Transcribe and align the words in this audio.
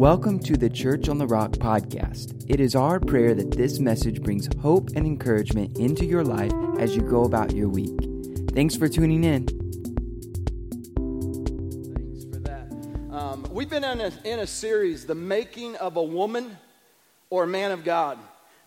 Welcome 0.00 0.38
to 0.40 0.56
the 0.56 0.70
Church 0.70 1.10
on 1.10 1.18
the 1.18 1.26
Rock 1.26 1.52
podcast. 1.52 2.46
It 2.48 2.58
is 2.58 2.74
our 2.74 2.98
prayer 2.98 3.34
that 3.34 3.50
this 3.50 3.80
message 3.80 4.22
brings 4.22 4.48
hope 4.62 4.88
and 4.96 5.06
encouragement 5.06 5.76
into 5.76 6.06
your 6.06 6.24
life 6.24 6.54
as 6.78 6.96
you 6.96 7.02
go 7.02 7.24
about 7.24 7.54
your 7.54 7.68
week. 7.68 7.94
Thanks 8.54 8.74
for 8.74 8.88
tuning 8.88 9.24
in. 9.24 9.46
Thanks 11.94 12.24
for 12.24 12.40
that. 12.40 12.72
Um, 13.14 13.46
we've 13.52 13.68
been 13.68 13.84
in 13.84 14.00
a, 14.00 14.12
in 14.24 14.38
a 14.38 14.46
series, 14.46 15.04
The 15.04 15.14
Making 15.14 15.76
of 15.76 15.98
a 15.98 16.02
Woman 16.02 16.56
or 17.28 17.46
Man 17.46 17.70
of 17.70 17.84
God. 17.84 18.18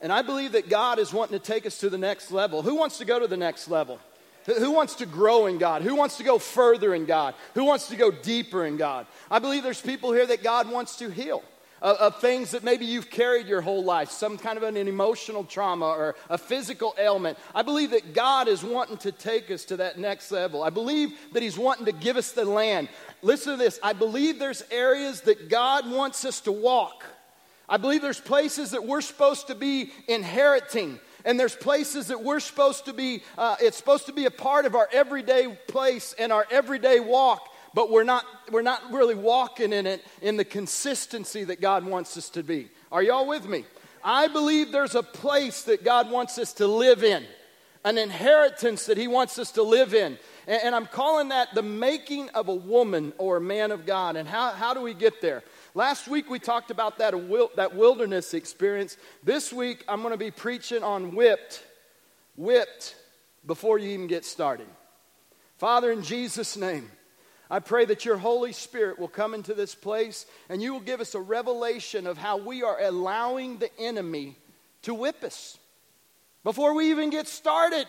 And 0.04 0.12
I 0.12 0.22
believe 0.22 0.52
that 0.52 0.70
God 0.70 1.00
is 1.00 1.14
wanting 1.14 1.40
to 1.40 1.44
take 1.44 1.66
us 1.66 1.80
to 1.80 1.90
the 1.90 1.98
next 1.98 2.30
level. 2.30 2.62
Who 2.62 2.76
wants 2.76 2.98
to 2.98 3.06
go 3.06 3.20
to 3.20 3.26
the 3.26 3.38
next 3.38 3.70
level? 3.70 4.00
Who 4.46 4.72
wants 4.72 4.96
to 4.96 5.06
grow 5.06 5.46
in 5.46 5.58
God? 5.58 5.82
Who 5.82 5.96
wants 5.96 6.18
to 6.18 6.24
go 6.24 6.38
further 6.38 6.94
in 6.94 7.06
God? 7.06 7.36
Who 7.54 7.64
wants 7.64 7.88
to 7.88 7.96
go 7.96 8.12
deeper 8.12 8.66
in 8.66 8.76
God? 8.76 9.08
I 9.32 9.40
believe 9.40 9.64
there's 9.64 9.80
people 9.82 10.12
here 10.12 10.26
that 10.28 10.44
God 10.44 10.70
wants 10.70 10.98
to 10.98 11.10
heal 11.10 11.42
of, 11.82 12.20
things 12.20 12.52
that 12.52 12.66
maybe 12.66 12.86
you've 12.86 13.10
carried 13.10 13.48
your 13.48 13.62
whole 13.62 13.84
life, 13.84 14.10
some 14.10 14.38
kind 14.38 14.58
of 14.58 14.64
an 14.64 14.76
emotional 14.76 15.46
trauma 15.46 15.86
or 15.86 16.16
a 16.30 16.38
physical 16.38 16.94
ailment. 16.98 17.38
I 17.56 17.62
believe 17.62 17.92
that 17.92 18.14
God 18.14 18.50
is 18.50 18.62
wanting 18.62 18.98
to 18.98 19.12
take 19.14 19.50
us 19.52 19.64
to 19.66 19.78
that 19.78 19.98
next 19.98 20.32
level. 20.32 20.64
I 20.64 20.70
believe 20.70 21.12
that 21.32 21.42
He's 21.42 21.58
wanting 21.58 21.86
to 21.86 21.94
give 21.94 22.18
us 22.18 22.34
the 22.34 22.44
land. 22.44 22.90
Listen 23.22 23.54
to 23.54 23.58
this 23.58 23.80
I 23.82 23.94
believe 23.94 24.38
there's 24.38 24.64
areas 24.70 25.22
that 25.22 25.50
God 25.50 25.90
wants 25.90 26.26
us 26.26 26.42
to 26.42 26.52
walk. 26.52 27.06
I 27.68 27.78
believe 27.78 28.02
there's 28.02 28.20
places 28.20 28.72
that 28.72 28.86
we're 28.86 29.02
supposed 29.02 29.48
to 29.48 29.56
be 29.56 29.92
inheriting 30.08 31.00
and 31.26 31.40
there's 31.40 31.56
places 31.56 32.08
that 32.08 32.24
we're 32.24 32.40
supposed 32.40 32.86
to 32.86 32.94
be, 32.94 33.24
uh, 33.38 33.56
it's 33.62 33.78
supposed 33.78 34.08
to 34.08 34.14
be 34.14 34.26
a 34.26 34.32
part 34.32 34.66
of 34.66 34.76
our 34.76 34.90
everyday 34.92 35.48
place 35.68 36.14
and 36.20 36.32
our 36.32 36.46
everyday 36.52 37.00
walk, 37.00 37.50
but 37.74 37.90
we're 37.90 38.04
not, 38.04 38.26
we're 38.52 38.62
not 38.62 38.92
really 38.92 39.16
walking 39.16 39.74
in 39.74 39.88
it 39.88 40.04
in 40.22 40.38
the 40.38 40.46
consistency 40.46 41.44
that 41.46 41.62
God 41.62 41.86
wants 41.86 42.18
us 42.18 42.30
to 42.32 42.44
be. 42.44 42.70
Are 42.92 43.02
y'all 43.02 43.28
with 43.28 43.48
me? 43.48 43.66
I 44.04 44.28
believe 44.28 44.72
there's 44.72 44.96
a 44.96 45.04
place 45.04 45.64
that 45.64 45.84
God 45.84 46.12
wants 46.12 46.38
us 46.38 46.54
to 46.54 46.68
live 46.68 47.04
in, 47.04 47.26
an 47.86 47.98
inheritance 47.98 48.86
that 48.88 48.98
He 48.98 49.08
wants 49.08 49.40
us 49.40 49.52
to 49.54 49.64
live 49.64 49.94
in. 49.94 50.18
And, 50.46 50.76
I'm 50.76 50.88
calling 50.88 51.30
that 51.30 51.54
the 51.54 51.62
making 51.62 52.30
of 52.32 52.50
a 52.50 52.54
woman 52.54 53.14
or 53.18 53.38
a 53.38 53.42
man 53.42 53.72
of 53.72 53.86
God. 53.86 54.18
And 54.18 54.28
how, 54.28 54.52
how 54.52 54.74
do 54.74 54.82
we 54.82 54.94
get 54.94 55.22
there? 55.22 55.42
Last 55.76 56.08
week 56.08 56.30
we 56.30 56.38
talked 56.38 56.70
about 56.70 57.00
that, 57.00 57.16
that 57.56 57.76
wilderness 57.76 58.36
experience. 58.36 58.96
This 59.24 59.52
week 59.52 59.84
I'm 59.88 60.02
going 60.02 60.14
to 60.14 60.18
be 60.18 60.30
preaching 60.30 60.84
on 60.84 61.16
whipped, 61.16 61.64
whipped 62.36 62.96
before 63.46 63.80
you 63.80 63.90
even 63.90 64.06
get 64.06 64.24
started. 64.24 64.68
Father, 65.58 65.92
in 65.92 66.04
Jesus' 66.04 66.56
name, 66.56 66.92
I 67.50 67.60
pray 67.60 67.86
that 67.86 68.06
your 68.06 68.18
Holy 68.18 68.52
Spirit 68.52 69.00
will 69.00 69.08
come 69.08 69.34
into 69.34 69.56
this 69.56 69.74
place 69.74 70.28
and 70.48 70.62
you 70.62 70.74
will 70.74 70.80
give 70.80 71.02
us 71.02 71.16
a 71.16 71.20
revelation 71.20 72.06
of 72.06 72.20
how 72.20 72.38
we 72.38 72.62
are 72.62 72.80
allowing 72.80 73.58
the 73.58 73.76
enemy 73.80 74.38
to 74.84 74.94
whip 74.94 75.24
us 75.24 75.58
before 76.44 76.76
we 76.76 76.92
even 76.92 77.10
get 77.10 77.28
started, 77.28 77.88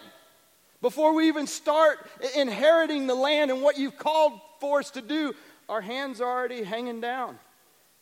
before 0.81 1.15
we 1.15 1.29
even 1.29 1.47
start 1.47 1.99
inheriting 2.35 3.07
the 3.07 3.15
land 3.15 3.51
and 3.51 3.61
what 3.61 3.77
you've 3.77 3.99
called 3.99 4.41
for 4.59 4.79
us 4.79 4.91
to 4.93 5.03
do. 5.03 5.35
Our 5.69 5.83
hands 5.83 6.23
are 6.23 6.31
already 6.31 6.63
hanging 6.63 7.03
down 7.03 7.39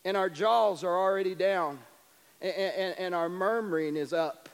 and 0.05 0.17
our 0.17 0.29
jaws 0.29 0.85
are 0.85 0.97
already 0.97 1.35
down, 1.35 1.79
and, 2.41 2.55
and, 2.55 2.99
and 2.99 3.15
our 3.15 3.29
murmuring 3.29 3.97
is 3.97 4.13
up. 4.13 4.49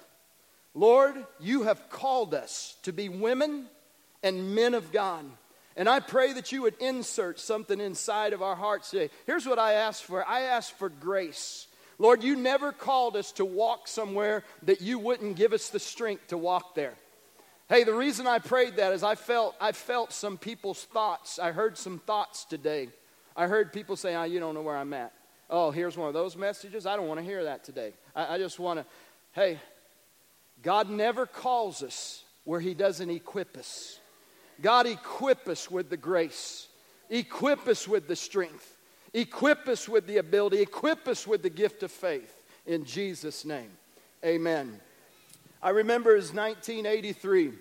Lord, 0.75 1.25
you 1.41 1.63
have 1.63 1.89
called 1.91 2.35
us 2.35 2.77
to 2.83 2.93
be 2.93 3.09
women 3.09 3.67
and 4.23 4.55
men 4.55 4.75
of 4.75 4.93
God. 4.93 5.25
And 5.77 5.89
I 5.89 6.01
pray 6.01 6.33
that 6.33 6.53
you 6.53 6.63
would 6.63 6.75
insert 6.81 7.41
something 7.41 7.81
inside 7.81 8.33
of 8.33 8.43
our 8.43 8.57
hearts 8.57 8.91
today. 8.91 9.11
Here's 9.27 9.47
what 9.47 9.59
I 9.59 9.75
ask 9.75 10.03
for 10.03 10.27
I 10.27 10.43
ask 10.43 10.77
for 10.77 10.89
grace. 10.89 11.67
Lord, 11.99 12.23
you 12.23 12.37
never 12.37 12.73
called 12.73 13.17
us 13.17 13.33
to 13.33 13.45
walk 13.45 13.89
somewhere 13.89 14.45
that 14.65 14.81
you 14.81 14.99
wouldn't 14.99 15.37
give 15.37 15.53
us 15.53 15.69
the 15.69 15.81
strength 15.81 16.29
to 16.29 16.39
walk 16.39 16.75
there. 16.75 16.95
Hey, 17.69 17.85
the 17.85 17.95
reason 17.95 18.27
I 18.27 18.39
prayed 18.39 18.77
that 18.77 18.93
is 18.93 19.03
I 19.03 19.15
felt 19.15 19.57
I 19.61 19.73
felt 19.73 20.13
some 20.13 20.39
people's 20.39 20.85
thoughts. 20.85 21.39
I 21.39 21.53
heard 21.53 21.77
some 21.77 21.99
thoughts 22.01 22.45
today. 22.45 22.89
I 23.37 23.47
heard 23.47 23.73
people 23.73 23.97
say, 23.97 24.15
oh, 24.15 24.25
you 24.25 24.41
don't 24.41 24.55
know 24.55 24.63
where 24.63 24.77
I'm 24.77 24.93
at 24.95 25.13
oh, 25.51 25.71
here's 25.71 25.97
one 25.97 26.09
of 26.09 26.15
those 26.15 26.37
messages. 26.37 26.87
I 26.87 26.97
don't 26.97 27.09
want 27.09 27.21
to 27.21 27.25
hear 27.25 27.45
that 27.45 27.65
today. 27.65 27.93
I, 28.15 28.35
I 28.35 28.39
just 28.39 28.59
want 28.59 28.81
to, 28.81 28.87
hey, 29.33 29.59
God 30.63 30.91
never 30.91 31.27
calls 31.27 31.83
us 31.83 32.23
where 32.45 32.61
He 32.61 32.75
doesn't 32.75 33.11
equip 33.11 33.57
us. 33.57 33.99
God 34.61 34.87
equip 34.87 35.49
us 35.49 35.71
with 35.71 35.89
the 35.89 35.97
grace, 35.97 36.69
equip 37.11 37.69
us 37.69 37.87
with 37.87 38.09
the 38.09 38.17
strength, 38.17 38.77
equip 39.15 39.69
us 39.69 39.89
with 39.89 40.07
the 40.07 40.17
ability, 40.17 40.61
equip 40.61 41.07
us 41.07 41.27
with 41.27 41.43
the 41.43 41.51
gift 41.51 41.83
of 41.83 41.93
faith. 41.93 42.35
In 42.67 42.85
Jesus' 42.85 43.45
name, 43.45 43.71
amen. 44.25 44.81
I 45.63 45.71
remember 45.71 46.13
it 46.13 46.17
was 46.17 46.35
1983. 46.35 47.53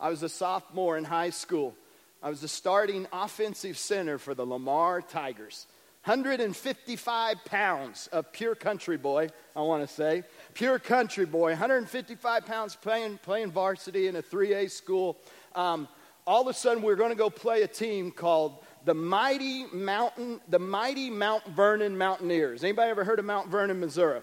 I 0.00 0.10
was 0.10 0.22
a 0.22 0.28
sophomore 0.28 0.98
in 0.98 1.04
high 1.04 1.30
school. 1.30 1.74
I 2.22 2.30
was 2.30 2.40
the 2.40 2.48
starting 2.48 3.06
offensive 3.12 3.78
center 3.78 4.18
for 4.18 4.34
the 4.34 4.46
Lamar 4.46 5.02
Tigers. 5.02 5.66
155 6.04 7.44
pounds 7.46 8.08
of 8.08 8.30
pure 8.30 8.54
country 8.54 8.98
boy, 8.98 9.30
I 9.56 9.62
want 9.62 9.88
to 9.88 9.94
say. 9.94 10.22
Pure 10.52 10.80
country 10.80 11.24
boy, 11.24 11.52
155 11.52 12.44
pounds 12.44 12.76
playing, 12.76 13.16
playing 13.22 13.50
varsity 13.50 14.06
in 14.06 14.16
a 14.16 14.22
3A 14.22 14.70
school. 14.70 15.16
Um, 15.54 15.88
all 16.26 16.42
of 16.42 16.48
a 16.48 16.52
sudden, 16.52 16.82
we 16.82 16.88
we're 16.88 16.96
going 16.96 17.08
to 17.08 17.16
go 17.16 17.30
play 17.30 17.62
a 17.62 17.66
team 17.66 18.10
called 18.10 18.62
the 18.84 18.92
Mighty 18.92 19.64
Mountain, 19.72 20.42
the 20.48 20.58
Mighty 20.58 21.08
Mount 21.08 21.46
Vernon 21.46 21.96
Mountaineers. 21.96 22.62
Anybody 22.64 22.90
ever 22.90 23.04
heard 23.04 23.18
of 23.18 23.24
Mount 23.24 23.48
Vernon, 23.48 23.80
Missouri? 23.80 24.20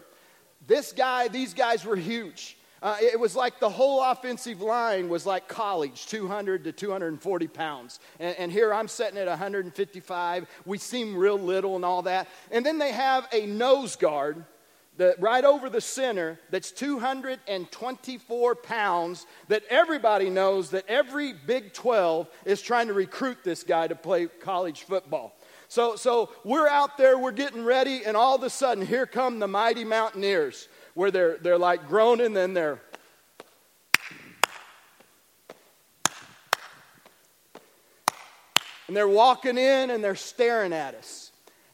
This 0.68 0.92
guy, 0.92 1.30
these 1.30 1.56
guys 1.56 1.84
were 1.84 1.96
huge. 1.96 2.58
Uh, 2.82 2.98
it 3.00 3.20
was 3.20 3.36
like 3.36 3.60
the 3.60 3.70
whole 3.70 4.02
offensive 4.02 4.60
line 4.60 5.08
was 5.08 5.26
like 5.26 5.48
college, 5.48 6.08
200 6.08 6.64
to 6.64 6.72
240 6.72 7.48
pounds. 7.48 8.00
And, 8.20 8.36
and, 8.38 8.52
here 8.52 8.74
I'm 8.74 8.88
sitting 8.88 9.20
at 9.20 9.28
155. 9.28 10.48
We 10.66 10.78
seem 10.80 11.16
real 11.16 11.38
little 11.38 11.76
and 11.76 11.86
all 11.86 12.02
that. 12.04 12.28
And 12.50 12.66
then 12.66 12.80
they 12.80 12.92
have 12.92 13.28
a 13.32 13.46
nose 13.46 13.96
guard 13.96 14.46
that 14.98 15.22
right 15.22 15.46
over 15.46 15.70
the 15.70 15.80
center 15.80 16.40
that's 16.50 16.72
224 16.72 18.56
pounds 18.56 19.26
that 19.48 19.64
everybody 19.70 20.30
knows 20.30 20.72
that 20.72 20.86
every 20.88 21.34
Big 21.34 21.74
12 21.74 22.28
is 22.46 22.62
trying 22.62 22.88
to 22.88 22.94
recruit 22.94 23.38
this 23.44 23.64
guy 23.64 23.88
to 23.88 23.96
play 23.96 24.26
college 24.26 24.84
football. 24.84 25.36
So, 25.68 25.96
so 25.96 26.32
we're 26.44 26.68
out 26.68 26.98
there, 26.98 27.18
we're 27.18 27.32
getting 27.32 27.64
ready, 27.64 28.04
and 28.06 28.18
all 28.18 28.36
of 28.36 28.44
a 28.44 28.50
sudden, 28.50 28.86
here 28.86 29.06
come 29.06 29.40
the 29.40 29.48
mighty 29.48 29.86
Mountaineers 29.86 30.68
where 30.94 31.12
they're, 31.12 31.38
they're 31.38 31.58
like 31.58 31.88
groaning 31.88 32.36
and 32.38 32.56
they're 32.56 32.82
and 38.92 38.98
they're 38.98 39.08
walking 39.08 39.58
in 39.58 39.90
and 39.90 40.04
they're 40.04 40.16
staring 40.16 40.74
at 40.74 40.96
us. 40.96 41.32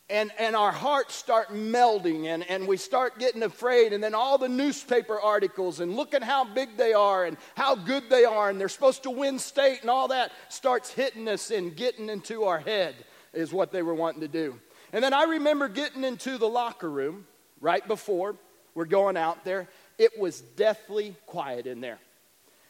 And, 0.07 0.31
and 0.37 0.55
our 0.55 0.71
hearts 0.71 1.15
start 1.15 1.49
melding 1.49 2.27
and, 2.27 2.47
and 2.47 2.67
we 2.67 2.77
start 2.77 3.17
getting 3.17 3.41
afraid. 3.41 3.91
And 3.91 4.03
then 4.03 4.13
all 4.13 4.37
the 4.37 4.47
newspaper 4.47 5.19
articles 5.19 5.79
and 5.79 5.95
look 5.95 6.13
at 6.13 6.21
how 6.21 6.45
big 6.45 6.77
they 6.77 6.93
are 6.93 7.25
and 7.25 7.35
how 7.55 7.73
good 7.73 8.03
they 8.11 8.23
are. 8.23 8.51
And 8.51 8.61
they're 8.61 8.69
supposed 8.69 9.01
to 9.01 9.09
win 9.09 9.39
state 9.39 9.81
and 9.81 9.89
all 9.89 10.09
that 10.09 10.31
starts 10.49 10.91
hitting 10.91 11.27
us 11.27 11.49
and 11.49 11.75
getting 11.75 12.07
into 12.07 12.43
our 12.43 12.59
head 12.59 12.93
is 13.33 13.51
what 13.51 13.71
they 13.71 13.81
were 13.81 13.95
wanting 13.95 14.21
to 14.21 14.27
do. 14.27 14.59
And 14.93 15.03
then 15.03 15.13
i 15.13 15.23
remember 15.23 15.67
getting 15.67 16.03
into 16.03 16.37
the 16.37 16.47
locker 16.47 16.89
room 16.89 17.25
right 17.59 17.85
before 17.87 18.35
we're 18.77 18.85
going 18.85 19.17
out 19.17 19.43
there. 19.43 19.67
It 19.97 20.19
was 20.19 20.39
deathly 20.39 21.15
quiet 21.25 21.65
in 21.65 21.81
there. 21.81 21.97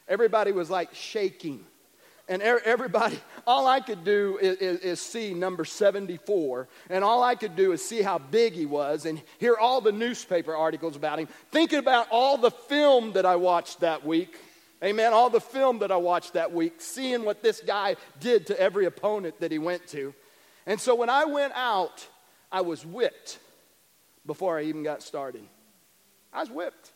Everybody 0.08 0.54
was 0.54 0.70
like 0.70 0.96
shaking. 0.96 1.66
And 2.30 2.42
everybody, 2.42 3.20
all 3.46 3.68
I 3.68 3.82
could 3.82 4.06
do 4.06 4.40
is, 4.42 4.58
is, 4.60 4.80
is, 4.80 5.02
see 5.02 5.34
number 5.34 5.66
74, 5.66 6.70
and 6.90 7.04
all 7.04 7.24
I 7.24 7.36
could 7.36 7.58
do 7.58 7.74
is 7.74 7.84
see 7.84 8.02
how 8.02 8.20
big 8.20 8.54
he 8.54 8.66
was 8.66 9.06
and 9.06 9.22
hear 9.38 9.56
all 9.60 9.82
the 9.82 9.92
newspaper 9.92 10.56
articles 10.56 10.96
about 10.96 11.20
him, 11.20 11.28
thinking 11.52 11.80
about 11.80 12.08
all 12.10 12.38
the 12.38 12.52
film 12.52 13.12
that 13.12 13.26
I 13.26 13.36
watched 13.36 13.82
that 13.82 14.06
week. 14.06 14.40
Amen. 14.82 15.12
All 15.12 15.30
the 15.30 15.42
film 15.42 15.80
that 15.80 15.92
I 15.92 15.98
watched 15.98 16.34
that 16.34 16.54
week, 16.54 16.76
seeing 16.80 17.26
what 17.26 17.44
this 17.44 17.60
guy 17.60 17.98
did 18.22 18.48
to 18.48 18.58
every 18.58 18.86
opponent 18.86 19.42
that 19.42 19.52
he 19.52 19.60
went 19.60 19.86
to. 19.88 20.14
And 20.66 20.80
so 20.80 20.96
when 20.96 21.10
I 21.10 21.26
went 21.26 21.52
out, 21.54 22.08
I 22.50 22.62
was 22.62 22.86
whipped 22.86 23.40
before 24.26 24.58
I 24.58 24.64
even 24.64 24.84
got 24.84 25.04
started. 25.04 25.44
I 26.38 26.42
was 26.42 26.52
whipped. 26.52 26.92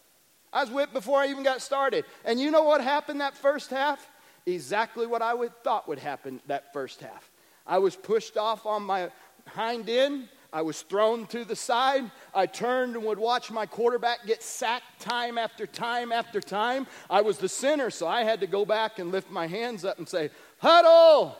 I 0.53 0.61
was 0.61 0.69
whipped 0.69 0.93
before 0.93 1.19
I 1.19 1.27
even 1.29 1.41
got 1.41 1.63
started. 1.63 2.05
And 2.25 2.39
you 2.39 2.51
know 2.51 2.61
what 2.61 2.79
happened 2.79 3.21
that 3.21 3.35
first 3.35 3.71
half? 3.71 4.07
Exactly 4.45 5.07
what 5.07 5.23
I 5.23 5.33
would 5.33 5.63
thought 5.63 5.87
would 5.87 5.97
happen 5.97 6.39
that 6.45 6.71
first 6.73 7.01
half. 7.01 7.31
I 7.65 7.79
was 7.79 7.95
pushed 7.95 8.37
off 8.37 8.67
on 8.67 8.83
my 8.83 9.09
hind 9.47 9.89
end. 9.89 10.27
I 10.53 10.61
was 10.61 10.83
thrown 10.83 11.25
to 11.27 11.43
the 11.43 11.55
side. 11.55 12.11
I 12.35 12.45
turned 12.45 12.95
and 12.95 13.03
would 13.05 13.17
watch 13.17 13.49
my 13.49 13.65
quarterback 13.65 14.27
get 14.27 14.43
sacked 14.43 14.99
time 14.99 15.39
after 15.39 15.65
time 15.65 16.11
after 16.11 16.39
time. 16.39 16.85
I 17.09 17.21
was 17.21 17.39
the 17.39 17.49
center, 17.49 17.89
so 17.89 18.07
I 18.07 18.23
had 18.23 18.41
to 18.41 18.47
go 18.47 18.63
back 18.63 18.99
and 18.99 19.11
lift 19.11 19.31
my 19.31 19.47
hands 19.47 19.83
up 19.83 19.97
and 19.97 20.07
say, 20.07 20.29
Huddle! 20.59 21.35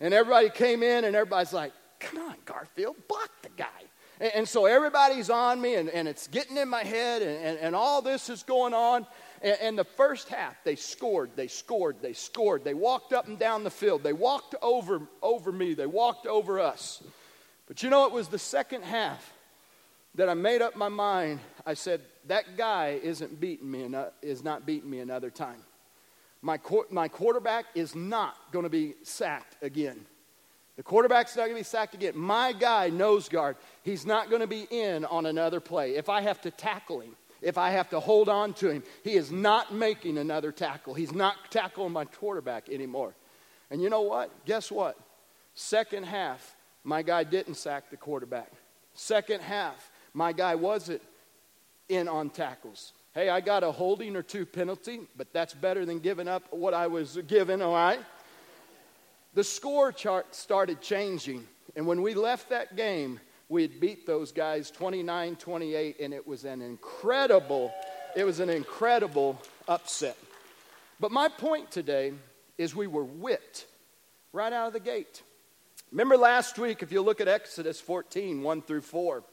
And 0.00 0.14
everybody 0.14 0.48
came 0.48 0.82
in, 0.82 1.04
and 1.04 1.14
everybody's 1.14 1.52
like, 1.52 1.72
Come 2.00 2.22
on, 2.22 2.36
Garfield, 2.46 2.96
block 3.06 3.30
the 3.42 3.50
guy. 3.50 3.82
And, 4.20 4.32
and 4.34 4.48
so 4.48 4.66
everybody's 4.66 5.30
on 5.30 5.60
me, 5.60 5.74
and, 5.74 5.88
and 5.88 6.08
it's 6.08 6.26
getting 6.28 6.56
in 6.56 6.68
my 6.68 6.84
head, 6.84 7.22
and, 7.22 7.44
and, 7.44 7.58
and 7.58 7.76
all 7.76 8.02
this 8.02 8.28
is 8.28 8.42
going 8.42 8.74
on. 8.74 9.06
And, 9.42 9.58
and 9.60 9.78
the 9.78 9.84
first 9.84 10.28
half, 10.28 10.62
they 10.64 10.76
scored, 10.76 11.30
they 11.36 11.48
scored, 11.48 11.96
they 12.00 12.12
scored. 12.12 12.64
They 12.64 12.74
walked 12.74 13.12
up 13.12 13.28
and 13.28 13.38
down 13.38 13.64
the 13.64 13.70
field. 13.70 14.02
They 14.02 14.12
walked 14.12 14.54
over, 14.62 15.02
over 15.22 15.52
me, 15.52 15.74
they 15.74 15.86
walked 15.86 16.26
over 16.26 16.60
us. 16.60 17.02
But 17.66 17.82
you 17.82 17.90
know, 17.90 18.06
it 18.06 18.12
was 18.12 18.28
the 18.28 18.38
second 18.38 18.84
half 18.84 19.32
that 20.14 20.28
I 20.28 20.34
made 20.34 20.62
up 20.62 20.76
my 20.76 20.88
mind. 20.88 21.40
I 21.66 21.74
said, 21.74 22.00
that 22.26 22.56
guy 22.56 23.00
isn't 23.02 23.40
beating 23.40 23.70
me, 23.70 23.88
is 24.22 24.44
not 24.44 24.64
beating 24.64 24.90
me 24.90 25.00
another 25.00 25.30
time. 25.30 25.60
My, 26.40 26.58
my 26.90 27.08
quarterback 27.08 27.64
is 27.74 27.94
not 27.94 28.36
going 28.52 28.64
to 28.64 28.70
be 28.70 28.94
sacked 29.02 29.62
again. 29.62 30.04
The 30.76 30.82
quarterback's 30.82 31.36
not 31.36 31.44
going 31.44 31.56
to 31.56 31.60
be 31.60 31.64
sacked 31.64 31.94
again. 31.94 32.16
My 32.16 32.52
guy, 32.52 32.88
nose 32.90 33.28
guard, 33.28 33.56
he's 33.82 34.04
not 34.04 34.28
going 34.28 34.40
to 34.40 34.48
be 34.48 34.66
in 34.70 35.04
on 35.04 35.26
another 35.26 35.60
play. 35.60 35.94
If 35.94 36.08
I 36.08 36.20
have 36.22 36.40
to 36.42 36.50
tackle 36.50 37.00
him, 37.00 37.14
if 37.40 37.58
I 37.58 37.70
have 37.70 37.90
to 37.90 38.00
hold 38.00 38.28
on 38.28 38.54
to 38.54 38.70
him, 38.70 38.82
he 39.04 39.12
is 39.12 39.30
not 39.30 39.72
making 39.72 40.18
another 40.18 40.50
tackle. 40.50 40.94
He's 40.94 41.12
not 41.12 41.36
tackling 41.50 41.92
my 41.92 42.06
quarterback 42.06 42.68
anymore. 42.68 43.14
And 43.70 43.80
you 43.82 43.90
know 43.90 44.02
what? 44.02 44.30
Guess 44.46 44.72
what? 44.72 44.96
Second 45.54 46.04
half, 46.04 46.56
my 46.82 47.02
guy 47.02 47.22
didn't 47.22 47.54
sack 47.54 47.90
the 47.90 47.96
quarterback. 47.96 48.50
Second 48.94 49.42
half, 49.42 49.90
my 50.12 50.32
guy 50.32 50.54
wasn't 50.54 51.02
in 51.88 52.08
on 52.08 52.30
tackles. 52.30 52.92
Hey, 53.14 53.28
I 53.28 53.40
got 53.40 53.62
a 53.62 53.70
holding 53.70 54.16
or 54.16 54.22
two 54.22 54.44
penalty, 54.44 55.00
but 55.16 55.32
that's 55.32 55.54
better 55.54 55.86
than 55.86 56.00
giving 56.00 56.26
up 56.26 56.52
what 56.52 56.74
I 56.74 56.88
was 56.88 57.16
given, 57.28 57.62
all 57.62 57.74
right? 57.74 58.00
The 59.34 59.44
score 59.44 59.90
chart 59.90 60.34
started 60.34 60.80
changing, 60.80 61.44
and 61.74 61.86
when 61.88 62.02
we 62.02 62.14
left 62.14 62.50
that 62.50 62.76
game, 62.76 63.18
we 63.48 63.62
had 63.62 63.80
beat 63.80 64.06
those 64.06 64.30
guys 64.30 64.70
29 64.70 65.34
28, 65.36 65.96
and 66.00 66.14
it 66.14 66.24
was 66.24 66.44
an 66.44 66.62
incredible, 66.62 67.72
it 68.14 68.22
was 68.22 68.38
an 68.38 68.48
incredible 68.48 69.40
upset. 69.66 70.16
But 71.00 71.10
my 71.10 71.28
point 71.28 71.72
today 71.72 72.12
is 72.58 72.76
we 72.76 72.86
were 72.86 73.04
whipped 73.04 73.66
right 74.32 74.52
out 74.52 74.68
of 74.68 74.72
the 74.72 74.80
gate. 74.80 75.22
Remember 75.90 76.16
last 76.16 76.56
week, 76.56 76.82
if 76.82 76.92
you 76.92 77.02
look 77.02 77.20
at 77.20 77.26
Exodus 77.26 77.80
14 77.80 78.40
1 78.40 78.62
through 78.62 78.82
4, 78.82 79.24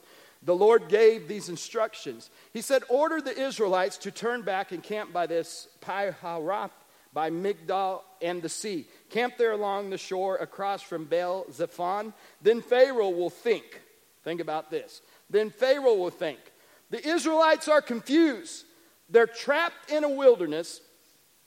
the 0.44 0.56
Lord 0.56 0.90
gave 0.90 1.28
these 1.28 1.50
instructions. 1.50 2.32
He 2.54 2.62
said, 2.62 2.82
Order 2.90 3.22
the 3.22 3.40
Israelites 3.40 3.98
to 3.98 4.12
turn 4.12 4.42
back 4.42 4.72
and 4.72 4.82
camp 4.82 5.14
by 5.14 5.28
this 5.28 5.68
Pi-hahiroth, 5.82 6.72
by 7.14 7.30
Migdal 7.30 8.02
and 8.22 8.42
the 8.42 8.50
sea. 8.50 8.88
Camp 9.10 9.38
there 9.38 9.52
along 9.52 9.90
the 9.90 9.98
shore 9.98 10.38
across 10.38 10.82
from 10.82 11.06
Baal 11.06 11.46
Zephon. 11.52 12.14
Then 12.42 12.62
Pharaoh 12.62 13.10
will 13.10 13.30
think, 13.30 13.82
think 14.24 14.40
about 14.40 14.72
this. 14.72 15.02
Then 15.30 15.50
Pharaoh 15.50 15.96
will 15.96 16.10
think, 16.10 16.40
the 16.90 17.06
Israelites 17.08 17.68
are 17.68 17.82
confused. 17.82 18.66
They're 19.10 19.28
trapped 19.28 19.92
in 19.92 20.04
a 20.04 20.10
wilderness. 20.10 20.82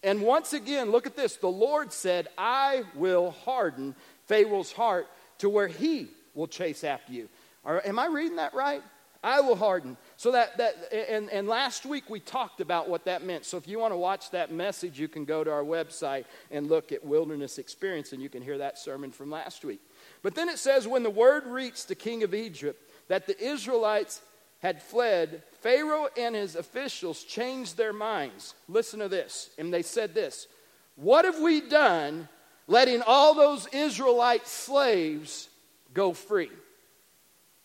And 0.02 0.22
once 0.22 0.52
again, 0.52 0.90
look 0.90 1.06
at 1.06 1.16
this. 1.16 1.36
The 1.36 1.48
Lord 1.48 1.92
said, 1.92 2.28
I 2.36 2.84
will 2.94 3.30
harden 3.30 3.94
Pharaoh's 4.26 4.72
heart 4.72 5.06
to 5.38 5.48
where 5.48 5.68
he 5.68 6.08
will 6.34 6.46
chase 6.46 6.84
after 6.84 7.12
you. 7.12 7.28
am 7.66 7.98
I 7.98 8.06
reading 8.06 8.36
that 8.36 8.54
right? 8.54 8.82
I 9.22 9.40
will 9.40 9.56
harden. 9.56 9.96
So 10.24 10.32
that, 10.32 10.56
that 10.56 10.90
and, 10.90 11.28
and 11.28 11.46
last 11.46 11.84
week 11.84 12.08
we 12.08 12.18
talked 12.18 12.62
about 12.62 12.88
what 12.88 13.04
that 13.04 13.26
meant. 13.26 13.44
So 13.44 13.58
if 13.58 13.68
you 13.68 13.78
want 13.78 13.92
to 13.92 13.98
watch 13.98 14.30
that 14.30 14.50
message, 14.50 14.98
you 14.98 15.06
can 15.06 15.26
go 15.26 15.44
to 15.44 15.52
our 15.52 15.62
website 15.62 16.24
and 16.50 16.66
look 16.66 16.92
at 16.92 17.04
wilderness 17.04 17.58
experience 17.58 18.14
and 18.14 18.22
you 18.22 18.30
can 18.30 18.40
hear 18.40 18.56
that 18.56 18.78
sermon 18.78 19.10
from 19.10 19.30
last 19.30 19.66
week. 19.66 19.82
But 20.22 20.34
then 20.34 20.48
it 20.48 20.58
says, 20.58 20.88
when 20.88 21.02
the 21.02 21.10
word 21.10 21.44
reached 21.44 21.88
the 21.88 21.94
king 21.94 22.22
of 22.22 22.32
Egypt 22.32 22.90
that 23.08 23.26
the 23.26 23.38
Israelites 23.38 24.22
had 24.60 24.80
fled, 24.80 25.42
Pharaoh 25.60 26.08
and 26.16 26.34
his 26.34 26.56
officials 26.56 27.22
changed 27.22 27.76
their 27.76 27.92
minds. 27.92 28.54
Listen 28.66 29.00
to 29.00 29.10
this. 29.10 29.50
And 29.58 29.74
they 29.74 29.82
said 29.82 30.14
this 30.14 30.48
What 30.96 31.26
have 31.26 31.40
we 31.42 31.60
done 31.60 32.30
letting 32.66 33.02
all 33.02 33.34
those 33.34 33.66
Israelite 33.74 34.46
slaves 34.46 35.50
go 35.92 36.14
free. 36.14 36.50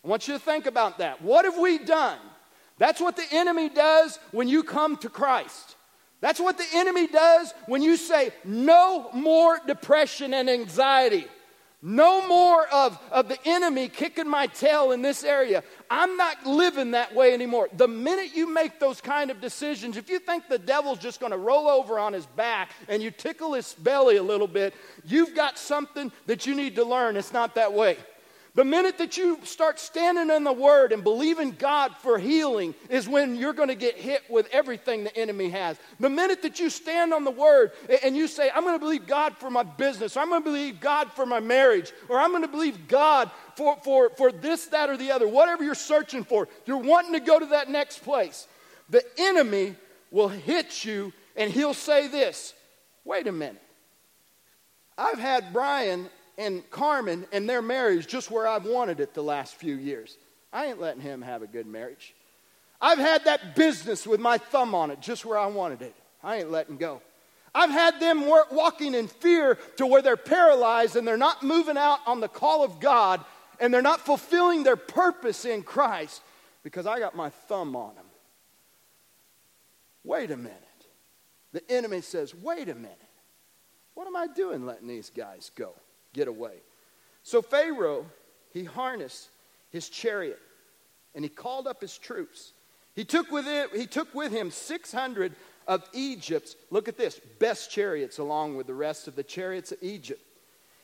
I 0.04 0.08
want 0.08 0.28
you 0.28 0.34
to 0.34 0.40
think 0.40 0.66
about 0.66 0.98
that. 0.98 1.22
What 1.22 1.46
have 1.46 1.56
we 1.56 1.78
done? 1.78 2.18
That's 2.80 2.98
what 2.98 3.14
the 3.14 3.26
enemy 3.30 3.68
does 3.68 4.18
when 4.32 4.48
you 4.48 4.62
come 4.62 4.96
to 4.96 5.10
Christ. 5.10 5.76
That's 6.22 6.40
what 6.40 6.56
the 6.56 6.64
enemy 6.72 7.06
does 7.06 7.52
when 7.66 7.82
you 7.82 7.98
say, 7.98 8.30
no 8.42 9.10
more 9.12 9.60
depression 9.66 10.32
and 10.32 10.48
anxiety. 10.48 11.26
No 11.82 12.26
more 12.26 12.66
of, 12.68 12.98
of 13.10 13.28
the 13.28 13.38
enemy 13.44 13.88
kicking 13.88 14.28
my 14.28 14.46
tail 14.46 14.92
in 14.92 15.02
this 15.02 15.24
area. 15.24 15.62
I'm 15.90 16.16
not 16.16 16.46
living 16.46 16.90
that 16.92 17.14
way 17.14 17.34
anymore. 17.34 17.68
The 17.74 17.88
minute 17.88 18.34
you 18.34 18.52
make 18.52 18.80
those 18.80 19.00
kind 19.00 19.30
of 19.30 19.42
decisions, 19.42 19.98
if 19.98 20.08
you 20.08 20.18
think 20.18 20.48
the 20.48 20.58
devil's 20.58 20.98
just 20.98 21.20
going 21.20 21.32
to 21.32 21.38
roll 21.38 21.68
over 21.68 21.98
on 21.98 22.14
his 22.14 22.26
back 22.26 22.70
and 22.88 23.02
you 23.02 23.10
tickle 23.10 23.54
his 23.54 23.74
belly 23.74 24.16
a 24.16 24.22
little 24.22 24.46
bit, 24.46 24.74
you've 25.04 25.34
got 25.34 25.58
something 25.58 26.12
that 26.26 26.46
you 26.46 26.54
need 26.54 26.76
to 26.76 26.84
learn. 26.84 27.16
It's 27.16 27.32
not 27.32 27.54
that 27.56 27.72
way. 27.72 27.96
The 28.60 28.64
minute 28.66 28.98
that 28.98 29.16
you 29.16 29.38
start 29.44 29.80
standing 29.80 30.28
in 30.28 30.44
the 30.44 30.52
Word 30.52 30.92
and 30.92 31.02
believing 31.02 31.52
God 31.52 31.96
for 32.02 32.18
healing 32.18 32.74
is 32.90 33.08
when 33.08 33.36
you're 33.36 33.54
going 33.54 33.70
to 33.70 33.74
get 33.74 33.96
hit 33.96 34.20
with 34.28 34.50
everything 34.52 35.02
the 35.02 35.16
enemy 35.16 35.48
has. 35.48 35.78
The 35.98 36.10
minute 36.10 36.42
that 36.42 36.60
you 36.60 36.68
stand 36.68 37.14
on 37.14 37.24
the 37.24 37.30
Word 37.30 37.72
and 38.04 38.14
you 38.14 38.28
say, 38.28 38.50
I'm 38.54 38.64
going 38.64 38.74
to 38.74 38.78
believe 38.78 39.06
God 39.06 39.34
for 39.38 39.50
my 39.50 39.62
business, 39.62 40.14
or 40.14 40.20
I'm 40.20 40.28
going 40.28 40.42
to 40.42 40.50
believe 40.50 40.78
God 40.78 41.10
for 41.12 41.24
my 41.24 41.40
marriage, 41.40 41.90
or 42.10 42.18
I'm 42.18 42.32
going 42.32 42.42
to 42.42 42.48
believe 42.48 42.86
God 42.86 43.30
for, 43.56 43.78
for, 43.82 44.10
for 44.10 44.30
this, 44.30 44.66
that, 44.66 44.90
or 44.90 44.98
the 44.98 45.10
other, 45.10 45.26
whatever 45.26 45.64
you're 45.64 45.74
searching 45.74 46.22
for, 46.22 46.46
you're 46.66 46.76
wanting 46.76 47.14
to 47.14 47.20
go 47.20 47.38
to 47.38 47.46
that 47.46 47.70
next 47.70 48.00
place. 48.00 48.46
The 48.90 49.02
enemy 49.16 49.74
will 50.10 50.28
hit 50.28 50.84
you 50.84 51.14
and 51.34 51.50
he'll 51.50 51.72
say 51.72 52.08
this 52.08 52.52
wait 53.06 53.26
a 53.26 53.32
minute. 53.32 53.62
I've 54.98 55.18
had 55.18 55.50
Brian 55.54 56.10
and 56.40 56.68
Carmen 56.70 57.26
and 57.32 57.46
their 57.46 57.60
marriage 57.60 58.06
just 58.06 58.30
where 58.30 58.48
I've 58.48 58.64
wanted 58.64 58.98
it 58.98 59.12
the 59.12 59.22
last 59.22 59.56
few 59.56 59.76
years. 59.76 60.16
I 60.54 60.66
ain't 60.66 60.80
letting 60.80 61.02
him 61.02 61.20
have 61.20 61.42
a 61.42 61.46
good 61.46 61.66
marriage. 61.66 62.14
I've 62.80 62.98
had 62.98 63.26
that 63.26 63.54
business 63.54 64.06
with 64.06 64.20
my 64.20 64.38
thumb 64.38 64.74
on 64.74 64.90
it 64.90 65.02
just 65.02 65.26
where 65.26 65.38
I 65.38 65.46
wanted 65.46 65.82
it. 65.82 65.94
I 66.24 66.38
ain't 66.38 66.50
letting 66.50 66.78
go. 66.78 67.02
I've 67.54 67.70
had 67.70 68.00
them 68.00 68.26
work, 68.26 68.50
walking 68.52 68.94
in 68.94 69.06
fear 69.06 69.58
to 69.76 69.86
where 69.86 70.00
they're 70.00 70.16
paralyzed 70.16 70.96
and 70.96 71.06
they're 71.06 71.18
not 71.18 71.42
moving 71.42 71.76
out 71.76 71.98
on 72.06 72.20
the 72.20 72.28
call 72.28 72.64
of 72.64 72.80
God 72.80 73.22
and 73.60 73.72
they're 73.74 73.82
not 73.82 74.00
fulfilling 74.00 74.62
their 74.62 74.76
purpose 74.76 75.44
in 75.44 75.62
Christ 75.62 76.22
because 76.62 76.86
I 76.86 77.00
got 77.00 77.14
my 77.14 77.28
thumb 77.28 77.76
on 77.76 77.94
them. 77.96 78.06
Wait 80.04 80.30
a 80.30 80.36
minute. 80.38 80.56
The 81.52 81.70
enemy 81.70 82.00
says, 82.00 82.34
wait 82.34 82.70
a 82.70 82.74
minute. 82.74 82.96
What 83.92 84.06
am 84.06 84.16
I 84.16 84.26
doing 84.26 84.64
letting 84.64 84.88
these 84.88 85.10
guys 85.10 85.50
go? 85.54 85.74
Get 86.12 86.28
away. 86.28 86.54
So 87.22 87.42
Pharaoh, 87.42 88.06
he 88.52 88.64
harnessed 88.64 89.28
his 89.70 89.88
chariot 89.88 90.40
and 91.14 91.24
he 91.24 91.28
called 91.28 91.66
up 91.66 91.80
his 91.80 91.98
troops. 91.98 92.52
He 92.94 93.04
took 93.04 93.30
with, 93.30 93.46
it, 93.46 93.70
he 93.74 93.86
took 93.86 94.14
with 94.14 94.32
him 94.32 94.50
600 94.50 95.34
of 95.66 95.84
Egypt's, 95.92 96.56
look 96.70 96.88
at 96.88 96.96
this, 96.96 97.20
best 97.38 97.70
chariots 97.70 98.18
along 98.18 98.56
with 98.56 98.66
the 98.66 98.74
rest 98.74 99.08
of 99.08 99.16
the 99.16 99.22
chariots 99.22 99.72
of 99.72 99.78
Egypt, 99.82 100.20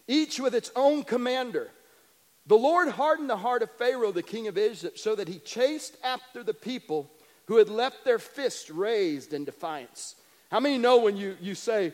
each 0.06 0.38
with 0.38 0.54
its 0.54 0.70
own 0.76 1.02
commander. 1.02 1.68
The 2.46 2.56
Lord 2.56 2.88
hardened 2.90 3.28
the 3.28 3.36
heart 3.36 3.62
of 3.62 3.70
Pharaoh, 3.72 4.12
the 4.12 4.22
king 4.22 4.46
of 4.46 4.56
Egypt, 4.56 4.98
so 4.98 5.16
that 5.16 5.26
he 5.28 5.40
chased 5.40 5.96
after 6.04 6.44
the 6.44 6.54
people 6.54 7.10
who 7.46 7.56
had 7.56 7.68
left 7.68 8.04
their 8.04 8.20
fists 8.20 8.70
raised 8.70 9.32
in 9.32 9.44
defiance. 9.44 10.14
How 10.50 10.60
many 10.60 10.78
know 10.78 10.98
when 10.98 11.16
you, 11.16 11.36
you 11.40 11.56
say, 11.56 11.92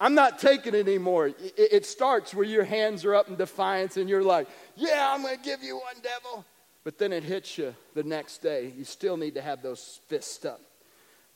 I'm 0.00 0.14
not 0.14 0.38
taking 0.38 0.74
it 0.74 0.86
anymore. 0.86 1.32
It, 1.56 1.84
starts 1.84 2.32
where 2.32 2.46
your 2.46 2.62
hands 2.62 3.04
are 3.04 3.14
up 3.14 3.28
in 3.28 3.34
defiance 3.34 3.96
and 3.96 4.08
you're 4.08 4.22
like, 4.22 4.48
yeah, 4.76 5.12
I'm 5.12 5.22
going 5.22 5.36
to 5.36 5.42
give 5.42 5.62
you 5.62 5.76
one, 5.76 5.96
devil. 6.02 6.44
But 6.84 6.98
then 6.98 7.12
it 7.12 7.24
hits 7.24 7.58
you 7.58 7.74
the 7.94 8.04
next 8.04 8.38
day. 8.38 8.72
You 8.76 8.84
still 8.84 9.16
need 9.16 9.34
to 9.34 9.42
have 9.42 9.60
those 9.60 10.00
fists 10.06 10.44
up. 10.44 10.60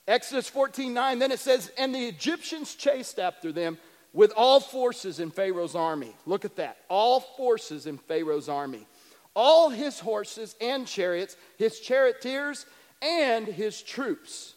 Exodus 0.07 0.49
14 0.49 0.95
9, 0.95 1.19
then 1.19 1.33
it 1.33 1.41
says, 1.41 1.73
And 1.77 1.95
the 1.95 2.07
Egyptians 2.07 2.75
chased 2.75 3.19
after 3.19 3.53
them 3.53 3.79
with 4.13 4.33
all 4.37 4.61
forces 4.61 5.21
in 5.21 5.31
Pharaoh's 5.31 5.75
army. 5.75 6.15
Look 6.27 6.45
at 6.45 6.57
that. 6.57 6.79
All 6.89 7.21
forces 7.21 7.87
in 7.87 7.99
Pharaoh's 7.99 8.49
army. 8.49 8.87
All 9.35 9.71
his 9.71 9.99
horses 9.99 10.55
and 10.61 10.87
chariots, 10.87 11.37
his 11.57 11.81
charioteers, 11.81 12.67
and 13.01 13.47
his 13.47 13.83
troops. 13.83 14.55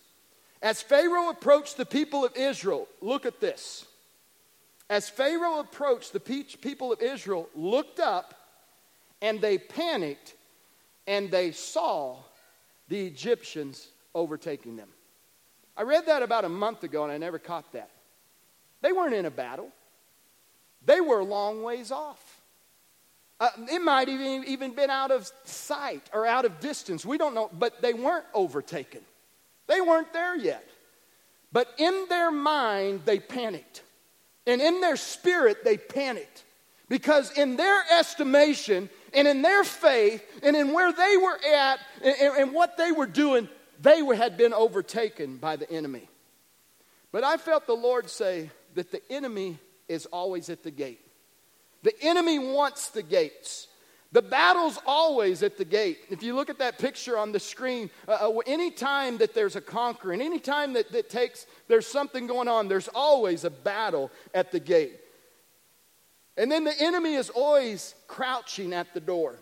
As 0.62 0.82
Pharaoh 0.82 1.30
approached 1.30 1.78
the 1.78 1.86
people 1.86 2.26
of 2.26 2.36
Israel, 2.36 2.88
look 3.02 3.26
at 3.26 3.40
this. 3.40 3.86
As 4.89 5.10
Pharaoh 5.10 5.60
approached, 5.60 6.13
the 6.13 6.20
people 6.20 6.94
of 6.94 7.01
Israel 7.01 7.50
looked 7.56 8.00
up 8.00 8.36
and 9.22 9.42
they 9.42 9.58
panicked 9.58 10.36
and 11.08 11.32
they 11.32 11.51
saw 11.51 12.18
the 12.88 13.06
Egyptians 13.08 13.88
overtaking 14.13 14.75
them. 14.75 14.89
I 15.77 15.84
read 15.84 16.06
that 16.06 16.22
about 16.22 16.46
a 16.46 16.50
month 16.50 16.84
ago 16.84 17.04
and 17.04 17.12
I 17.12 17.18
never 17.18 17.39
caught 17.39 17.72
that. 17.74 17.89
They 18.82 18.92
weren't 18.92 19.15
in 19.15 19.25
a 19.25 19.32
battle, 19.32 19.70
they 20.86 21.01
were 21.01 21.20
a 21.20 21.25
long 21.25 21.63
ways 21.63 21.92
off. 21.92 22.42
Uh, 23.38 23.50
it 23.70 23.82
might 23.82 24.08
even 24.08 24.46
even 24.46 24.74
been 24.74 24.89
out 24.89 25.12
of 25.12 25.30
sight 25.44 26.10
or 26.13 26.25
out 26.25 26.46
of 26.46 26.62
distance. 26.62 27.06
We 27.06 27.18
don't 27.18 27.36
know, 27.36 27.50
but 27.51 27.82
they 27.82 27.94
weren't 27.94 28.24
overtaken. 28.34 29.01
They 29.68 29.82
weren't 29.82 30.13
there 30.13 30.38
yet. 30.38 30.65
But 31.51 31.68
in 31.77 32.06
their 32.08 32.32
mind, 32.32 33.01
they 33.04 33.20
panicked. 33.20 33.82
And 34.48 34.62
in 34.62 34.82
their 34.82 34.96
spirit, 34.96 35.64
they 35.64 35.78
panicked. 35.78 36.44
Because 36.88 37.32
in 37.32 37.56
their 37.56 37.82
estimation 37.98 38.90
and 39.14 39.28
in 39.28 39.42
their 39.42 39.64
faith 39.64 40.24
and 40.44 40.56
in 40.56 40.72
where 40.72 40.94
they 40.94 41.18
were 41.18 41.40
at 41.56 41.80
and, 42.04 42.38
and 42.38 42.54
what 42.54 42.78
they 42.78 42.92
were 42.92 43.08
doing, 43.08 43.50
they 43.82 44.02
were, 44.04 44.16
had 44.16 44.38
been 44.38 44.54
overtaken 44.54 45.38
by 45.38 45.56
the 45.56 45.70
enemy. 45.72 46.08
But 47.12 47.24
I 47.24 47.38
felt 47.38 47.66
the 47.66 47.74
Lord 47.74 48.10
say 48.10 48.52
that 48.75 48.92
the 48.92 49.02
enemy 49.12 49.58
is 49.88 50.06
always 50.08 50.50
at 50.50 50.64
the 50.64 50.72
gate. 50.72 51.00
The 51.82 51.94
enemy 52.02 52.40
wants 52.40 52.90
the 52.90 53.04
gates. 53.04 53.68
The 54.16 54.22
battle's 54.22 54.80
always 54.86 55.44
at 55.44 55.58
the 55.58 55.66
gate. 55.66 55.98
If 56.10 56.24
you 56.24 56.36
look 56.36 56.50
at 56.50 56.60
that 56.60 56.80
picture 56.80 57.18
on 57.18 57.34
the 57.34 57.40
screen, 57.42 57.90
uh, 58.08 58.30
uh, 58.30 58.40
anytime 58.48 59.18
that 59.18 59.34
there's 59.34 59.58
a 59.58 59.62
conqueror, 59.62 60.14
and 60.14 60.22
anytime 60.22 60.72
that, 60.72 60.90
that 60.94 61.10
takes, 61.10 61.46
there's 61.68 61.86
something 61.86 62.26
going 62.26 62.48
on, 62.48 62.70
there's 62.70 62.88
always 62.88 63.44
a 63.44 63.50
battle 63.50 64.10
at 64.34 64.54
the 64.54 64.60
gate. 64.62 65.02
And 66.38 66.50
then 66.50 66.64
the 66.64 66.74
enemy 66.80 67.16
is 67.16 67.30
always 67.30 67.94
crouching 68.08 68.72
at 68.72 68.94
the 68.94 69.02
door. 69.02 69.36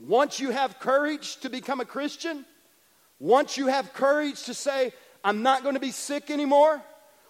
Once 0.00 0.40
you 0.40 0.50
have 0.50 0.80
courage 0.80 1.36
to 1.42 1.48
become 1.48 1.78
a 1.78 1.84
Christian, 1.84 2.44
once 3.20 3.56
you 3.56 3.68
have 3.68 3.92
courage 3.92 4.42
to 4.46 4.54
say, 4.54 4.92
I'm 5.22 5.44
not 5.44 5.62
going 5.62 5.74
to 5.74 5.80
be 5.80 5.92
sick 5.92 6.32
anymore, 6.32 6.82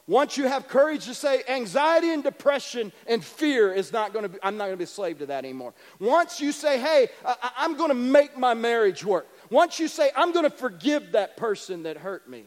once 0.07 0.37
you 0.37 0.47
have 0.47 0.69
courage 0.69 1.07
to 1.07 1.15
say 1.15 1.43
anxiety 1.49 2.13
and 2.13 2.23
depression 2.23 2.93
and 3.07 3.25
fear 3.25 3.73
is 3.73 3.93
not 3.93 4.13
going 4.13 4.25
to 4.25 4.29
be, 4.29 4.39
I'm 4.43 4.59
not 4.59 4.65
going 4.65 4.75
to 4.75 4.79
be 4.79 4.85
a 4.85 4.87
slave 4.87 5.19
to 5.21 5.27
that 5.27 5.45
anymore. 5.45 5.73
Once 5.99 6.41
you 6.41 6.53
say, 6.53 6.79
hey, 6.79 7.09
I, 7.25 7.51
I'm 7.57 7.77
going 7.77 7.89
to 7.89 7.95
make 7.95 8.37
my 8.37 8.53
marriage 8.53 9.05
work. 9.05 9.27
Once 9.49 9.79
you 9.79 9.89
say, 9.89 10.11
I'm 10.15 10.33
going 10.33 10.45
to 10.45 10.55
forgive 10.55 11.13
that 11.13 11.39
person 11.39 11.85
that 11.85 11.97
hurt 11.97 12.29
me, 12.29 12.45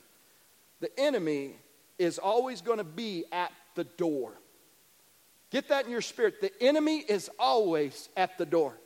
the 0.81 0.99
enemy 0.99 1.55
is 1.97 2.19
always 2.19 2.61
going 2.61 2.77
to 2.77 2.83
be 2.83 3.25
at 3.31 3.51
the 3.73 3.85
door. 3.85 4.33
Get 5.49 5.69
that 5.69 5.85
in 5.85 5.91
your 5.91 6.01
spirit. 6.01 6.41
The 6.41 6.51
enemy 6.61 6.97
is 6.97 7.29
always 7.39 8.09
at 8.15 8.37
the 8.37 8.45
door. 8.45 8.77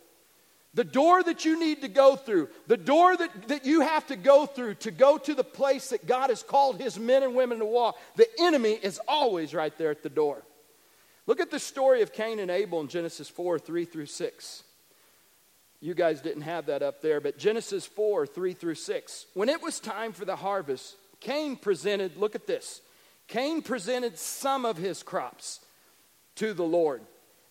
The 0.74 0.84
door 0.86 1.22
that 1.24 1.44
you 1.44 1.60
need 1.60 1.82
to 1.82 1.90
go 1.90 2.16
through, 2.16 2.48
the 2.68 2.78
door 2.78 3.18
that, 3.18 3.50
that 3.50 3.66
you 3.66 3.82
have 3.82 4.08
to 4.08 4.16
go 4.16 4.46
through 4.46 4.76
to 4.76 4.92
go 4.92 5.18
to 5.18 5.34
the 5.34 5.44
place 5.44 5.90
that 5.90 6.08
God 6.08 6.30
has 6.30 6.44
called 6.44 6.80
his 6.80 6.98
men 6.98 7.24
and 7.24 7.36
women 7.36 7.60
to 7.60 7.66
walk, 7.66 7.98
the 8.16 8.28
enemy 8.40 8.80
is 8.82 9.00
always 9.08 9.54
right 9.54 9.78
there 9.78 9.92
at 9.92 10.02
the 10.02 10.10
door. 10.10 10.44
Look 11.28 11.42
at 11.42 11.52
the 11.52 11.60
story 11.60 12.02
of 12.02 12.14
Cain 12.14 12.40
and 12.40 12.50
Abel 12.50 12.80
in 12.82 12.88
Genesis 12.88 13.28
4 13.28 13.60
3 13.60 13.86
through 13.86 14.06
6. 14.06 14.64
You 15.82 15.94
guys 15.94 16.22
didn't 16.22 16.44
have 16.44 16.68
that 16.68 16.84
up 16.84 17.02
there, 17.02 17.20
but 17.20 17.38
Genesis 17.38 17.86
4 17.86 18.26
3 18.26 18.54
through 18.54 18.76
6. 18.76 19.26
When 19.34 19.50
it 19.50 19.62
was 19.62 19.80
time 19.80 20.14
for 20.14 20.26
the 20.26 20.36
harvest, 20.36 20.96
Cain 21.20 21.56
presented, 21.56 22.18
look 22.18 22.36
at 22.36 22.48
this. 22.48 22.82
Cain 23.28 23.62
presented 23.62 24.18
some 24.18 24.66
of 24.66 24.78
his 24.78 25.04
crops 25.04 25.60
to 26.36 26.54
the 26.54 26.64
Lord. 26.64 27.02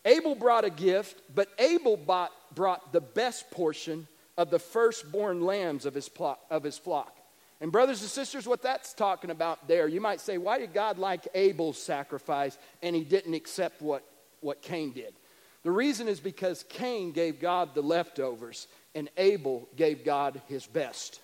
Abel 0.05 0.35
brought 0.35 0.65
a 0.65 0.71
gift, 0.71 1.23
but 1.35 1.49
Abel 1.59 1.97
bought, 1.97 2.33
brought 2.55 2.93
the 2.93 3.01
best 3.01 3.51
portion 3.51 4.07
of 4.37 4.51
the 4.51 4.59
firstborn 4.59 5.43
lambs 5.43 5.87
of 5.87 5.95
his, 5.95 6.09
plock, 6.09 6.41
of 6.51 6.63
his 6.63 6.79
flock. 6.79 7.17
And, 7.61 7.71
brothers 7.71 8.01
and 8.01 8.11
sisters, 8.11 8.47
what 8.47 8.63
that's 8.63 8.95
talking 8.95 9.31
about 9.31 9.69
there, 9.69 9.87
you 9.87 10.01
might 10.01 10.21
say, 10.21 10.39
why 10.39 10.59
did 10.59 10.73
God 10.73 10.99
like 10.99 11.29
Abel's 11.35 11.81
sacrifice 11.81 12.57
and 12.83 12.97
he 12.97 13.05
didn't 13.05 13.35
accept 13.35 13.83
what, 13.83 14.03
what 14.41 14.63
Cain 14.63 14.93
did? 14.93 15.13
The 15.63 15.71
reason 15.71 16.09
is 16.09 16.21
because 16.21 16.65
Cain 16.71 17.13
gave 17.13 17.39
God 17.39 17.75
the 17.75 17.83
leftovers 17.83 18.67
and 18.95 19.11
Abel 19.19 19.69
gave 19.77 20.05
God 20.05 20.41
his 20.49 20.67
best. 20.67 21.21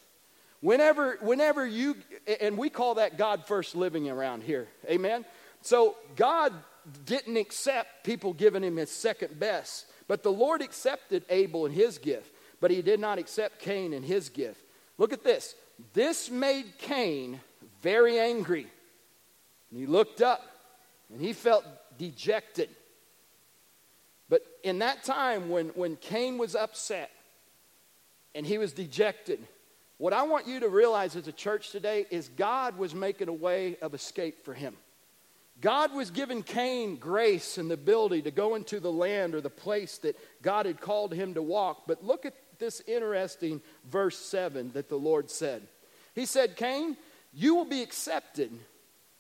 Whenever, 0.61 1.19
whenever 1.23 1.67
you, 1.67 1.97
and 2.41 2.59
we 2.59 2.69
call 2.69 2.97
that 2.97 3.17
God 3.17 3.47
first 3.47 3.75
living 3.75 4.11
around 4.11 4.43
here, 4.43 4.69
amen? 4.91 5.25
So 5.63 5.97
God 6.17 6.53
didn't 7.05 7.37
accept 7.37 8.05
people 8.05 8.33
giving 8.33 8.63
him 8.63 8.77
his 8.77 8.91
second 8.91 9.39
best. 9.39 9.87
But 10.09 10.23
the 10.23 10.33
Lord 10.33 10.63
accepted 10.63 11.25
Abel 11.29 11.67
and 11.67 11.75
his 11.75 11.99
gift, 11.99 12.33
but 12.61 12.71
he 12.71 12.83
did 12.83 13.01
not 13.01 13.19
accept 13.19 13.59
Cain 13.61 13.93
and 13.93 14.05
his 14.05 14.29
gift. 14.29 14.63
Look 14.99 15.13
at 15.13 15.25
this. 15.25 15.55
This 15.93 16.31
made 16.31 16.79
Cain 16.79 17.41
very 17.83 18.19
angry. 18.19 18.67
And 19.71 19.79
he 19.79 19.87
looked 19.87 20.23
up 20.23 20.43
and 21.13 21.21
he 21.21 21.33
felt 21.33 21.65
dejected. 21.99 22.71
But 24.29 24.43
in 24.63 24.79
that 24.81 25.05
time, 25.05 25.49
when, 25.51 25.69
when 25.69 25.97
Cain 25.97 26.39
was 26.39 26.55
upset 26.55 27.11
and 28.35 28.47
he 28.47 28.59
was 28.59 28.73
dejected, 28.73 29.47
what 29.99 30.13
I 30.13 30.23
want 30.23 30.47
you 30.47 30.61
to 30.61 30.69
realize 30.69 31.17
as 31.17 31.29
a 31.29 31.33
church 31.33 31.71
today 31.71 32.07
is 32.11 32.29
God 32.29 32.77
was 32.77 32.95
making 32.95 33.29
a 33.29 33.33
way 33.33 33.77
of 33.81 33.95
escape 33.95 34.45
for 34.45 34.53
him. 34.53 34.77
God 35.61 35.95
was 35.95 36.11
giving 36.11 36.43
Cain 36.43 36.97
grace 36.97 37.57
and 37.57 37.71
the 37.71 37.75
ability 37.75 38.23
to 38.23 38.31
go 38.31 38.55
into 38.55 38.79
the 38.79 38.93
land 38.93 39.35
or 39.35 39.41
the 39.41 39.49
place 39.49 39.99
that 39.99 40.19
God 40.43 40.67
had 40.67 40.81
called 40.81 41.15
him 41.15 41.35
to 41.35 41.43
walk. 41.43 41.85
But 41.87 42.05
look 42.05 42.27
at 42.27 42.35
this 42.59 42.83
interesting 42.87 43.63
verse 43.91 44.19
7 44.19 44.73
that 44.73 44.89
the 44.89 44.99
Lord 44.99 45.31
said. 45.31 45.63
He 46.15 46.27
said, 46.27 46.57
Cain, 46.57 46.97
you 47.33 47.55
will 47.55 47.65
be 47.65 47.83
accepted 47.83 48.51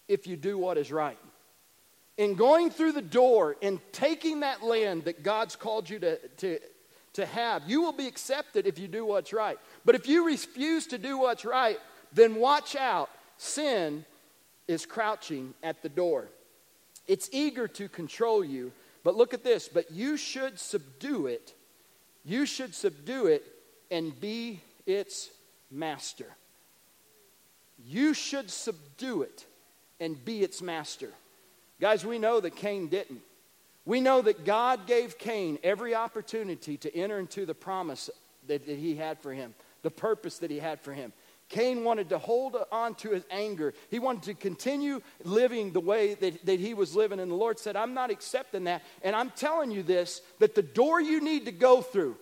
if 0.09 0.26
you 0.26 0.37
do 0.37 0.59
what 0.59 0.78
is 0.78 0.93
right. 0.93 1.19
In 2.19 2.35
going 2.35 2.71
through 2.71 2.93
the 2.93 3.02
door 3.02 3.57
and 3.61 3.78
taking 3.93 4.40
that 4.40 4.62
land 4.62 5.05
that 5.05 5.23
God's 5.23 5.57
called 5.57 5.88
you 5.88 5.99
to, 5.99 6.19
to, 6.28 6.59
to 7.14 7.26
have, 7.26 7.62
you 7.66 7.83
will 7.83 7.93
be 7.93 8.07
accepted 8.07 8.66
if 8.66 8.78
you 8.78 8.88
do 8.88 9.05
what's 9.05 9.33
right. 9.33 9.59
But 9.85 9.95
if 9.95 10.09
you 10.09 10.26
refuse 10.26 10.87
to 10.88 10.99
do 10.99 11.19
what's 11.19 11.45
right, 11.45 11.78
then 12.12 12.37
watch 12.37 12.76
out. 12.76 13.11
Sin 13.38 14.07
is 14.68 14.87
crouching 14.87 15.54
at 15.62 15.82
the 15.82 15.88
door. 15.88 16.28
It's 17.06 17.28
eager 17.32 17.68
to 17.68 17.88
control 17.88 18.44
you. 18.44 18.73
But 19.04 19.14
look 19.16 19.35
at 19.35 19.44
this. 19.44 19.68
But 19.68 19.90
you 19.90 20.16
should 20.16 20.58
subdue 20.58 21.26
it. 21.26 21.54
You 22.25 22.46
should 22.46 22.75
subdue 22.75 23.26
it 23.26 23.44
and 23.90 24.18
be 24.20 24.61
its 24.85 25.30
master. 25.70 26.26
You 27.87 28.14
should 28.14 28.50
subdue 28.50 29.23
it 29.23 29.44
and 30.00 30.23
be 30.25 30.42
its 30.42 30.61
master. 30.61 31.11
Guys, 31.80 32.04
we 32.04 32.18
know 32.18 32.40
that 32.40 32.56
Cain 32.56 32.88
didn't. 32.88 33.20
We 33.85 34.00
know 34.00 34.23
that 34.23 34.44
God 34.44 34.87
gave 34.87 35.18
Cain 35.18 35.58
every 35.62 35.94
opportunity 35.94 36.76
to 36.78 36.94
enter 36.96 37.20
into 37.20 37.46
the 37.46 37.54
promise 37.54 38.11
that, 38.49 38.66
that 38.66 38.78
he 38.78 38.96
had 38.96 39.20
for 39.20 39.32
him, 39.32 39.54
the 39.82 39.90
purpose 39.90 40.38
that 40.38 40.50
he 40.50 40.58
had 40.58 40.80
for 40.80 40.92
him. 40.92 41.12
Cain 41.48 41.84
wanted 41.84 42.08
to 42.08 42.18
hold 42.18 42.56
on 42.72 42.94
to 42.96 43.10
his 43.10 43.24
anger. 43.30 43.72
He 43.88 43.98
wanted 43.98 44.24
to 44.24 44.34
continue 44.34 45.00
living 45.22 45.72
the 45.72 45.80
way 45.80 46.14
that, 46.14 46.44
that 46.46 46.58
he 46.58 46.74
was 46.74 46.96
living. 46.96 47.20
And 47.20 47.30
the 47.30 47.36
Lord 47.36 47.58
said, 47.58 47.76
I'm 47.76 47.94
not 47.94 48.10
accepting 48.10 48.64
that. 48.64 48.82
And 49.02 49.14
I'm 49.14 49.30
telling 49.30 49.70
you 49.70 49.82
this 49.82 50.22
that 50.40 50.54
the 50.54 50.62
door 50.62 51.00
you 51.00 51.20
need 51.20 51.44
to 51.44 51.52
go 51.52 51.82
through, 51.82 52.16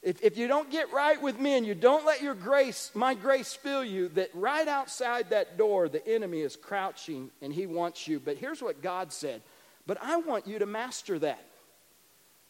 if, 0.00 0.22
if 0.22 0.38
you 0.38 0.46
don't 0.46 0.70
get 0.70 0.92
right 0.92 1.20
with 1.20 1.40
me 1.40 1.56
and 1.56 1.66
you 1.66 1.74
don't 1.74 2.06
let 2.06 2.22
your 2.22 2.34
grace, 2.34 2.92
my 2.94 3.14
grace 3.14 3.52
fill 3.54 3.84
you, 3.84 4.08
that 4.10 4.30
right 4.34 4.68
outside 4.68 5.30
that 5.30 5.58
door, 5.58 5.88
the 5.88 6.06
enemy 6.06 6.42
is 6.42 6.54
crouching 6.54 7.30
and 7.42 7.52
he 7.52 7.66
wants 7.66 8.06
you. 8.06 8.20
But 8.20 8.36
here's 8.36 8.62
what 8.62 8.80
God 8.80 9.12
said 9.12 9.42
But 9.88 9.98
I 10.00 10.18
want 10.18 10.46
you 10.46 10.60
to 10.60 10.66
master 10.66 11.18
that. 11.18 11.44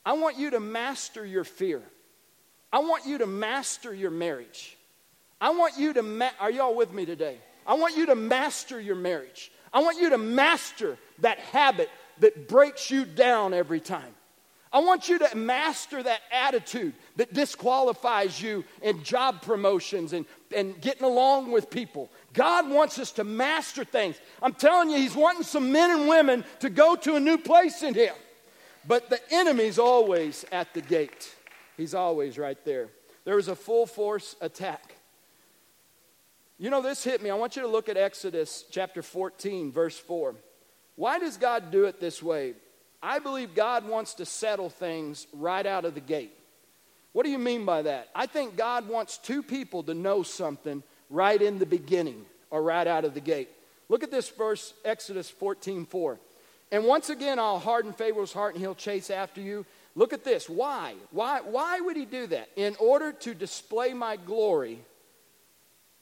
I 0.05 0.13
want 0.13 0.39
you 0.39 0.51
to 0.51 0.61
master 0.61 1.25
your 1.25 1.45
fear. 1.45 1.83
I 2.71 2.81
want 2.81 3.07
you 3.07 3.19
to 3.19 3.27
master 3.27 3.95
your 3.95 4.11
marriage. 4.11 4.76
I 5.41 5.51
want 5.51 5.79
you 5.79 5.93
to, 5.95 6.03
ma- 6.03 6.31
are 6.41 6.51
y'all 6.51 6.75
with 6.75 6.93
me 6.93 7.05
today? 7.05 7.39
I 7.67 7.75
want 7.75 7.97
you 7.97 8.07
to 8.07 8.15
master 8.15 8.81
your 8.81 8.97
marriage. 8.97 9.51
I 9.73 9.81
want 9.81 10.01
you 10.01 10.11
to 10.11 10.19
master 10.19 10.97
that 11.19 11.39
habit 11.39 11.91
that 12.21 12.49
breaks 12.49 12.91
you 12.91 13.05
down 13.05 13.53
every 13.53 13.81
time. 13.81 14.15
I 14.73 14.81
want 14.81 15.09
you 15.09 15.19
to 15.21 15.37
master 15.37 16.03
that 16.03 16.21
attitude 16.33 16.93
that 17.17 17.33
disqualifies 17.33 18.41
you 18.41 18.65
in 18.83 19.03
job 19.05 19.43
promotions 19.43 20.13
and, 20.13 20.27
and 20.55 20.79
getting 20.81 21.05
along 21.05 21.53
with 21.53 21.71
people. 21.71 22.11
God 22.33 22.69
wants 22.69 22.99
us 22.99 23.13
to 23.13 23.25
master 23.25 23.85
things. 23.85 24.21
I'm 24.43 24.53
telling 24.53 24.91
you, 24.91 24.99
He's 24.99 25.15
wanting 25.15 25.45
some 25.45 25.73
men 25.73 25.91
and 25.91 26.09
women 26.09 26.45
to 26.61 26.69
go 26.69 26.97
to 26.97 27.17
a 27.17 27.21
new 27.21 27.39
place 27.39 27.83
in 27.83 27.95
Him. 27.95 28.15
But 28.87 29.09
the 29.09 29.21
enemy's 29.31 29.79
always 29.79 30.45
at 30.53 30.75
the 30.75 30.83
gate, 30.83 31.35
He's 31.77 31.95
always 31.95 32.37
right 32.37 32.63
there. 32.65 32.89
There 33.25 33.37
was 33.37 33.49
a 33.49 33.57
full 33.57 33.87
force 33.87 34.37
attack 34.41 34.96
you 36.59 36.71
know, 36.71 36.81
this 36.81 37.05
hit 37.05 37.23
me. 37.23 37.31
I 37.31 37.35
want 37.35 37.57
you 37.57 37.63
to 37.63 37.69
look 37.69 37.89
at 37.89 37.97
Exodus 37.97 38.65
chapter 38.71 39.03
14, 39.03 39.73
verse 39.73 39.99
4. 39.99 40.35
Why 40.95 41.19
does 41.19 41.37
God 41.37 41.71
do 41.71 41.85
it 41.85 42.01
this 42.01 42.23
way? 42.23 42.55
I 43.03 43.19
believe 43.19 43.55
God 43.55 43.87
wants 43.87 44.15
to 44.15 44.25
settle 44.25 44.71
things 44.71 45.27
right 45.35 45.67
out 45.67 45.85
of 45.85 45.95
the 45.95 46.01
gate. 46.01 46.33
What 47.13 47.25
do 47.25 47.31
you 47.31 47.39
mean 47.39 47.65
by 47.65 47.83
that? 47.83 48.09
I 48.15 48.27
think 48.27 48.57
God 48.57 48.89
wants 48.89 49.19
two 49.19 49.43
people 49.43 49.83
to 49.85 49.95
know 49.95 50.23
something 50.23 50.83
right 51.11 51.41
in 51.41 51.59
the 51.59 51.67
beginning 51.67 52.25
or 52.51 52.63
right 52.63 52.87
out 52.87 53.05
of 53.05 53.15
the 53.15 53.21
gate. 53.21 53.49
Look 53.89 54.03
at 54.03 54.11
this 54.11 54.29
verse, 54.31 54.75
Exodus 54.85 55.29
14 55.31 55.85
4. 55.87 56.19
And 56.73 56.85
once 56.85 57.11
again, 57.11 57.39
I'll 57.39 57.59
harden 57.59 57.93
Pharaoh's 57.93 58.33
heart 58.33 58.55
and 58.55 58.63
he'll 58.63 58.75
chase 58.75 59.11
after 59.11 59.41
you. 59.41 59.65
Look 59.95 60.13
at 60.13 60.25
this. 60.25 60.49
Why? 60.49 60.95
Why, 61.11 61.41
why 61.43 61.81
would 61.81 61.97
he 61.97 62.05
do 62.05 62.27
that? 62.29 62.49
In 62.57 62.77
order 62.81 63.13
to 63.13 63.35
display 63.35 63.93
my 63.95 64.17
glory 64.17 64.81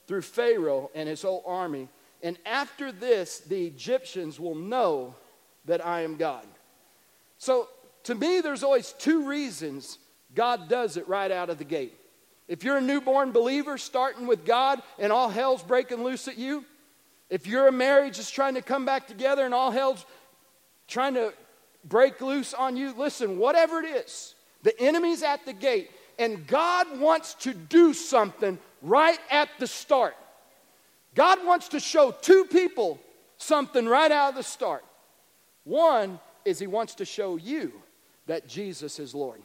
through 0.06 0.22
Pharaoh 0.22 0.90
and 0.94 1.08
his 1.08 1.22
whole 1.22 1.42
army. 1.46 1.88
And 2.22 2.38
after 2.46 2.92
this, 2.92 3.40
the 3.40 3.66
Egyptians 3.66 4.40
will 4.40 4.54
know 4.54 5.14
that 5.66 5.84
I 5.84 6.02
am 6.02 6.16
God. 6.16 6.46
So, 7.38 7.68
to 8.04 8.14
me, 8.14 8.40
there's 8.40 8.62
always 8.62 8.92
two 8.92 9.26
reasons 9.26 9.98
God 10.34 10.68
does 10.68 10.96
it 10.96 11.08
right 11.08 11.30
out 11.30 11.50
of 11.50 11.58
the 11.58 11.64
gate. 11.64 11.94
If 12.48 12.64
you're 12.64 12.76
a 12.76 12.82
newborn 12.82 13.32
believer 13.32 13.78
starting 13.78 14.26
with 14.26 14.44
God 14.44 14.82
and 14.98 15.10
all 15.12 15.30
hell's 15.30 15.62
breaking 15.62 16.04
loose 16.04 16.28
at 16.28 16.36
you, 16.36 16.64
if 17.30 17.46
you're 17.46 17.68
a 17.68 17.72
marriage 17.72 18.18
that's 18.18 18.30
trying 18.30 18.54
to 18.54 18.62
come 18.62 18.84
back 18.84 19.06
together 19.06 19.44
and 19.44 19.54
all 19.54 19.70
hell's 19.70 20.04
trying 20.86 21.14
to 21.14 21.32
break 21.84 22.20
loose 22.20 22.52
on 22.52 22.76
you, 22.76 22.92
listen, 22.96 23.38
whatever 23.38 23.80
it 23.80 23.86
is, 23.86 24.34
the 24.62 24.78
enemy's 24.80 25.22
at 25.22 25.44
the 25.46 25.52
gate, 25.52 25.90
and 26.18 26.46
God 26.46 27.00
wants 27.00 27.34
to 27.34 27.54
do 27.54 27.94
something 27.94 28.58
right 28.84 29.18
at 29.30 29.48
the 29.58 29.66
start. 29.66 30.14
God 31.14 31.44
wants 31.44 31.68
to 31.68 31.80
show 31.80 32.12
two 32.12 32.44
people 32.44 33.00
something 33.38 33.86
right 33.86 34.12
out 34.12 34.30
of 34.30 34.34
the 34.36 34.42
start. 34.42 34.84
One 35.64 36.20
is 36.44 36.58
He 36.58 36.66
wants 36.66 36.96
to 36.96 37.04
show 37.04 37.36
you 37.36 37.72
that 38.26 38.46
Jesus 38.46 38.98
is 38.98 39.14
Lord. 39.14 39.40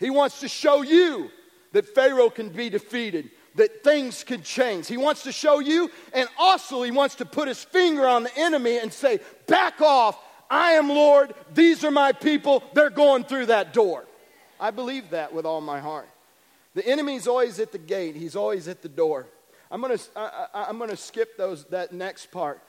He 0.00 0.10
wants 0.10 0.40
to 0.40 0.48
show 0.48 0.82
you 0.82 1.30
that 1.72 1.94
Pharaoh 1.94 2.30
can 2.30 2.48
be 2.48 2.70
defeated, 2.70 3.30
that 3.56 3.84
things 3.84 4.24
can 4.24 4.42
change. 4.42 4.88
He 4.88 4.96
wants 4.96 5.22
to 5.24 5.32
show 5.32 5.60
you, 5.60 5.90
and 6.12 6.28
also 6.38 6.82
He 6.82 6.90
wants 6.90 7.16
to 7.16 7.24
put 7.24 7.48
His 7.48 7.62
finger 7.62 8.06
on 8.06 8.22
the 8.24 8.36
enemy 8.36 8.78
and 8.78 8.92
say, 8.92 9.20
Back 9.46 9.80
off. 9.80 10.18
I 10.50 10.72
am 10.72 10.88
Lord. 10.88 11.34
These 11.52 11.84
are 11.84 11.90
my 11.90 12.12
people. 12.12 12.62
They're 12.74 12.90
going 12.90 13.24
through 13.24 13.46
that 13.46 13.72
door. 13.72 14.04
I 14.60 14.70
believe 14.70 15.10
that 15.10 15.32
with 15.32 15.46
all 15.46 15.60
my 15.60 15.80
heart. 15.80 16.08
The 16.74 16.86
enemy's 16.86 17.26
always 17.26 17.60
at 17.60 17.72
the 17.72 17.78
gate, 17.78 18.16
he's 18.16 18.36
always 18.36 18.68
at 18.68 18.82
the 18.82 18.88
door. 18.88 19.26
I'm 19.70 19.80
going 19.80 19.96
to 19.96 20.50
I'm 20.54 20.78
going 20.78 20.90
to 20.90 20.96
skip 20.96 21.36
those, 21.36 21.64
that 21.66 21.92
next 21.92 22.30
part. 22.30 22.60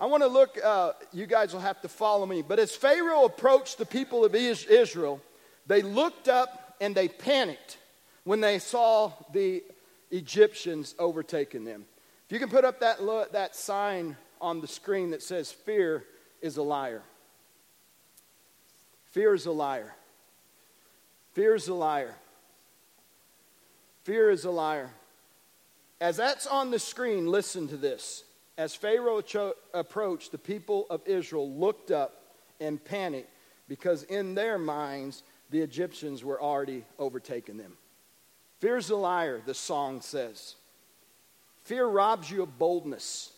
I 0.00 0.06
want 0.06 0.22
to 0.22 0.28
look, 0.28 0.58
uh, 0.62 0.92
you 1.12 1.26
guys 1.26 1.52
will 1.52 1.60
have 1.60 1.80
to 1.82 1.88
follow 1.88 2.26
me. 2.26 2.42
But 2.42 2.58
as 2.58 2.74
Pharaoh 2.74 3.24
approached 3.24 3.78
the 3.78 3.86
people 3.86 4.24
of 4.24 4.34
Israel, 4.34 5.20
they 5.66 5.82
looked 5.82 6.28
up 6.28 6.76
and 6.80 6.94
they 6.94 7.08
panicked 7.08 7.78
when 8.24 8.40
they 8.40 8.58
saw 8.58 9.12
the 9.32 9.62
Egyptians 10.10 10.94
overtaking 10.98 11.64
them. 11.64 11.84
If 12.26 12.32
you 12.32 12.38
can 12.38 12.48
put 12.48 12.64
up 12.64 12.80
that, 12.80 12.98
that 13.32 13.54
sign 13.54 14.16
on 14.40 14.60
the 14.60 14.66
screen 14.66 15.10
that 15.10 15.22
says, 15.22 15.52
Fear 15.52 16.04
is 16.40 16.56
a 16.56 16.62
liar. 16.62 17.02
Fear 19.12 19.34
is 19.34 19.46
a 19.46 19.52
liar. 19.52 19.94
Fear 21.32 21.54
is 21.54 21.68
a 21.68 21.74
liar. 21.74 22.14
Fear 24.04 24.30
is 24.30 24.44
a 24.44 24.50
liar. 24.50 24.90
As 26.00 26.16
that's 26.16 26.46
on 26.46 26.70
the 26.70 26.78
screen, 26.78 27.26
listen 27.26 27.68
to 27.68 27.76
this. 27.76 28.24
As 28.56 28.74
Pharaoh 28.74 29.20
cho- 29.20 29.54
approached, 29.72 30.32
the 30.32 30.38
people 30.38 30.86
of 30.90 31.00
Israel 31.06 31.50
looked 31.50 31.90
up 31.90 32.22
and 32.60 32.82
panicked 32.82 33.30
because 33.68 34.02
in 34.04 34.34
their 34.34 34.58
minds, 34.58 35.22
the 35.50 35.60
Egyptians 35.60 36.22
were 36.22 36.40
already 36.40 36.84
overtaking 36.98 37.56
them. 37.56 37.72
Fear's 38.60 38.90
a 38.90 38.96
liar, 38.96 39.40
the 39.44 39.54
song 39.54 40.00
says. 40.00 40.54
Fear 41.64 41.86
robs 41.86 42.30
you 42.30 42.42
of 42.42 42.58
boldness 42.58 43.32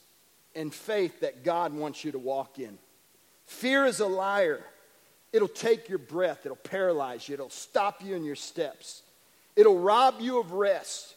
and 0.55 0.75
faith 0.75 1.21
that 1.21 1.45
God 1.45 1.73
wants 1.73 2.05
you 2.05 2.13
to 2.13 2.19
walk 2.19 2.59
in. 2.59 2.79
Fear 3.45 3.87
is 3.87 4.01
a 4.01 4.07
liar. 4.07 4.61
It'll 5.33 5.49
take 5.49 5.89
your 5.89 5.99
breath, 5.99 6.41
it'll 6.45 6.57
paralyze 6.57 7.29
you, 7.29 7.35
it'll 7.35 7.51
stop 7.51 8.03
you 8.03 8.15
in 8.15 8.25
your 8.25 8.37
steps, 8.37 9.03
it'll 9.57 9.79
rob 9.79 10.21
you 10.21 10.39
of 10.39 10.53
rest, 10.53 11.15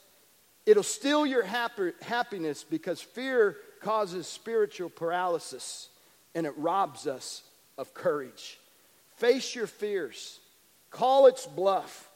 it'll 0.66 0.82
steal 0.84 1.26
your 1.26 1.44
happy, 1.44 1.92
happiness 2.02 2.64
because 2.64 3.02
fear 3.02 3.58
causes 3.82 4.28
spiritual 4.28 4.90
paralysis 4.90 5.90
and 6.34 6.46
it 6.46 6.54
robs 6.58 7.08
us 7.08 7.44
of 7.78 7.94
courage. 7.94 8.60
Face 9.18 9.54
your 9.54 9.68
fears, 9.68 10.40
call 10.90 11.28
its 11.28 11.46
bluff, 11.46 12.10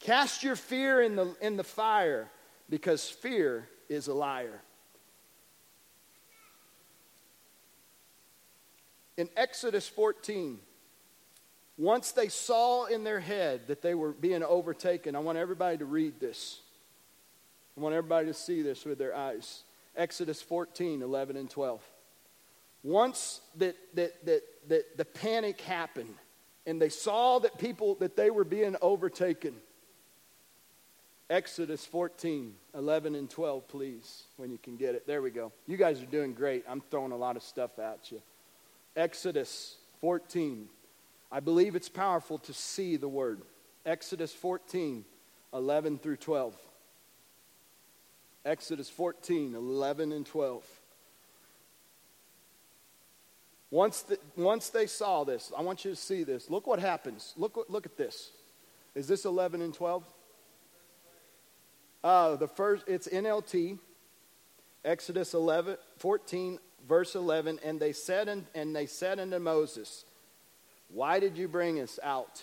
cast 0.00 0.42
your 0.42 0.56
fear 0.56 1.00
in 1.00 1.16
the, 1.16 1.34
in 1.40 1.56
the 1.56 1.64
fire 1.64 2.28
because 2.68 3.08
fear 3.08 3.68
is 3.88 4.08
a 4.08 4.14
liar. 4.14 4.60
In 9.16 9.28
Exodus 9.36 9.88
14, 9.88 10.58
once 11.76 12.12
they 12.12 12.28
saw 12.28 12.84
in 12.84 13.02
their 13.04 13.20
head 13.20 13.62
that 13.66 13.82
they 13.82 13.94
were 13.94 14.12
being 14.12 14.42
overtaken, 14.42 15.16
I 15.16 15.18
want 15.18 15.38
everybody 15.38 15.78
to 15.78 15.84
read 15.84 16.20
this. 16.20 16.60
I 17.76 17.80
want 17.80 17.94
everybody 17.94 18.26
to 18.26 18.34
see 18.34 18.62
this 18.62 18.84
with 18.84 18.98
their 18.98 19.14
eyes. 19.14 19.64
Exodus 19.96 20.40
14, 20.40 21.02
11, 21.02 21.36
and 21.36 21.50
12. 21.50 21.82
Once 22.84 23.40
that, 23.56 23.76
that, 23.94 24.24
that, 24.26 24.42
that 24.68 24.96
the 24.96 25.04
panic 25.04 25.60
happened 25.62 26.14
and 26.66 26.80
they 26.80 26.88
saw 26.88 27.38
that 27.40 27.58
people, 27.58 27.96
that 27.96 28.16
they 28.16 28.30
were 28.30 28.44
being 28.44 28.76
overtaken, 28.80 29.54
Exodus 31.28 31.84
14, 31.86 32.54
11, 32.74 33.14
and 33.14 33.28
12, 33.28 33.66
please, 33.66 34.24
when 34.36 34.50
you 34.50 34.58
can 34.58 34.76
get 34.76 34.94
it. 34.94 35.06
There 35.06 35.22
we 35.22 35.30
go. 35.30 35.52
You 35.66 35.76
guys 35.76 36.02
are 36.02 36.06
doing 36.06 36.34
great. 36.34 36.64
I'm 36.68 36.82
throwing 36.90 37.12
a 37.12 37.16
lot 37.16 37.36
of 37.36 37.42
stuff 37.42 37.78
at 37.78 38.12
you. 38.12 38.22
Exodus 38.94 39.76
14. 40.00 40.68
I 41.30 41.40
believe 41.40 41.74
it's 41.74 41.88
powerful 41.88 42.38
to 42.38 42.52
see 42.52 42.96
the 42.96 43.08
word. 43.08 43.42
Exodus 43.84 44.32
14, 44.32 45.04
11 45.52 45.98
through 45.98 46.16
12. 46.16 46.56
Exodus 48.44 48.90
14, 48.90 49.54
11 49.54 50.12
and 50.12 50.26
12. 50.26 50.64
Once, 53.70 54.02
the, 54.02 54.18
once 54.36 54.68
they 54.70 54.86
saw 54.86 55.24
this, 55.24 55.50
I 55.56 55.62
want 55.62 55.84
you 55.84 55.90
to 55.90 55.96
see 55.96 56.22
this. 56.22 56.48
Look 56.48 56.66
what 56.66 56.78
happens. 56.78 57.34
Look, 57.36 57.66
look 57.68 57.86
at 57.86 57.96
this. 57.96 58.30
Is 58.94 59.08
this 59.08 59.24
11 59.24 59.62
and 59.62 59.74
12? 59.74 60.04
Uh, 62.04 62.36
the 62.36 62.46
first, 62.46 62.84
it's 62.86 63.08
NLT, 63.08 63.78
Exodus 64.84 65.34
11, 65.34 65.78
14, 65.96 66.58
verse 66.86 67.14
11. 67.14 67.58
And 67.64 67.80
they 67.80 67.92
said, 67.92 68.28
in, 68.28 68.46
and 68.54 68.76
they 68.76 68.86
said 68.86 69.18
unto 69.18 69.38
Moses, 69.38 70.04
Why 70.88 71.20
did 71.20 71.36
you 71.36 71.48
bring 71.48 71.80
us 71.80 71.98
out? 72.02 72.42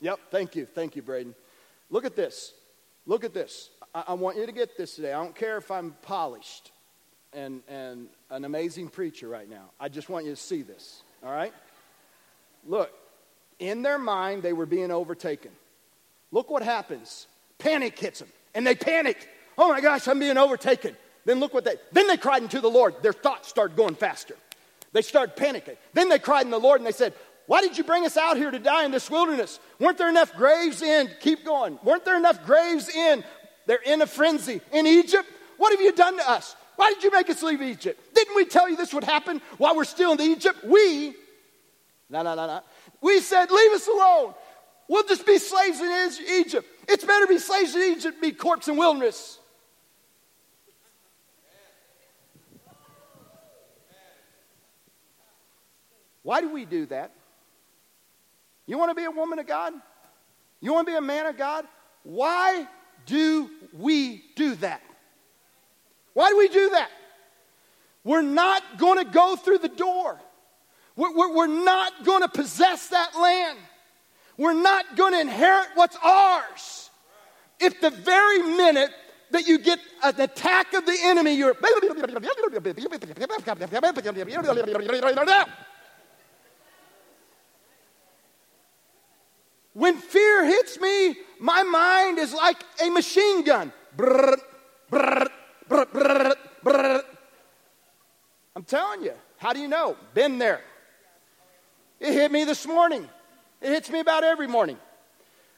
Yep, 0.00 0.18
thank 0.30 0.56
you. 0.56 0.66
Thank 0.66 0.96
you, 0.96 1.02
Braden. 1.02 1.34
Look 1.90 2.04
at 2.04 2.16
this. 2.16 2.52
Look 3.06 3.24
at 3.24 3.34
this. 3.34 3.70
I, 3.94 4.04
I 4.08 4.14
want 4.14 4.36
you 4.36 4.46
to 4.46 4.52
get 4.52 4.76
this 4.76 4.96
today. 4.96 5.12
I 5.12 5.22
don't 5.22 5.34
care 5.34 5.56
if 5.56 5.70
I'm 5.70 5.94
polished 6.02 6.72
and, 7.32 7.62
and 7.68 8.08
an 8.30 8.44
amazing 8.44 8.88
preacher 8.88 9.28
right 9.28 9.48
now. 9.48 9.70
I 9.80 9.88
just 9.88 10.08
want 10.08 10.24
you 10.24 10.32
to 10.32 10.40
see 10.40 10.62
this, 10.62 11.02
all 11.24 11.32
right? 11.32 11.52
Look, 12.66 12.90
in 13.58 13.82
their 13.82 13.98
mind, 13.98 14.42
they 14.42 14.52
were 14.52 14.66
being 14.66 14.90
overtaken. 14.90 15.50
Look 16.30 16.50
what 16.50 16.62
happens. 16.62 17.26
Panic 17.58 17.98
hits 17.98 18.18
them, 18.18 18.28
and 18.54 18.66
they 18.66 18.74
panic. 18.74 19.28
Oh 19.56 19.68
my 19.68 19.80
gosh, 19.80 20.08
I'm 20.08 20.18
being 20.18 20.38
overtaken. 20.38 20.96
Then 21.24 21.38
look 21.38 21.54
what 21.54 21.64
they, 21.64 21.76
then 21.92 22.08
they 22.08 22.16
cried 22.16 22.42
unto 22.42 22.60
the 22.60 22.70
Lord. 22.70 23.02
Their 23.02 23.12
thoughts 23.12 23.48
started 23.48 23.76
going 23.76 23.94
faster. 23.94 24.34
They 24.92 25.02
started 25.02 25.36
panicking. 25.36 25.76
Then 25.94 26.08
they 26.08 26.18
cried 26.18 26.44
in 26.44 26.50
the 26.50 26.58
Lord 26.58 26.80
and 26.80 26.86
they 26.86 26.92
said, 26.92 27.14
why 27.46 27.60
did 27.60 27.76
you 27.76 27.84
bring 27.84 28.06
us 28.06 28.16
out 28.16 28.36
here 28.36 28.50
to 28.50 28.58
die 28.58 28.84
in 28.84 28.90
this 28.90 29.10
wilderness? 29.10 29.58
Weren't 29.78 29.98
there 29.98 30.08
enough 30.08 30.34
graves 30.34 30.82
in? 30.82 31.10
Keep 31.20 31.44
going. 31.44 31.78
Weren't 31.82 32.04
there 32.04 32.16
enough 32.16 32.44
graves 32.44 32.88
in? 32.88 33.24
They're 33.66 33.82
in 33.84 34.02
a 34.02 34.06
frenzy. 34.06 34.60
In 34.72 34.86
Egypt? 34.86 35.28
What 35.56 35.72
have 35.72 35.80
you 35.80 35.92
done 35.92 36.16
to 36.18 36.30
us? 36.30 36.56
Why 36.76 36.92
did 36.94 37.02
you 37.04 37.10
make 37.10 37.28
us 37.30 37.42
leave 37.42 37.60
Egypt? 37.60 38.14
Didn't 38.14 38.34
we 38.34 38.44
tell 38.44 38.68
you 38.68 38.76
this 38.76 38.94
would 38.94 39.04
happen 39.04 39.40
while 39.58 39.76
we're 39.76 39.84
still 39.84 40.12
in 40.12 40.20
Egypt? 40.20 40.64
We, 40.64 41.14
no, 42.08 42.22
no, 42.22 42.34
no, 42.34 42.46
no. 42.46 42.60
We 43.00 43.20
said, 43.20 43.50
leave 43.50 43.72
us 43.72 43.86
alone. 43.88 44.34
We'll 44.88 45.04
just 45.04 45.26
be 45.26 45.38
slaves 45.38 45.80
in 45.80 46.26
Egypt. 46.40 46.66
It's 46.88 47.04
better 47.04 47.26
to 47.26 47.32
be 47.32 47.38
slaves 47.38 47.74
in 47.74 47.82
Egypt 47.82 48.20
be 48.20 48.32
corpse 48.32 48.68
in 48.68 48.76
wilderness. 48.76 49.38
Why 56.22 56.40
do 56.40 56.52
we 56.52 56.64
do 56.64 56.86
that? 56.86 57.12
You 58.66 58.78
want 58.78 58.90
to 58.90 58.94
be 58.94 59.04
a 59.04 59.10
woman 59.10 59.38
of 59.38 59.46
God? 59.46 59.72
You 60.60 60.72
want 60.72 60.86
to 60.86 60.92
be 60.92 60.96
a 60.96 61.00
man 61.00 61.26
of 61.26 61.36
God? 61.36 61.66
Why 62.04 62.66
do 63.06 63.50
we 63.72 64.22
do 64.36 64.54
that? 64.56 64.82
Why 66.14 66.30
do 66.30 66.38
we 66.38 66.48
do 66.48 66.70
that? 66.70 66.90
We're 68.04 68.22
not 68.22 68.78
going 68.78 69.04
to 69.04 69.10
go 69.10 69.36
through 69.36 69.58
the 69.58 69.68
door. 69.68 70.20
We're, 70.96 71.34
we're, 71.34 71.46
not 71.46 72.04
going 72.04 72.22
to 72.22 72.28
possess 72.28 72.88
that 72.88 73.12
land. 73.18 73.58
We're 74.36 74.60
not 74.60 74.96
going 74.96 75.14
to 75.14 75.20
inherit 75.20 75.68
what's 75.74 75.96
ours. 76.02 76.90
If 77.60 77.80
the 77.80 77.90
very 77.90 78.42
minute 78.42 78.90
that 79.30 79.46
you 79.46 79.58
get 79.58 79.78
an 80.02 80.20
attack 80.20 80.74
of 80.74 80.84
the 80.84 80.96
enemy, 81.02 81.34
you're. 81.34 81.54
When 89.74 89.96
fear 89.96 90.44
hits 90.44 90.78
me, 90.80 91.16
my 91.38 91.62
mind 91.62 92.18
is 92.18 92.34
like 92.34 92.62
a 92.84 92.90
machine 92.90 93.42
gun. 93.44 93.72
I'm 98.54 98.64
telling 98.66 99.02
you. 99.02 99.14
How 99.38 99.52
do 99.52 99.60
you 99.60 99.68
know? 99.68 99.96
Been 100.14 100.38
there. 100.38 100.60
It 101.98 102.12
hit 102.12 102.30
me 102.30 102.44
this 102.44 102.66
morning. 102.66 103.08
It 103.60 103.70
hits 103.70 103.90
me 103.90 104.00
about 104.00 104.24
every 104.24 104.46
morning. 104.46 104.78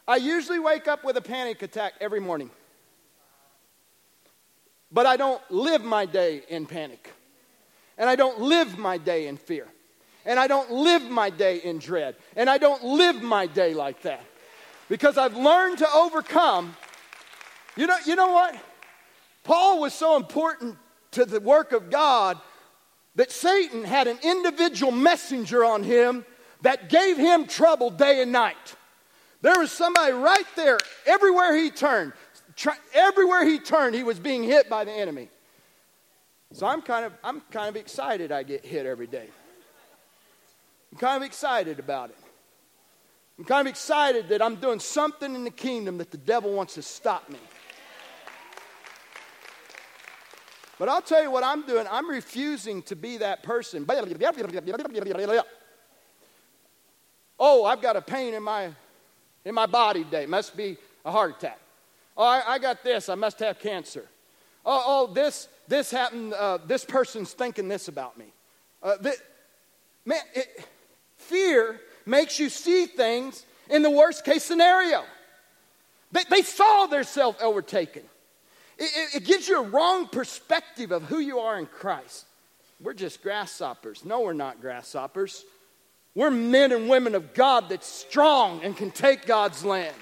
I 0.06 0.16
usually 0.16 0.58
wake 0.58 0.86
up 0.88 1.04
with 1.04 1.16
a 1.16 1.22
panic 1.22 1.62
attack 1.62 1.94
every 2.00 2.20
morning. 2.20 2.50
But 4.92 5.06
I 5.06 5.16
don't 5.16 5.42
live 5.50 5.84
my 5.84 6.06
day 6.06 6.42
in 6.48 6.66
panic. 6.66 7.12
And 7.98 8.08
I 8.08 8.16
don't 8.16 8.40
live 8.40 8.78
my 8.78 8.96
day 8.96 9.26
in 9.26 9.36
fear. 9.36 9.66
And 10.24 10.40
I 10.40 10.46
don't 10.46 10.70
live 10.70 11.02
my 11.02 11.30
day 11.30 11.58
in 11.58 11.78
dread. 11.78 12.16
And 12.36 12.48
I 12.48 12.58
don't 12.58 12.82
live 12.82 13.22
my 13.22 13.46
day 13.46 13.74
like 13.74 14.02
that. 14.02 14.24
Because 14.88 15.18
I've 15.18 15.36
learned 15.36 15.78
to 15.78 15.88
overcome. 15.92 16.76
You 17.76 17.86
know, 17.86 17.96
you 18.06 18.16
know 18.16 18.32
what? 18.32 18.56
Paul 19.42 19.80
was 19.80 19.92
so 19.92 20.16
important 20.16 20.76
to 21.12 21.24
the 21.24 21.40
work 21.40 21.72
of 21.72 21.90
God 21.90 22.38
that 23.16 23.30
Satan 23.30 23.84
had 23.84 24.06
an 24.06 24.18
individual 24.22 24.92
messenger 24.92 25.64
on 25.64 25.82
him 25.82 26.24
that 26.62 26.88
gave 26.88 27.16
him 27.16 27.46
trouble 27.46 27.90
day 27.90 28.22
and 28.22 28.32
night. 28.32 28.76
There 29.42 29.58
was 29.58 29.70
somebody 29.70 30.12
right 30.12 30.46
there, 30.56 30.78
everywhere 31.06 31.54
he 31.54 31.70
turned. 31.70 32.14
Try, 32.56 32.76
everywhere 32.94 33.44
he 33.44 33.58
turned, 33.58 33.94
he 33.94 34.02
was 34.02 34.18
being 34.18 34.42
hit 34.42 34.70
by 34.70 34.84
the 34.84 34.92
enemy. 34.92 35.28
So 36.52 36.66
I'm 36.66 36.80
kind 36.82 37.04
of, 37.04 37.12
I'm 37.22 37.42
kind 37.50 37.68
of 37.68 37.76
excited 37.76 38.32
I 38.32 38.42
get 38.42 38.64
hit 38.64 38.86
every 38.86 39.06
day. 39.06 39.28
I'm 40.94 41.00
kind 41.00 41.16
of 41.16 41.26
excited 41.26 41.80
about 41.80 42.10
it. 42.10 42.16
I'm 43.36 43.44
kind 43.44 43.66
of 43.66 43.70
excited 43.72 44.28
that 44.28 44.40
I'm 44.40 44.54
doing 44.54 44.78
something 44.78 45.34
in 45.34 45.42
the 45.42 45.50
kingdom 45.50 45.98
that 45.98 46.12
the 46.12 46.18
devil 46.18 46.52
wants 46.52 46.74
to 46.74 46.82
stop 46.82 47.28
me. 47.28 47.40
But 50.78 50.88
I'll 50.88 51.02
tell 51.02 51.20
you 51.20 51.32
what 51.32 51.42
I'm 51.42 51.66
doing. 51.66 51.88
I'm 51.90 52.08
refusing 52.08 52.80
to 52.82 52.94
be 52.94 53.16
that 53.16 53.42
person. 53.42 53.84
Oh, 57.40 57.64
I've 57.64 57.82
got 57.82 57.96
a 57.96 58.00
pain 58.00 58.32
in 58.32 58.44
my 58.44 58.70
in 59.44 59.52
my 59.52 59.66
body 59.66 60.04
today. 60.04 60.26
Must 60.26 60.56
be 60.56 60.76
a 61.04 61.10
heart 61.10 61.38
attack. 61.38 61.58
Oh, 62.16 62.22
I, 62.22 62.54
I 62.54 62.58
got 62.60 62.84
this. 62.84 63.08
I 63.08 63.16
must 63.16 63.40
have 63.40 63.58
cancer. 63.58 64.06
Oh, 64.64 64.84
oh 64.86 65.12
this 65.12 65.48
this 65.66 65.90
happened. 65.90 66.34
Uh, 66.34 66.58
this 66.64 66.84
person's 66.84 67.32
thinking 67.32 67.66
this 67.66 67.88
about 67.88 68.16
me. 68.16 68.26
Uh, 68.80 68.96
this, 69.00 69.20
man, 70.04 70.20
it, 70.34 70.68
fear 71.28 71.80
makes 72.06 72.38
you 72.38 72.48
see 72.48 72.86
things 72.86 73.44
in 73.70 73.82
the 73.82 73.90
worst 73.90 74.24
case 74.24 74.44
scenario. 74.44 75.04
They, 76.12 76.22
they 76.30 76.42
saw 76.42 76.86
themselves 76.86 77.38
overtaken. 77.42 78.02
It, 78.78 78.84
it, 78.84 79.16
it 79.16 79.24
gives 79.24 79.48
you 79.48 79.60
a 79.60 79.68
wrong 79.68 80.06
perspective 80.08 80.92
of 80.92 81.02
who 81.04 81.18
you 81.18 81.38
are 81.40 81.58
in 81.58 81.66
Christ. 81.66 82.26
We're 82.80 82.94
just 82.94 83.22
grasshoppers. 83.22 84.04
No, 84.04 84.20
we're 84.20 84.32
not 84.32 84.60
grasshoppers. 84.60 85.44
We're 86.14 86.30
men 86.30 86.72
and 86.72 86.88
women 86.88 87.14
of 87.14 87.34
God 87.34 87.68
that's 87.68 87.86
strong 87.86 88.62
and 88.62 88.76
can 88.76 88.90
take 88.90 89.26
God's 89.26 89.64
land. 89.64 89.96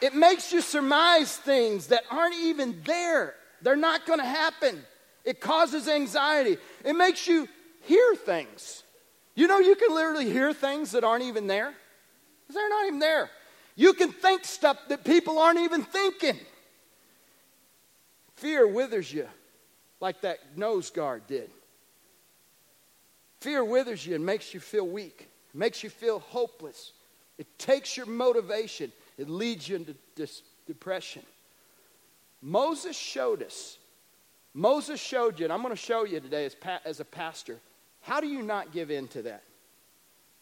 It 0.00 0.14
makes 0.14 0.52
you 0.52 0.60
surmise 0.60 1.36
things 1.36 1.88
that 1.88 2.04
aren't 2.10 2.36
even 2.36 2.82
there. 2.84 3.34
They're 3.62 3.76
not 3.76 4.06
going 4.06 4.20
to 4.20 4.26
happen. 4.26 4.82
It 5.24 5.40
causes 5.40 5.88
anxiety. 5.88 6.58
It 6.84 6.94
makes 6.94 7.26
you 7.26 7.48
hear 7.82 8.14
things. 8.14 8.82
You 9.36 9.46
know, 9.46 9.58
you 9.58 9.76
can 9.76 9.94
literally 9.94 10.28
hear 10.28 10.52
things 10.52 10.90
that 10.92 11.04
aren't 11.04 11.22
even 11.22 11.46
there. 11.46 11.72
They're 12.52 12.68
not 12.68 12.86
even 12.86 12.98
there. 12.98 13.30
You 13.76 13.92
can 13.92 14.10
think 14.10 14.44
stuff 14.44 14.78
that 14.88 15.04
people 15.04 15.38
aren't 15.38 15.60
even 15.60 15.82
thinking. 15.82 16.38
Fear 18.36 18.66
withers 18.68 19.12
you 19.12 19.28
like 20.00 20.22
that 20.22 20.38
nose 20.56 20.90
guard 20.90 21.26
did. 21.26 21.50
Fear 23.40 23.64
withers 23.64 24.06
you 24.06 24.14
and 24.14 24.24
makes 24.24 24.54
you 24.54 24.60
feel 24.60 24.86
weak, 24.86 25.28
makes 25.52 25.82
you 25.84 25.90
feel 25.90 26.18
hopeless. 26.18 26.92
It 27.38 27.46
takes 27.58 27.96
your 27.96 28.06
motivation, 28.06 28.90
it 29.18 29.28
leads 29.28 29.68
you 29.68 29.76
into 29.76 29.94
dis- 30.14 30.42
depression. 30.66 31.22
Moses 32.40 32.96
showed 32.96 33.42
us. 33.42 33.76
Moses 34.54 34.98
showed 34.98 35.38
you, 35.38 35.44
and 35.44 35.52
I'm 35.52 35.60
going 35.60 35.74
to 35.74 35.80
show 35.80 36.04
you 36.04 36.20
today 36.20 36.46
as, 36.46 36.54
pa- 36.54 36.80
as 36.86 37.00
a 37.00 37.04
pastor, 37.04 37.58
how 38.06 38.20
do 38.20 38.28
you 38.28 38.40
not 38.40 38.72
give 38.72 38.92
in 38.92 39.08
to 39.08 39.22
that? 39.22 39.42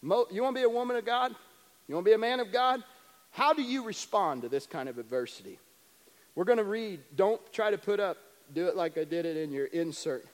Mo- 0.02 0.26
you 0.30 0.42
want 0.42 0.54
to 0.54 0.60
be 0.60 0.64
a 0.66 0.68
woman 0.68 0.96
of 0.96 1.06
God? 1.06 1.34
You 1.88 1.94
want 1.94 2.04
to 2.04 2.10
be 2.10 2.14
a 2.14 2.18
man 2.18 2.38
of 2.40 2.52
God? 2.52 2.84
How 3.30 3.54
do 3.54 3.62
you 3.62 3.84
respond 3.84 4.42
to 4.42 4.50
this 4.50 4.66
kind 4.66 4.86
of 4.86 4.98
adversity? 4.98 5.58
We're 6.34 6.44
going 6.44 6.58
to 6.58 6.64
read. 6.64 7.00
Don't 7.16 7.40
try 7.54 7.70
to 7.70 7.78
put 7.78 8.00
up, 8.00 8.18
do 8.52 8.66
it 8.68 8.76
like 8.76 8.98
I 8.98 9.04
did 9.04 9.24
it 9.24 9.38
in 9.38 9.50
your 9.50 9.64
insert. 9.64 10.26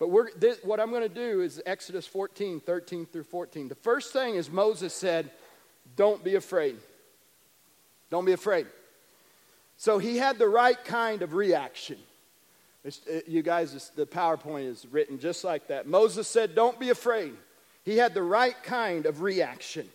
But 0.00 0.08
we're, 0.08 0.32
this, 0.36 0.58
what 0.64 0.80
I'm 0.80 0.90
going 0.90 1.08
to 1.08 1.08
do 1.08 1.42
is 1.42 1.62
Exodus 1.64 2.08
14, 2.08 2.58
13 2.58 3.06
through 3.06 3.22
14. 3.22 3.68
The 3.68 3.76
first 3.76 4.12
thing 4.12 4.34
is 4.34 4.50
Moses 4.50 4.92
said, 4.92 5.30
Don't 5.94 6.24
be 6.24 6.34
afraid. 6.34 6.76
Don't 8.10 8.24
be 8.24 8.32
afraid. 8.32 8.66
So 9.76 9.98
he 9.98 10.16
had 10.16 10.38
the 10.38 10.48
right 10.48 10.82
kind 10.84 11.22
of 11.22 11.34
reaction. 11.34 11.98
It, 12.84 13.00
uh, 13.10 13.18
you 13.26 13.42
guys, 13.42 13.90
the 13.96 14.06
PowerPoint 14.06 14.68
is 14.68 14.86
written 14.90 15.18
just 15.18 15.42
like 15.42 15.68
that. 15.68 15.86
Moses 15.86 16.28
said, 16.28 16.54
Don't 16.54 16.78
be 16.78 16.90
afraid. 16.90 17.34
He 17.84 17.96
had 17.96 18.14
the 18.14 18.22
right 18.22 18.60
kind 18.62 19.06
of 19.06 19.22
reaction. 19.22 19.88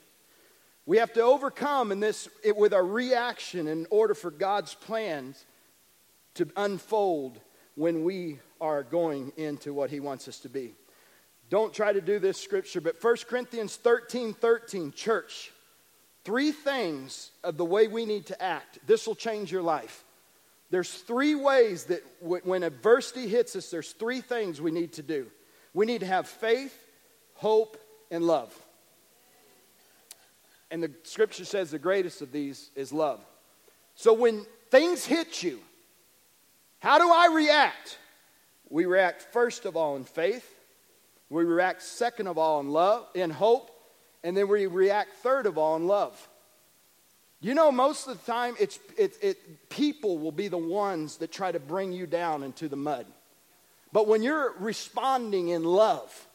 We 0.86 0.98
have 0.98 1.14
to 1.14 1.22
overcome 1.22 1.92
in 1.92 2.00
this 2.00 2.28
it, 2.44 2.58
with 2.58 2.74
our 2.74 2.86
reaction 2.86 3.68
in 3.68 3.86
order 3.92 4.16
for 4.16 4.32
God's 4.32 4.74
plans 4.74 5.46
to 6.36 6.48
unfold 6.56 7.40
when 7.76 8.04
we 8.04 8.40
are 8.60 8.84
going 8.84 9.32
into 9.38 9.74
what 9.74 9.92
He 9.92 10.00
wants 10.00 10.28
us 10.28 10.40
to 10.40 10.50
be. 10.50 10.74
Don't 11.50 11.74
try 11.74 11.94
to 11.94 12.02
do 12.02 12.20
this 12.20 12.40
scripture, 12.40 12.82
but 12.82 13.04
1 13.04 13.18
Corinthians 13.28 13.76
13 13.76 14.34
13, 14.34 14.92
church, 14.92 15.52
three 16.24 16.52
things 16.52 17.32
of 17.44 17.58
the 17.58 17.66
way 17.66 17.88
we 17.88 18.06
need 18.06 18.26
to 18.28 18.42
act. 18.42 18.80
This 18.88 19.06
will 19.06 19.16
change 19.16 19.52
your 19.52 19.62
life. 19.62 20.04
There's 20.70 20.94
three 20.94 21.36
ways 21.36 21.86
that 21.86 22.04
w- 22.22 22.42
when 22.44 22.64
adversity 22.64 23.28
hits 23.28 23.56
us, 23.56 23.72
there's 23.72 23.92
three 23.92 24.22
things 24.22 24.62
we 24.62 24.72
need 24.72 24.94
to 24.94 25.04
do. 25.04 25.28
We 25.74 25.86
need 25.86 26.02
to 26.02 26.06
have 26.06 26.28
faith, 26.28 26.78
hope, 27.34 27.78
and 28.12 28.24
love. 28.24 28.56
And 30.72 30.84
the 30.84 30.92
scripture 31.04 31.46
says 31.46 31.72
the 31.72 31.80
greatest 31.80 32.22
of 32.22 32.32
these 32.32 32.70
is 32.76 32.94
love. 32.94 33.20
So 33.96 34.14
when 34.14 34.46
things 34.70 35.06
hit 35.06 35.42
you, 35.42 35.60
how 36.80 37.00
do 37.00 37.12
I 37.12 37.34
react? 37.34 37.98
We 38.70 38.86
react 38.86 39.24
first 39.34 39.66
of 39.66 39.76
all 39.76 39.96
in 39.96 40.04
faith. 40.04 40.56
We 41.30 41.44
react 41.44 41.82
second 41.82 42.28
of 42.28 42.38
all 42.38 42.60
in 42.60 42.70
love, 42.70 43.08
in 43.16 43.32
hope, 43.32 43.72
and 44.24 44.38
then 44.38 44.48
we 44.48 44.68
react 44.68 45.16
third 45.18 45.48
of 45.48 45.58
all 45.58 45.76
in 45.76 45.88
love. 45.88 46.29
You 47.42 47.54
know, 47.54 47.72
most 47.72 48.08
of 48.08 48.20
the 48.20 48.32
time, 48.32 48.56
it's, 48.60 48.80
it, 48.98 49.18
it, 49.22 49.70
people 49.70 50.18
will 50.18 50.32
be 50.32 50.50
the 50.50 50.58
ones 50.58 51.18
that 51.18 51.32
try 51.32 51.52
to 51.52 51.60
bring 51.60 51.94
you 51.94 52.06
down 52.06 52.44
into 52.44 52.68
the 52.68 52.76
mud. 52.76 53.06
But 53.94 54.08
when 54.08 54.22
you're 54.22 54.54
responding 54.60 55.50
in 55.50 55.64
love, 55.64 56.28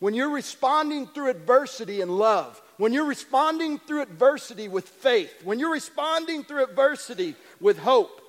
when 0.00 0.14
you're 0.14 0.30
responding 0.30 1.06
through 1.06 1.30
adversity 1.30 2.02
in 2.02 2.10
love, 2.10 2.60
when 2.76 2.92
you're 2.92 3.06
responding 3.06 3.78
through 3.78 4.02
adversity 4.02 4.68
with 4.68 4.88
faith, 4.88 5.32
when 5.44 5.58
you're 5.58 5.72
responding 5.72 6.44
through 6.44 6.64
adversity 6.64 7.34
with 7.60 7.78
hope, 7.78 8.20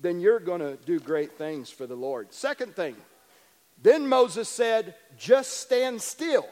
then 0.00 0.20
you're 0.20 0.40
going 0.40 0.60
to 0.60 0.76
do 0.84 1.00
great 1.00 1.32
things 1.38 1.70
for 1.70 1.86
the 1.86 1.94
Lord. 1.94 2.32
Second 2.32 2.76
thing, 2.76 2.96
then 3.82 4.06
Moses 4.08 4.48
said, 4.48 4.94
just 5.18 5.60
stand 5.60 6.00
still 6.00 6.48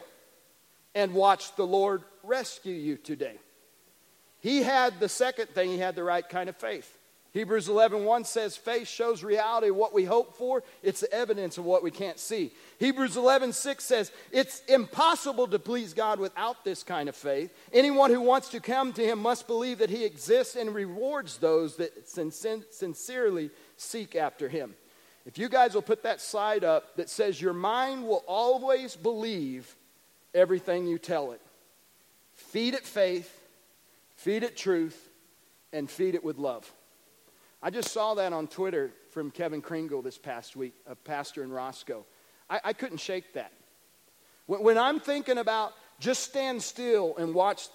and 0.95 1.15
watch 1.15 1.55
the 1.57 1.67
Lord 1.67 2.03
rescue 2.23 2.75
you 2.75 2.97
today. 2.97 3.39
He 4.45 4.63
had 4.63 5.01
the 5.01 5.09
second 5.09 5.49
thing, 5.49 5.71
he 5.71 5.79
had 5.79 5.97
the 5.97 6.05
right 6.05 6.29
kind 6.29 6.51
of 6.51 6.57
faith. 6.59 6.99
Hebrews 7.33 7.67
11 7.71 8.05
1 8.05 8.25
says, 8.27 8.59
Faith 8.59 8.87
shows 8.87 9.25
reality 9.25 9.71
what 9.71 9.95
we 9.95 10.05
hope 10.05 10.37
for, 10.37 10.63
it's 10.83 11.01
the 11.01 11.11
evidence 11.15 11.57
of 11.57 11.65
what 11.65 11.83
we 11.83 11.91
can't 11.91 12.19
see. 12.19 12.53
Hebrews 12.79 13.17
11 13.17 13.55
6 13.55 13.83
says, 13.83 14.13
It's 14.31 14.61
impossible 14.69 15.49
to 15.49 15.59
please 15.59 15.95
God 15.95 16.21
without 16.21 16.63
this 16.63 16.83
kind 16.83 17.09
of 17.09 17.17
faith. 17.17 17.55
Anyone 17.73 18.11
who 18.11 18.21
wants 18.21 18.51
to 18.51 18.61
come 18.61 18.93
to 18.93 19.03
Him 19.03 19.19
must 19.19 19.47
believe 19.47 19.79
that 19.79 19.89
He 19.89 20.05
exists 20.05 20.57
and 20.57 20.75
rewards 20.75 21.39
those 21.39 21.77
that 21.77 22.07
sincerely 22.07 23.51
seek 23.79 24.15
after 24.15 24.51
Him. 24.51 24.75
If 25.25 25.39
you 25.39 25.49
guys 25.49 25.75
will 25.75 25.81
put 25.81 26.03
that 26.03 26.21
slide 26.21 26.65
up 26.65 26.97
that 26.97 27.09
says, 27.09 27.41
Your 27.41 27.55
mind 27.55 28.07
will 28.07 28.23
always 28.27 28.95
believe 28.95 29.75
everything 30.35 30.87
you 30.87 30.99
tell 30.99 31.33
it. 31.33 31.41
Feed 32.35 32.75
it 32.75 32.85
faith, 32.85 33.41
feed 34.25 34.43
it 34.43 34.57
truth, 34.57 35.11
and 35.75 35.91
feed 35.91 36.15
it 36.15 36.25
with 36.25 36.39
love. 36.39 36.73
I 37.63 37.69
just 37.69 37.93
saw 37.93 38.15
that 38.15 38.33
on 38.33 38.47
Twitter 38.47 38.91
from 39.11 39.31
Kevin 39.31 39.61
Kringle 39.61 40.01
this 40.01 40.17
past 40.17 40.57
week, 40.57 40.73
a 40.87 40.95
pastor 40.95 41.45
in 41.45 41.53
Roscoe. 41.53 42.07
I, 42.49 42.61
I 42.65 42.73
couldn't 42.73 42.99
shake 42.99 43.35
that. 43.35 43.53
When, 44.47 44.63
when 44.63 44.79
I'm 44.79 44.99
thinking 44.99 45.37
about 45.37 45.75
just 46.01 46.23
stand 46.23 46.63
still 46.63 47.15
and 47.19 47.35
watch 47.35 47.69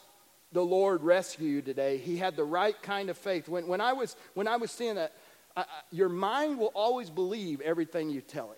the 0.52 0.64
Lord 0.64 1.04
rescue 1.04 1.48
you 1.48 1.62
today, 1.62 1.98
he 1.98 2.18
had 2.18 2.36
the 2.36 2.44
right 2.44 2.82
kind 2.82 3.12
of 3.12 3.18
faith. 3.18 3.48
When, 3.48 3.68
when, 3.68 3.80
I, 3.80 3.94
was, 3.94 4.16
when 4.34 4.48
I 4.48 4.58
was 4.58 4.72
seeing 4.72 4.96
that, 4.96 5.14
I, 5.56 5.62
I, 5.62 5.66
your 5.92 6.10
mind 6.10 6.58
will 6.58 6.72
always 6.74 7.12
believe 7.12 7.62
everything 7.62 8.10
you 8.10 8.22
tell 8.22 8.56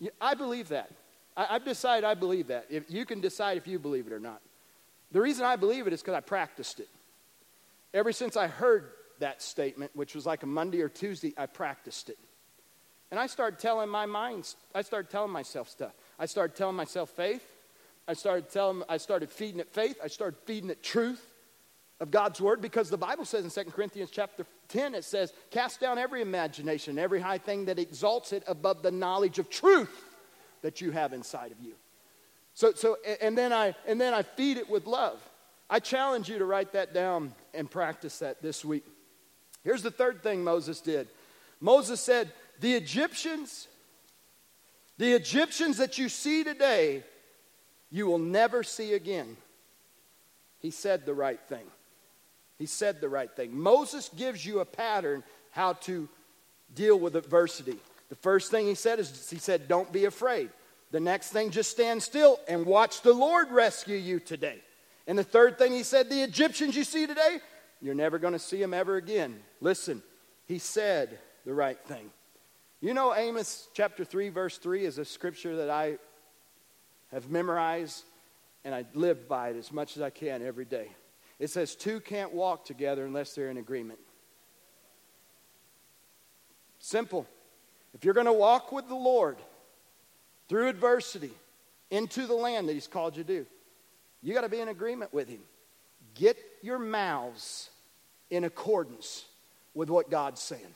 it. 0.00 0.14
I 0.22 0.32
believe 0.32 0.68
that. 0.68 0.90
I, 1.36 1.44
have 1.44 1.66
decided 1.66 2.04
I 2.04 2.14
believe 2.14 2.46
that. 2.46 2.64
If 2.70 2.84
you 2.88 3.04
can 3.04 3.20
decide 3.20 3.58
if 3.58 3.66
you 3.66 3.78
believe 3.78 4.06
it 4.06 4.12
or 4.14 4.20
not. 4.20 4.40
The 5.12 5.20
reason 5.20 5.44
I 5.44 5.56
believe 5.56 5.86
it 5.86 5.92
is 5.92 6.00
because 6.00 6.14
I 6.14 6.20
practiced 6.20 6.80
it. 6.80 6.88
Ever 7.92 8.12
since 8.12 8.36
I 8.36 8.46
heard 8.46 8.90
that 9.18 9.42
statement, 9.42 9.90
which 9.94 10.14
was 10.14 10.26
like 10.26 10.42
a 10.42 10.46
Monday 10.46 10.80
or 10.80 10.88
Tuesday, 10.88 11.34
I 11.36 11.46
practiced 11.46 12.08
it. 12.08 12.18
And 13.10 13.18
I 13.18 13.26
started 13.26 13.58
telling 13.58 13.88
my 13.88 14.06
mind, 14.06 14.54
I 14.74 14.82
started 14.82 15.10
telling 15.10 15.32
myself 15.32 15.68
stuff. 15.68 15.92
I 16.18 16.26
started 16.26 16.56
telling 16.56 16.76
myself 16.76 17.10
faith. 17.10 17.44
I 18.06 18.12
started 18.14 18.50
telling, 18.50 18.82
I 18.88 18.98
started 18.98 19.30
feeding 19.30 19.60
it 19.60 19.68
faith. 19.72 19.98
I 20.02 20.06
started 20.06 20.38
feeding 20.46 20.70
it 20.70 20.82
truth 20.82 21.24
of 21.98 22.10
God's 22.10 22.40
word 22.40 22.62
because 22.62 22.88
the 22.88 22.96
Bible 22.96 23.24
says 23.24 23.44
in 23.44 23.64
2 23.64 23.70
Corinthians 23.70 24.10
chapter 24.10 24.46
10, 24.68 24.94
it 24.94 25.04
says, 25.04 25.32
cast 25.50 25.80
down 25.80 25.98
every 25.98 26.22
imagination, 26.22 26.98
every 26.98 27.20
high 27.20 27.38
thing 27.38 27.66
that 27.66 27.78
exalts 27.78 28.32
it 28.32 28.42
above 28.46 28.82
the 28.82 28.90
knowledge 28.90 29.38
of 29.38 29.50
truth 29.50 30.04
that 30.62 30.80
you 30.80 30.92
have 30.92 31.12
inside 31.12 31.52
of 31.52 31.60
you. 31.60 31.74
So, 32.54 32.72
so 32.72 32.98
and 33.20 33.36
then 33.36 33.52
I 33.52 33.74
and 33.86 34.00
then 34.00 34.14
I 34.14 34.22
feed 34.22 34.56
it 34.56 34.68
with 34.68 34.86
love. 34.86 35.20
I 35.68 35.78
challenge 35.78 36.28
you 36.28 36.38
to 36.38 36.44
write 36.44 36.72
that 36.72 36.92
down 36.92 37.32
and 37.54 37.70
practice 37.70 38.18
that 38.18 38.42
this 38.42 38.64
week. 38.64 38.84
Here's 39.62 39.82
the 39.82 39.90
third 39.90 40.22
thing 40.22 40.42
Moses 40.42 40.80
did. 40.80 41.08
Moses 41.60 42.00
said, 42.00 42.32
The 42.60 42.74
Egyptians, 42.74 43.68
the 44.98 45.12
Egyptians 45.12 45.76
that 45.76 45.96
you 45.96 46.08
see 46.08 46.42
today, 46.42 47.04
you 47.90 48.06
will 48.06 48.18
never 48.18 48.62
see 48.62 48.94
again. 48.94 49.36
He 50.58 50.70
said 50.70 51.06
the 51.06 51.14
right 51.14 51.40
thing. 51.48 51.64
He 52.58 52.66
said 52.66 53.00
the 53.00 53.08
right 53.08 53.30
thing. 53.34 53.56
Moses 53.56 54.10
gives 54.16 54.44
you 54.44 54.60
a 54.60 54.64
pattern 54.64 55.22
how 55.52 55.74
to 55.74 56.08
deal 56.74 56.98
with 56.98 57.16
adversity. 57.16 57.76
The 58.08 58.16
first 58.16 58.50
thing 58.50 58.66
he 58.66 58.74
said 58.74 58.98
is, 58.98 59.30
He 59.30 59.38
said, 59.38 59.68
Don't 59.68 59.92
be 59.92 60.04
afraid. 60.04 60.50
The 60.90 61.00
next 61.00 61.30
thing, 61.30 61.50
just 61.50 61.70
stand 61.70 62.02
still 62.02 62.38
and 62.48 62.66
watch 62.66 63.02
the 63.02 63.12
Lord 63.12 63.50
rescue 63.50 63.96
you 63.96 64.18
today. 64.18 64.60
And 65.06 65.18
the 65.18 65.24
third 65.24 65.58
thing 65.58 65.72
he 65.72 65.82
said, 65.82 66.10
the 66.10 66.22
Egyptians 66.22 66.76
you 66.76 66.84
see 66.84 67.06
today, 67.06 67.38
you're 67.80 67.94
never 67.94 68.18
going 68.18 68.32
to 68.32 68.38
see 68.38 68.60
them 68.60 68.74
ever 68.74 68.96
again. 68.96 69.40
Listen, 69.60 70.02
he 70.46 70.58
said 70.58 71.18
the 71.46 71.54
right 71.54 71.78
thing. 71.86 72.10
You 72.80 72.94
know, 72.94 73.14
Amos 73.14 73.68
chapter 73.74 74.04
3, 74.04 74.30
verse 74.30 74.58
3 74.58 74.84
is 74.84 74.98
a 74.98 75.04
scripture 75.04 75.56
that 75.56 75.70
I 75.70 75.98
have 77.12 77.30
memorized 77.30 78.04
and 78.64 78.74
I 78.74 78.84
live 78.94 79.28
by 79.28 79.50
it 79.50 79.56
as 79.56 79.72
much 79.72 79.96
as 79.96 80.02
I 80.02 80.10
can 80.10 80.42
every 80.42 80.64
day. 80.64 80.88
It 81.38 81.50
says, 81.50 81.74
Two 81.74 82.00
can't 82.00 82.32
walk 82.32 82.64
together 82.64 83.06
unless 83.06 83.34
they're 83.34 83.50
in 83.50 83.56
agreement. 83.56 83.98
Simple. 86.78 87.26
If 87.94 88.04
you're 88.04 88.14
going 88.14 88.26
to 88.26 88.32
walk 88.32 88.72
with 88.72 88.88
the 88.88 88.94
Lord, 88.94 89.38
through 90.50 90.68
adversity 90.68 91.30
into 91.92 92.26
the 92.26 92.34
land 92.34 92.68
that 92.68 92.72
He's 92.72 92.88
called 92.88 93.16
you 93.16 93.22
to. 93.22 93.46
You 94.20 94.34
got 94.34 94.40
to 94.40 94.48
be 94.48 94.58
in 94.58 94.66
agreement 94.66 95.14
with 95.14 95.28
Him. 95.28 95.38
Get 96.16 96.36
your 96.60 96.80
mouths 96.80 97.70
in 98.30 98.42
accordance 98.42 99.24
with 99.74 99.88
what 99.88 100.10
God's 100.10 100.42
saying. 100.42 100.74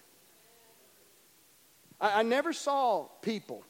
I, 2.01 2.21
I 2.21 2.23
never 2.23 2.53
saw 2.53 3.09
people, 3.21 3.65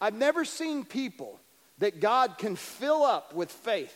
I've 0.00 0.14
never 0.14 0.44
seen 0.44 0.84
people 0.84 1.40
that 1.78 2.00
God 2.00 2.38
can 2.38 2.54
fill 2.54 3.02
up 3.02 3.34
with 3.34 3.50
faith. 3.50 3.94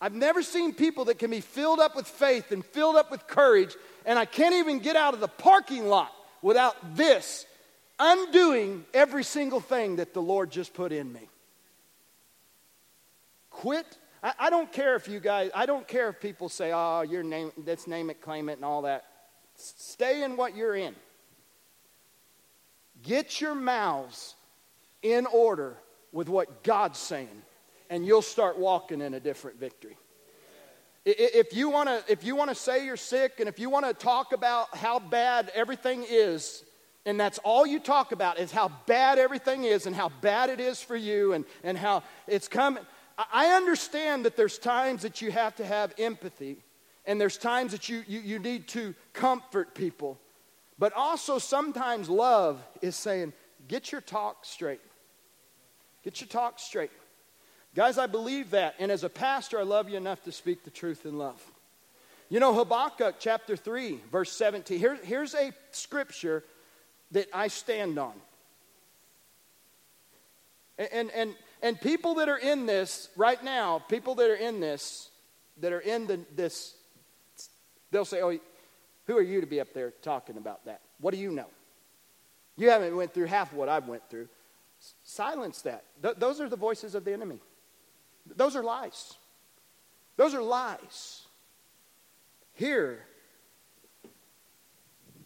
I've 0.00 0.14
never 0.14 0.42
seen 0.42 0.72
people 0.72 1.06
that 1.06 1.18
can 1.18 1.30
be 1.30 1.40
filled 1.40 1.78
up 1.78 1.94
with 1.94 2.06
faith 2.06 2.52
and 2.52 2.64
filled 2.64 2.96
up 2.96 3.10
with 3.10 3.26
courage, 3.26 3.74
and 4.06 4.18
I 4.18 4.24
can't 4.24 4.54
even 4.54 4.78
get 4.78 4.96
out 4.96 5.12
of 5.12 5.20
the 5.20 5.28
parking 5.28 5.88
lot 5.88 6.10
without 6.40 6.96
this 6.96 7.44
undoing 7.98 8.84
every 8.92 9.24
single 9.24 9.60
thing 9.60 9.96
that 9.96 10.14
the 10.14 10.22
Lord 10.22 10.50
just 10.50 10.74
put 10.74 10.92
in 10.92 11.12
me. 11.12 11.28
Quit. 13.50 13.86
I, 14.22 14.32
I, 14.38 14.50
don't 14.50 14.70
care 14.72 14.96
if 14.96 15.08
you 15.08 15.20
guys, 15.20 15.50
I 15.54 15.66
don't 15.66 15.86
care 15.86 16.08
if 16.08 16.20
people 16.20 16.48
say, 16.48 16.72
oh, 16.72 17.02
your 17.02 17.22
name, 17.22 17.52
let's 17.64 17.86
name 17.86 18.10
it, 18.10 18.20
claim 18.20 18.48
it, 18.48 18.54
and 18.54 18.64
all 18.64 18.82
that. 18.82 19.04
Stay 19.54 20.22
in 20.22 20.36
what 20.36 20.54
you're 20.54 20.76
in. 20.76 20.94
Get 23.02 23.40
your 23.40 23.54
mouths 23.54 24.34
in 25.02 25.26
order 25.26 25.76
with 26.12 26.28
what 26.28 26.62
God's 26.62 26.98
saying, 26.98 27.42
and 27.88 28.04
you'll 28.06 28.22
start 28.22 28.58
walking 28.58 29.00
in 29.00 29.14
a 29.14 29.20
different 29.20 29.58
victory. 29.58 29.96
If 31.04 31.54
you 31.54 31.70
want 31.70 31.88
to, 31.88 32.02
if 32.12 32.24
you 32.24 32.34
want 32.34 32.50
to 32.50 32.56
say 32.56 32.84
you're 32.84 32.96
sick, 32.96 33.34
and 33.38 33.48
if 33.48 33.60
you 33.60 33.70
want 33.70 33.86
to 33.86 33.94
talk 33.94 34.32
about 34.32 34.74
how 34.76 34.98
bad 34.98 35.52
everything 35.54 36.04
is, 36.08 36.64
and 37.06 37.18
that's 37.18 37.38
all 37.38 37.64
you 37.64 37.78
talk 37.78 38.10
about 38.10 38.38
is 38.38 38.50
how 38.50 38.68
bad 38.84 39.18
everything 39.18 39.62
is 39.62 39.86
and 39.86 39.94
how 39.94 40.10
bad 40.20 40.50
it 40.50 40.58
is 40.58 40.82
for 40.82 40.96
you 40.96 41.32
and, 41.32 41.44
and 41.62 41.78
how 41.78 42.02
it's 42.26 42.48
coming. 42.48 42.84
I 43.32 43.54
understand 43.54 44.24
that 44.26 44.36
there's 44.36 44.58
times 44.58 45.02
that 45.02 45.22
you 45.22 45.30
have 45.30 45.54
to 45.56 45.64
have 45.64 45.94
empathy 45.98 46.58
and 47.06 47.20
there's 47.20 47.38
times 47.38 47.70
that 47.70 47.88
you, 47.88 48.02
you, 48.08 48.18
you 48.18 48.38
need 48.40 48.66
to 48.68 48.94
comfort 49.12 49.74
people. 49.74 50.18
But 50.78 50.92
also, 50.94 51.38
sometimes 51.38 52.10
love 52.10 52.62
is 52.82 52.96
saying, 52.96 53.32
get 53.68 53.92
your 53.92 54.00
talk 54.00 54.44
straight. 54.44 54.80
Get 56.02 56.20
your 56.20 56.28
talk 56.28 56.58
straight. 56.58 56.90
Guys, 57.74 57.98
I 57.98 58.06
believe 58.06 58.50
that. 58.50 58.74
And 58.80 58.90
as 58.90 59.04
a 59.04 59.08
pastor, 59.08 59.60
I 59.60 59.62
love 59.62 59.88
you 59.88 59.96
enough 59.96 60.24
to 60.24 60.32
speak 60.32 60.64
the 60.64 60.70
truth 60.70 61.06
in 61.06 61.16
love. 61.16 61.40
You 62.28 62.40
know, 62.40 62.52
Habakkuk 62.52 63.16
chapter 63.20 63.56
3, 63.56 64.00
verse 64.10 64.32
17. 64.32 64.78
Here, 64.78 64.98
here's 65.04 65.34
a 65.34 65.52
scripture 65.70 66.42
that 67.12 67.28
I 67.32 67.48
stand 67.48 67.98
on. 67.98 68.14
And, 70.78 71.10
and, 71.10 71.34
and 71.62 71.80
people 71.80 72.14
that 72.16 72.28
are 72.28 72.36
in 72.36 72.66
this 72.66 73.08
right 73.16 73.42
now, 73.42 73.78
people 73.88 74.14
that 74.16 74.30
are 74.30 74.36
in 74.36 74.60
this, 74.60 75.08
that 75.60 75.72
are 75.72 75.80
in 75.80 76.06
the, 76.06 76.20
this, 76.34 76.74
they'll 77.90 78.04
say, 78.04 78.20
oh, 78.22 78.38
who 79.06 79.16
are 79.16 79.22
you 79.22 79.40
to 79.40 79.46
be 79.46 79.60
up 79.60 79.72
there 79.72 79.92
talking 80.02 80.36
about 80.36 80.64
that? 80.66 80.80
What 81.00 81.14
do 81.14 81.20
you 81.20 81.30
know? 81.30 81.46
You 82.56 82.70
haven't 82.70 82.96
went 82.96 83.14
through 83.14 83.26
half 83.26 83.52
what 83.52 83.68
I've 83.68 83.88
went 83.88 84.08
through. 84.10 84.28
Silence 85.04 85.62
that. 85.62 85.84
Th- 86.02 86.16
those 86.16 86.40
are 86.40 86.48
the 86.48 86.56
voices 86.56 86.94
of 86.94 87.04
the 87.04 87.12
enemy. 87.12 87.40
Those 88.34 88.56
are 88.56 88.62
lies. 88.62 89.14
Those 90.16 90.34
are 90.34 90.42
lies. 90.42 91.22
Here, 92.54 93.04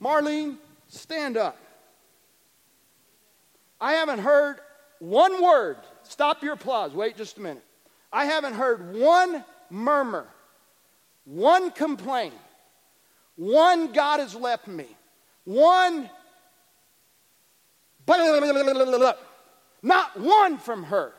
Marlene, 0.00 0.56
stand 0.88 1.36
up. 1.36 1.56
I 3.80 3.94
haven't 3.94 4.18
heard 4.18 4.60
one 4.98 5.42
word. 5.42 5.78
Stop 6.02 6.42
your 6.42 6.54
applause. 6.54 6.92
Wait 6.92 7.16
just 7.16 7.38
a 7.38 7.40
minute. 7.40 7.64
I 8.12 8.26
haven't 8.26 8.54
heard 8.54 8.94
one 8.94 9.44
murmur, 9.70 10.26
one 11.24 11.70
complaint, 11.70 12.34
one 13.36 13.92
God 13.92 14.20
has 14.20 14.34
left 14.34 14.66
me, 14.66 14.86
one, 15.44 16.10
not 19.82 20.20
one 20.20 20.58
from 20.58 20.82
her. 20.84 21.12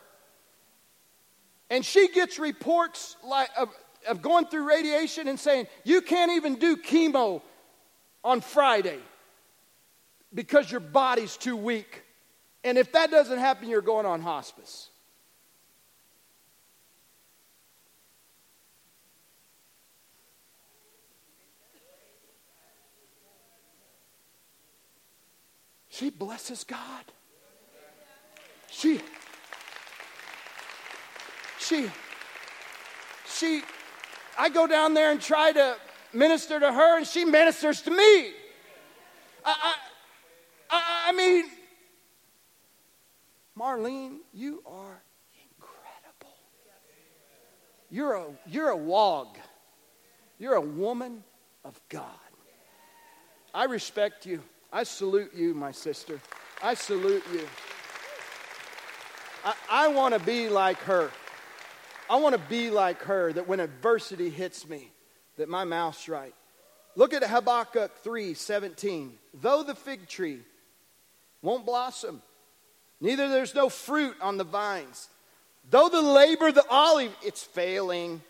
And 1.70 1.86
she 1.86 2.10
gets 2.10 2.38
reports 2.38 3.16
like 3.24 3.50
of, 3.58 3.70
of 4.08 4.22
going 4.22 4.46
through 4.46 4.68
radiation 4.68 5.30
and 5.30 5.40
saying, 5.40 5.68
You 5.86 6.02
can't 6.02 6.34
even 6.34 6.56
do 6.56 6.76
chemo 6.76 7.42
on 8.26 8.42
Friday 8.42 9.00
because 10.34 10.70
your 10.70 10.82
body's 10.82 11.38
too 11.38 11.56
weak. 11.56 12.04
And 12.64 12.78
if 12.78 12.92
that 12.92 13.10
doesn't 13.10 13.40
happen, 13.40 13.70
you're 13.70 13.82
going 13.82 14.06
on 14.06 14.22
hospice. 14.22 14.90
She 25.90 26.10
blesses 26.10 26.64
God. 26.64 27.06
She, 28.70 29.02
she, 31.60 31.90
she, 33.28 33.62
I 34.40 34.50
go 34.50 34.66
down 34.66 34.94
there 34.94 35.12
and 35.12 35.22
try 35.22 35.52
to 35.52 35.76
minister 36.14 36.60
to 36.60 36.72
her, 36.72 36.98
and 36.98 37.06
she 37.06 37.26
ministers 37.26 37.82
to 37.84 37.92
me. 37.92 38.32
I, 39.46 39.76
I, 40.70 41.04
I, 41.08 41.12
mean, 41.12 41.46
Marlene, 43.72 44.18
you 44.34 44.62
are 44.66 45.02
incredible. 45.46 46.36
You're 47.90 48.16
a, 48.16 48.26
you're 48.46 48.70
a 48.70 48.76
wog. 48.76 49.38
You're 50.38 50.56
a 50.56 50.62
woman 50.62 51.24
of 51.64 51.80
God. 51.88 52.04
I 53.54 53.66
respect 53.66 54.26
you. 54.26 54.42
I 54.74 54.84
salute 54.84 55.32
you, 55.34 55.54
my 55.54 55.72
sister. 55.72 56.20
I 56.62 56.74
salute 56.74 57.24
you. 57.32 57.48
I, 59.46 59.54
I 59.70 59.88
want 59.88 60.16
to 60.16 60.20
be 60.20 60.50
like 60.50 60.80
her. 60.80 61.10
I 62.10 62.18
want 62.18 62.36
to 62.36 62.42
be 62.50 62.70
like 62.70 63.02
her 63.04 63.32
that 63.32 63.48
when 63.48 63.62
adversity 63.62 64.30
hits 64.30 64.68
me, 64.68 64.92
that 65.38 65.48
my 65.48 65.64
mouth's 65.64 66.10
right. 66.10 66.36
Look 66.98 67.14
at 67.14 67.24
Habakkuk 67.24 68.00
3 68.04 68.34
17. 68.34 69.14
Though 69.42 69.64
the 69.64 69.76
fig 69.76 70.10
tree 70.10 70.42
won't 71.42 71.66
blossom, 71.66 72.22
neither 73.02 73.28
there's 73.28 73.56
no 73.56 73.68
fruit 73.68 74.16
on 74.22 74.38
the 74.38 74.44
vines, 74.44 75.10
though 75.70 75.90
the 75.90 76.02
labor 76.02 76.48
of 76.48 76.56
the 76.56 76.66
olive, 76.70 77.14
it's 77.22 77.44
failing, 77.44 78.22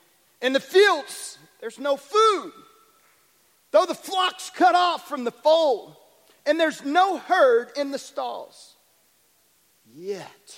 in 0.42 0.54
the 0.54 0.60
fields, 0.60 1.38
there's 1.60 1.78
no 1.78 1.98
food. 1.98 2.52
Though 3.70 3.86
the 3.86 3.94
flock's 3.94 4.50
cut 4.50 4.74
off 4.74 5.08
from 5.08 5.24
the 5.24 5.32
fold, 5.32 5.96
and 6.46 6.60
there's 6.60 6.84
no 6.84 7.18
herd 7.18 7.70
in 7.78 7.92
the 7.92 8.00
stalls, 8.00 8.76
yet 9.96 10.58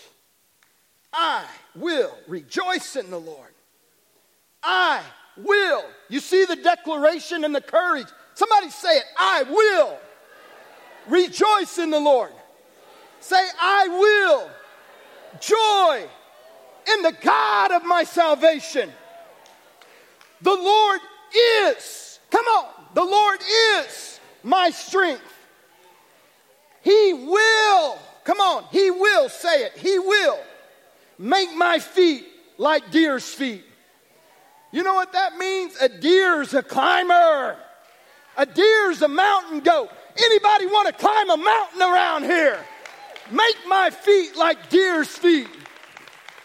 I 1.11 1.45
will 1.75 2.17
rejoice 2.27 2.95
in 2.95 3.11
the 3.11 3.19
Lord. 3.19 3.51
I 4.63 5.01
will. 5.37 5.83
You 6.09 6.19
see 6.19 6.45
the 6.45 6.55
declaration 6.55 7.43
and 7.43 7.53
the 7.53 7.61
courage. 7.61 8.07
Somebody 8.33 8.69
say 8.69 8.97
it. 8.97 9.03
I 9.17 9.43
will 9.43 9.97
rejoice 11.07 11.77
in 11.77 11.91
the 11.91 11.99
Lord. 11.99 12.31
Say, 13.23 13.41
I 13.57 13.87
will 13.87 14.51
joy 15.39 16.09
in 16.93 17.03
the 17.03 17.13
God 17.21 17.71
of 17.71 17.85
my 17.85 18.03
salvation. 18.03 18.91
The 20.41 20.53
Lord 20.53 20.99
is, 21.33 22.19
come 22.29 22.43
on, 22.43 22.65
the 22.93 23.05
Lord 23.05 23.39
is 23.77 24.19
my 24.43 24.71
strength. 24.71 25.23
He 26.81 27.13
will, 27.13 27.97
come 28.25 28.41
on, 28.41 28.65
He 28.73 28.91
will, 28.91 29.29
say 29.29 29.67
it, 29.67 29.77
He 29.77 29.99
will 29.99 30.39
make 31.17 31.55
my 31.55 31.79
feet 31.79 32.25
like 32.57 32.91
deer's 32.91 33.33
feet. 33.33 33.63
You 34.73 34.83
know 34.83 34.95
what 34.95 35.13
that 35.13 35.37
means? 35.37 35.77
A 35.79 35.87
deer's 35.87 36.53
a 36.53 36.61
climber. 36.61 37.55
A 38.35 38.45
deer's 38.45 39.01
a 39.01 39.07
mountain 39.07 39.61
goat. 39.61 39.89
Anybody 40.17 40.65
want 40.65 40.87
to 40.87 40.93
climb 40.93 41.29
a 41.29 41.37
mountain 41.37 41.81
around 41.81 42.23
here? 42.23 42.59
Make 43.31 43.57
my 43.67 43.89
feet 43.89 44.35
like 44.35 44.69
deer's 44.69 45.07
feet, 45.07 45.49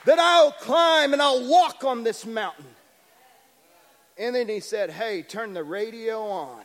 that 0.04 0.18
I'll 0.18 0.52
climb 0.52 1.12
and 1.12 1.20
I'll 1.20 1.48
walk 1.48 1.84
on 1.84 2.04
this 2.04 2.24
mountain. 2.24 2.64
And 4.16 4.34
then 4.34 4.48
he 4.48 4.60
said, 4.60 4.90
Hey, 4.90 5.22
turn 5.22 5.54
the 5.54 5.64
radio 5.64 6.22
on. 6.22 6.62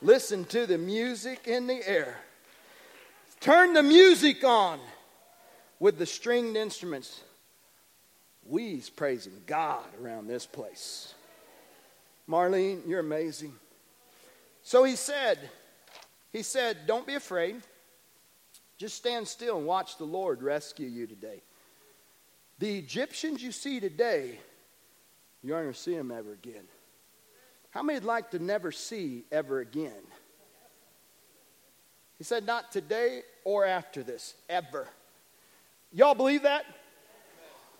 Listen 0.00 0.44
to 0.46 0.66
the 0.66 0.78
music 0.78 1.46
in 1.46 1.66
the 1.66 1.86
air. 1.88 2.16
Turn 3.40 3.72
the 3.72 3.82
music 3.82 4.42
on 4.44 4.80
with 5.78 5.98
the 5.98 6.06
stringed 6.06 6.56
instruments. 6.56 7.22
We's 8.44 8.90
praising 8.90 9.40
God 9.46 9.84
around 10.00 10.26
this 10.26 10.46
place. 10.46 11.14
Marlene, 12.28 12.86
you're 12.86 13.00
amazing. 13.00 13.52
So 14.62 14.84
he 14.84 14.96
said, 14.96 15.38
he 16.32 16.42
said, 16.42 16.78
Don't 16.86 17.06
be 17.06 17.14
afraid. 17.14 17.56
Just 18.82 18.96
stand 18.96 19.28
still 19.28 19.58
and 19.58 19.64
watch 19.64 19.96
the 19.96 20.04
Lord 20.04 20.42
rescue 20.42 20.88
you 20.88 21.06
today. 21.06 21.40
The 22.58 22.78
Egyptians 22.78 23.40
you 23.40 23.52
see 23.52 23.78
today 23.78 24.40
you 25.40 25.54
aren't 25.54 25.66
going 25.66 25.72
to 25.72 25.78
see 25.78 25.94
them 25.94 26.10
ever 26.10 26.32
again. 26.32 26.64
How 27.70 27.84
many 27.84 27.98
would 28.00 28.04
like 28.04 28.32
to 28.32 28.40
never 28.40 28.72
see 28.72 29.22
ever 29.30 29.60
again? 29.60 30.02
He 32.18 32.24
said, 32.24 32.44
Not 32.44 32.72
today 32.72 33.22
or 33.44 33.64
after 33.64 34.02
this, 34.02 34.34
ever. 34.48 34.88
Y'all 35.92 36.16
believe 36.16 36.42
that? 36.42 36.64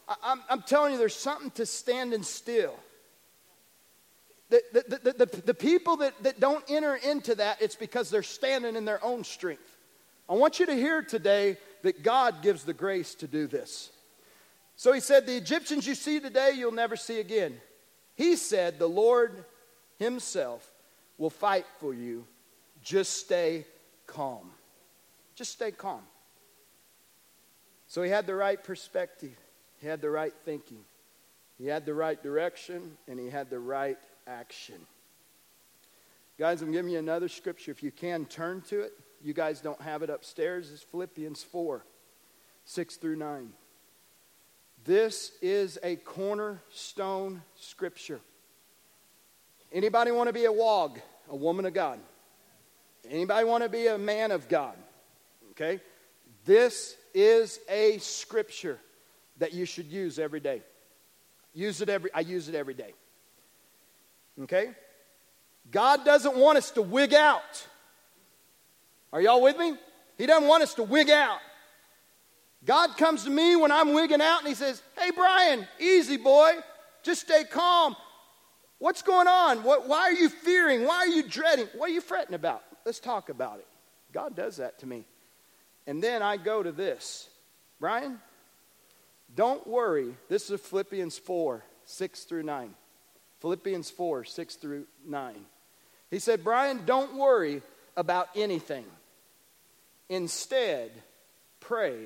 I, 0.09 0.37
am 0.51 0.63
telling 0.63 0.93
you, 0.93 0.99
there's 1.01 1.17
something 1.17 1.51
to 1.57 1.67
standing 1.67 2.23
still. 2.23 2.77
The, 4.51 4.63
the, 4.73 5.15
the, 5.15 5.43
the, 5.47 5.55
people 5.55 5.97
that, 5.97 6.23
that 6.23 6.39
don't 6.39 6.65
enter 6.69 6.95
into 6.95 7.35
that, 7.35 7.61
it's 7.61 7.75
because 7.75 8.09
they're 8.09 8.23
standing 8.23 8.77
in 8.77 8.85
their 8.85 9.05
own 9.05 9.25
strength. 9.25 9.72
I 10.29 10.35
want 10.35 10.61
you 10.61 10.67
to 10.67 10.75
hear 10.75 11.03
today 11.03 11.57
that 11.83 12.03
God 12.03 12.43
gives 12.43 12.65
the 12.65 12.73
grace 12.73 13.15
to 13.17 13.27
do 13.27 13.47
this. 13.47 13.91
So 14.77 14.93
he 14.93 15.01
said, 15.01 15.27
The 15.27 15.37
Egyptians 15.37 15.87
you 15.87 15.95
see 15.95 16.21
today, 16.21 16.53
you'll 16.57 16.73
never 16.73 16.97
see 16.97 17.21
again. 17.21 17.61
He 18.15 18.37
said, 18.37 18.79
The 18.79 18.89
Lord 18.89 19.45
Himself 19.99 20.69
will 21.19 21.31
fight 21.31 21.67
for 21.79 21.95
you. 21.95 22.27
Just 22.83 23.15
stay 23.15 23.65
calm. 24.07 24.51
Just 25.35 25.53
stay 25.53 25.71
calm. 25.71 26.03
So 27.87 28.03
he 28.03 28.11
had 28.11 28.27
the 28.27 28.35
right 28.35 28.63
perspective, 28.63 29.37
he 29.81 29.87
had 29.87 30.01
the 30.01 30.09
right 30.09 30.33
thinking, 30.45 30.79
he 31.59 31.67
had 31.67 31.85
the 31.85 31.95
right 31.95 32.21
direction, 32.23 32.97
and 33.07 33.21
he 33.21 33.29
had 33.29 33.51
the 33.51 33.59
right 33.59 33.99
action. 34.27 34.77
Guys, 36.39 36.63
I'm 36.63 36.73
giving 36.73 36.91
you 36.91 36.99
another 36.99 37.29
scripture. 37.29 37.71
If 37.71 37.83
you 37.83 37.91
can, 37.91 38.25
turn 38.25 38.63
to 38.63 38.81
it. 38.81 38.93
You 39.23 39.33
guys 39.33 39.61
don't 39.61 39.81
have 39.81 40.03
it 40.03 40.11
upstairs. 40.11 40.71
It's 40.73 40.83
Philippians 40.83 41.43
4 41.45 41.85
6 42.65 42.97
through 42.97 43.17
9. 43.17 43.51
This 44.85 45.33
is 45.41 45.79
a 45.83 45.97
cornerstone 45.97 47.43
scripture. 47.55 48.21
Anybody 49.73 50.11
want 50.11 50.29
to 50.29 50.33
be 50.33 50.45
a 50.45 50.53
wog, 50.53 50.99
a 51.31 51.37
woman 51.37 51.67
of 51.67 51.75
God? 51.75 52.01
Anybody 53.09 53.45
want 53.45 53.63
to 53.63 53.69
be 53.69 53.87
a 53.87 53.99
man 53.99 54.33
of 54.33 54.49
God? 54.49 54.75
Okay? 55.53 55.81
This 56.45 56.97
is 57.15 57.61
a 57.69 57.99
scripture 57.99 58.79
that 59.39 59.53
you 59.53 59.65
should 59.65 59.87
use 59.87 60.19
every 60.19 60.41
day. 60.41 60.63
Use 61.55 61.81
it 61.81 61.89
every 61.89 62.13
I 62.13 62.21
use 62.21 62.49
it 62.49 62.55
every 62.55 62.75
day. 62.75 62.93
Okay? 64.43 64.71
God 65.71 66.05
doesn't 66.05 66.37
want 66.37 66.59
us 66.59 66.73
to 66.73 66.83
wig 66.83 67.15
out. 67.15 67.67
Are 69.13 69.21
y'all 69.21 69.43
with 69.43 69.59
me? 69.59 69.75
He 70.19 70.27
doesn't 70.27 70.49
want 70.49 70.63
us 70.63 70.75
to 70.75 70.83
wig 70.83 71.11
out. 71.11 71.39
God 72.65 72.97
comes 72.97 73.25
to 73.25 73.31
me 73.31 73.57
when 73.57 73.73
I'm 73.73 73.93
wigging 73.93 74.21
out 74.21 74.41
and 74.41 74.49
he 74.49 74.55
says, 74.55 74.83
Hey, 74.99 75.11
Brian, 75.11 75.67
easy 75.81 76.17
boy, 76.17 76.53
just 77.03 77.23
stay 77.23 77.45
calm. 77.45 77.97
What's 78.79 79.03
going 79.03 79.29
on? 79.29 79.63
What, 79.63 79.89
why 79.89 80.03
are 80.03 80.13
you 80.13 80.29
fearing? 80.29 80.85
Why 80.85 80.97
are 80.97 81.09
you 81.09 81.23
dreading? 81.23 81.67
What 81.77 81.91
are 81.91 81.93
you 81.93 82.01
fretting 82.01 82.35
about? 82.35 82.63
Let's 82.85 83.01
talk 83.01 83.29
about 83.29 83.59
it. 83.59 83.67
God 84.13 84.37
does 84.37 84.57
that 84.57 84.79
to 84.81 84.87
me. 84.87 85.05
And 85.87 86.03
then 86.03 86.23
I 86.23 86.37
go 86.37 86.63
to 86.63 86.73
this 86.73 87.29
Brian, 87.81 88.21
don't 89.35 89.67
worry. 89.67 90.15
This 90.29 90.51
is 90.51 90.61
Philippians 90.61 91.19
4 91.19 91.65
6 91.85 92.25
through 92.25 92.43
9. 92.45 92.75
Philippians 93.41 93.91
4 93.91 94.25
6 94.25 94.55
through 94.57 94.87
9. 95.07 95.35
He 96.11 96.19
said, 96.19 96.45
Brian, 96.45 96.85
don't 96.85 97.17
worry 97.17 97.63
about 97.97 98.29
anything. 98.37 98.85
Instead, 100.13 100.91
pray 101.59 102.05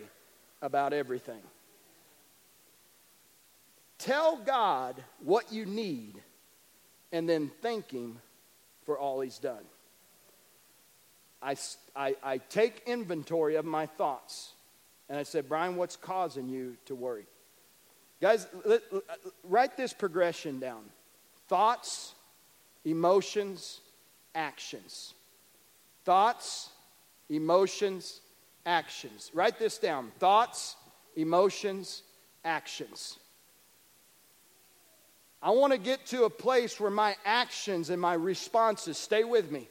about 0.62 0.92
everything. 0.92 1.40
Tell 3.99 4.37
God 4.37 5.03
what 5.25 5.53
you 5.53 5.66
need 5.66 6.23
and 7.11 7.29
then 7.29 7.51
thank 7.62 7.90
Him 7.90 8.21
for 8.85 8.97
all 8.97 9.21
He's 9.23 9.40
done. 9.40 9.64
I, 11.42 11.57
I, 11.97 12.14
I 12.23 12.38
take 12.38 12.85
inventory 12.87 13.57
of 13.57 13.64
my 13.64 13.87
thoughts 13.87 14.53
and 15.09 15.19
I 15.19 15.25
said, 15.25 15.49
Brian, 15.49 15.75
what's 15.75 15.97
causing 15.97 16.49
you 16.49 16.77
to 16.85 16.95
worry? 16.95 17.27
Guys, 18.21 18.47
write 19.42 19.77
this 19.77 19.92
progression 19.92 20.61
down 20.61 20.85
thoughts, 21.49 22.14
emotions, 22.85 23.81
actions. 24.33 25.12
Thoughts, 26.05 26.70
emotions, 27.29 28.20
actions. 28.64 29.31
Write 29.35 29.59
this 29.59 29.79
down 29.79 30.12
thoughts, 30.18 30.77
emotions, 31.14 32.03
actions. 32.45 33.18
I 35.43 35.51
want 35.51 35.72
to 35.72 35.79
get 35.79 36.07
to 36.07 36.24
a 36.24 36.31
place 36.31 36.81
where 36.81 36.91
my 36.91 37.14
actions 37.24 37.91
and 37.91 38.01
my 38.01 38.14
responses, 38.14 38.99
stay 38.99 39.22
with 39.22 39.51
me, 39.51 39.68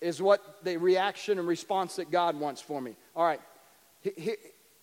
is 0.00 0.22
what 0.22 0.64
the 0.64 0.76
reaction 0.76 1.38
and 1.38 1.48
response 1.48 1.96
that 1.96 2.10
God 2.10 2.38
wants 2.38 2.60
for 2.60 2.80
me. 2.80 2.96
All 3.16 3.24
right. 3.24 3.40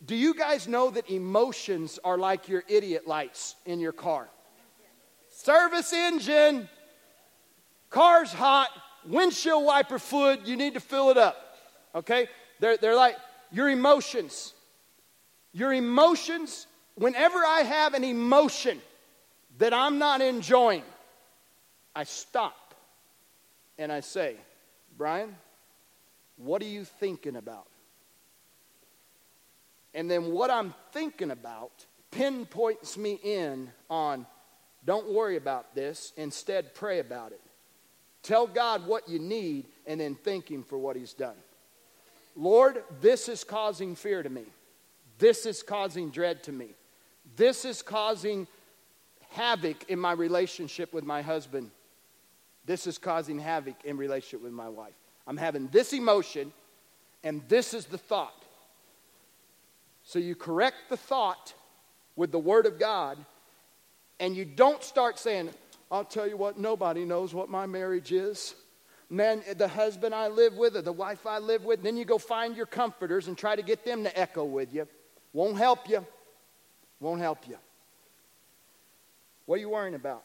Do 0.05 0.15
you 0.15 0.33
guys 0.33 0.67
know 0.67 0.89
that 0.91 1.09
emotions 1.09 1.99
are 2.03 2.17
like 2.17 2.49
your 2.49 2.63
idiot 2.67 3.07
lights 3.07 3.55
in 3.65 3.79
your 3.79 3.91
car? 3.91 4.27
Service 5.29 5.93
engine, 5.93 6.67
car's 7.89 8.33
hot, 8.33 8.69
windshield 9.05 9.63
wiper 9.63 9.97
fluid, 9.97 10.41
you 10.45 10.55
need 10.55 10.73
to 10.73 10.79
fill 10.79 11.09
it 11.09 11.17
up. 11.17 11.40
Okay? 11.95 12.27
They're, 12.59 12.77
they're 12.77 12.95
like 12.95 13.17
your 13.51 13.69
emotions. 13.69 14.53
Your 15.53 15.73
emotions, 15.73 16.67
whenever 16.95 17.39
I 17.39 17.61
have 17.61 17.93
an 17.93 18.03
emotion, 18.03 18.81
that 19.57 19.73
I'm 19.73 19.99
not 19.99 20.21
enjoying, 20.21 20.83
I 21.95 22.03
stop 22.05 22.73
and 23.77 23.91
I 23.91 23.99
say, 23.99 24.35
Brian, 24.97 25.35
what 26.37 26.61
are 26.61 26.67
you 26.67 26.85
thinking 26.85 27.35
about? 27.35 27.67
And 29.93 30.09
then 30.09 30.31
what 30.31 30.49
I'm 30.49 30.73
thinking 30.93 31.31
about 31.31 31.85
pinpoints 32.11 32.97
me 32.97 33.19
in 33.23 33.71
on 33.89 34.25
don't 34.83 35.11
worry 35.13 35.35
about 35.35 35.75
this, 35.75 36.11
instead, 36.17 36.73
pray 36.73 36.99
about 36.99 37.33
it. 37.33 37.41
Tell 38.23 38.47
God 38.47 38.87
what 38.87 39.07
you 39.07 39.19
need 39.19 39.65
and 39.85 39.99
then 39.99 40.15
thank 40.15 40.49
Him 40.49 40.63
for 40.63 40.77
what 40.77 40.95
He's 40.95 41.13
done. 41.13 41.35
Lord, 42.35 42.83
this 43.01 43.29
is 43.29 43.43
causing 43.43 43.95
fear 43.95 44.23
to 44.23 44.29
me. 44.29 44.43
This 45.17 45.45
is 45.45 45.63
causing 45.63 46.09
dread 46.09 46.43
to 46.43 46.51
me. 46.51 46.69
This 47.35 47.65
is 47.65 47.81
causing 47.81 48.47
havoc 49.31 49.89
in 49.89 49.99
my 49.99 50.11
relationship 50.11 50.93
with 50.93 51.03
my 51.03 51.21
husband. 51.21 51.71
This 52.65 52.87
is 52.87 52.97
causing 52.97 53.39
havoc 53.39 53.75
in 53.83 53.97
relationship 53.97 54.43
with 54.43 54.53
my 54.53 54.69
wife. 54.69 54.93
I'm 55.27 55.37
having 55.37 55.67
this 55.67 55.93
emotion, 55.93 56.51
and 57.23 57.41
this 57.47 57.73
is 57.73 57.85
the 57.85 57.97
thought. 57.97 58.43
So 60.03 60.19
you 60.19 60.35
correct 60.35 60.89
the 60.89 60.97
thought 60.97 61.53
with 62.15 62.31
the 62.31 62.39
Word 62.39 62.65
of 62.65 62.79
God, 62.79 63.17
and 64.19 64.35
you 64.35 64.45
don't 64.45 64.83
start 64.83 65.19
saying, 65.19 65.49
I'll 65.91 66.05
tell 66.05 66.27
you 66.27 66.37
what, 66.37 66.57
nobody 66.57 67.05
knows 67.05 67.33
what 67.33 67.49
my 67.49 67.65
marriage 67.65 68.11
is. 68.11 68.55
Man, 69.11 69.43
the 69.57 69.67
husband 69.67 70.15
I 70.15 70.29
live 70.29 70.55
with 70.55 70.77
or 70.77 70.81
the 70.81 70.93
wife 70.93 71.27
I 71.27 71.39
live 71.39 71.65
with, 71.65 71.83
then 71.83 71.97
you 71.97 72.05
go 72.05 72.17
find 72.17 72.55
your 72.55 72.65
comforters 72.65 73.27
and 73.27 73.37
try 73.37 73.57
to 73.57 73.61
get 73.61 73.83
them 73.83 74.05
to 74.05 74.17
echo 74.17 74.45
with 74.45 74.73
you. 74.73 74.87
Won't 75.33 75.57
help 75.57 75.89
you. 75.89 76.05
Won't 77.01 77.19
help 77.19 77.45
you. 77.45 77.57
What 79.45 79.55
are 79.55 79.57
you 79.57 79.69
worrying 79.69 79.95
about? 79.95 80.23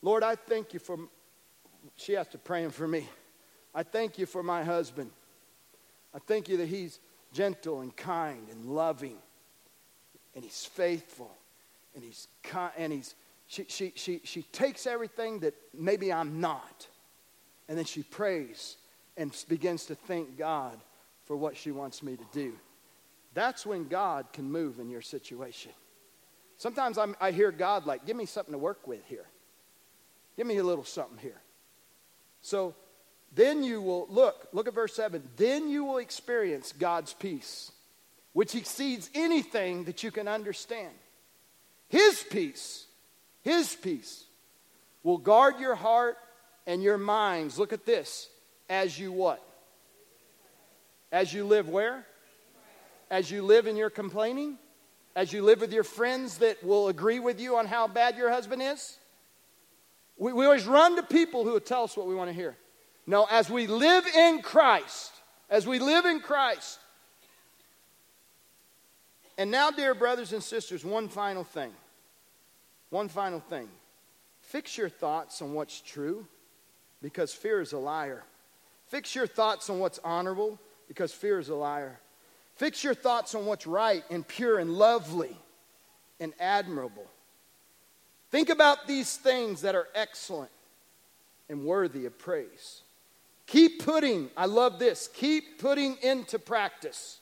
Lord, 0.00 0.22
I 0.22 0.36
thank 0.36 0.72
you 0.72 0.80
for, 0.80 0.98
she 1.96 2.14
has 2.14 2.26
to 2.28 2.38
praying 2.38 2.70
for 2.70 2.88
me. 2.88 3.06
I 3.74 3.82
thank 3.82 4.18
you 4.18 4.24
for 4.24 4.42
my 4.42 4.64
husband. 4.64 5.10
I 6.14 6.18
thank 6.18 6.48
you 6.48 6.56
that 6.56 6.68
he's 6.68 7.00
gentle 7.34 7.82
and 7.82 7.94
kind 7.94 8.48
and 8.50 8.64
loving 8.64 9.18
and 10.34 10.42
he's 10.42 10.64
faithful 10.64 11.30
and 11.94 12.02
he's 12.02 12.26
and 12.78 12.90
he's 12.90 13.14
she, 13.46 13.66
she, 13.68 13.92
she, 13.96 14.20
she 14.24 14.42
takes 14.44 14.86
everything 14.86 15.40
that 15.40 15.54
maybe 15.74 16.10
I'm 16.10 16.40
not, 16.40 16.86
and 17.68 17.76
then 17.76 17.84
she 17.84 18.02
prays 18.02 18.76
and 19.16 19.34
begins 19.48 19.86
to 19.86 19.94
thank 19.94 20.38
God 20.38 20.78
for 21.24 21.36
what 21.36 21.56
she 21.56 21.70
wants 21.70 22.02
me 22.02 22.16
to 22.16 22.24
do. 22.32 22.54
That's 23.34 23.66
when 23.66 23.88
God 23.88 24.32
can 24.32 24.50
move 24.50 24.78
in 24.78 24.88
your 24.88 25.02
situation. 25.02 25.72
Sometimes 26.56 26.98
I'm, 26.98 27.14
i 27.20 27.30
hear 27.30 27.52
God 27.52 27.86
like, 27.86 28.06
give 28.06 28.16
me 28.16 28.26
something 28.26 28.52
to 28.52 28.58
work 28.58 28.86
with 28.86 29.04
here. 29.06 29.26
Give 30.36 30.46
me 30.46 30.56
a 30.58 30.64
little 30.64 30.84
something 30.84 31.18
here. 31.18 31.40
So 32.40 32.74
then 33.34 33.62
you 33.62 33.82
will, 33.82 34.06
look, 34.08 34.48
look 34.52 34.66
at 34.66 34.74
verse 34.74 34.94
7. 34.94 35.22
Then 35.36 35.68
you 35.68 35.84
will 35.84 35.98
experience 35.98 36.72
God's 36.72 37.12
peace, 37.12 37.70
which 38.32 38.54
exceeds 38.54 39.10
anything 39.14 39.84
that 39.84 40.02
you 40.02 40.10
can 40.10 40.26
understand. 40.26 40.94
His 41.88 42.24
peace 42.30 42.86
his 43.48 43.74
peace 43.74 44.24
will 45.02 45.18
guard 45.18 45.58
your 45.58 45.74
heart 45.74 46.18
and 46.68 46.82
your 46.82 46.98
minds. 46.98 47.58
Look 47.58 47.72
at 47.72 47.84
this. 47.84 48.28
As 48.68 48.96
you 48.96 49.10
what? 49.10 49.42
As 51.10 51.32
you 51.32 51.44
live 51.44 51.68
where? 51.68 52.06
As 53.10 53.30
you 53.30 53.42
live 53.42 53.66
in 53.66 53.76
your 53.76 53.90
complaining? 53.90 54.58
As 55.16 55.32
you 55.32 55.42
live 55.42 55.62
with 55.62 55.72
your 55.72 55.82
friends 55.82 56.38
that 56.38 56.62
will 56.62 56.88
agree 56.88 57.18
with 57.18 57.40
you 57.40 57.56
on 57.56 57.66
how 57.66 57.88
bad 57.88 58.16
your 58.16 58.30
husband 58.30 58.62
is? 58.62 58.98
We, 60.18 60.32
we 60.34 60.44
always 60.44 60.66
run 60.66 60.94
to 60.96 61.02
people 61.02 61.42
who 61.42 61.52
will 61.52 61.60
tell 61.60 61.84
us 61.84 61.96
what 61.96 62.06
we 62.06 62.14
want 62.14 62.28
to 62.28 62.34
hear. 62.34 62.54
No, 63.06 63.26
as 63.30 63.48
we 63.48 63.66
live 63.66 64.06
in 64.06 64.42
Christ, 64.42 65.12
as 65.48 65.66
we 65.66 65.78
live 65.78 66.04
in 66.04 66.20
Christ. 66.20 66.78
And 69.38 69.50
now, 69.50 69.70
dear 69.70 69.94
brothers 69.94 70.34
and 70.34 70.42
sisters, 70.42 70.84
one 70.84 71.08
final 71.08 71.44
thing. 71.44 71.72
One 72.90 73.08
final 73.08 73.40
thing 73.40 73.68
fix 74.40 74.76
your 74.76 74.88
thoughts 74.88 75.40
on 75.40 75.54
what's 75.54 75.80
true 75.80 76.26
because 77.02 77.32
fear 77.32 77.60
is 77.60 77.72
a 77.72 77.78
liar. 77.78 78.24
Fix 78.88 79.14
your 79.14 79.26
thoughts 79.26 79.68
on 79.70 79.78
what's 79.78 79.98
honorable 80.02 80.58
because 80.88 81.12
fear 81.12 81.38
is 81.38 81.48
a 81.48 81.54
liar. 81.54 81.98
Fix 82.56 82.82
your 82.82 82.94
thoughts 82.94 83.34
on 83.34 83.46
what's 83.46 83.66
right 83.66 84.02
and 84.10 84.26
pure 84.26 84.58
and 84.58 84.72
lovely 84.72 85.36
and 86.18 86.32
admirable. 86.40 87.06
Think 88.30 88.48
about 88.48 88.86
these 88.86 89.16
things 89.16 89.62
that 89.62 89.74
are 89.74 89.88
excellent 89.94 90.50
and 91.48 91.64
worthy 91.64 92.06
of 92.06 92.18
praise. 92.18 92.82
Keep 93.46 93.84
putting, 93.84 94.30
I 94.36 94.46
love 94.46 94.78
this, 94.78 95.08
keep 95.14 95.58
putting 95.58 95.96
into 96.02 96.38
practice. 96.38 97.20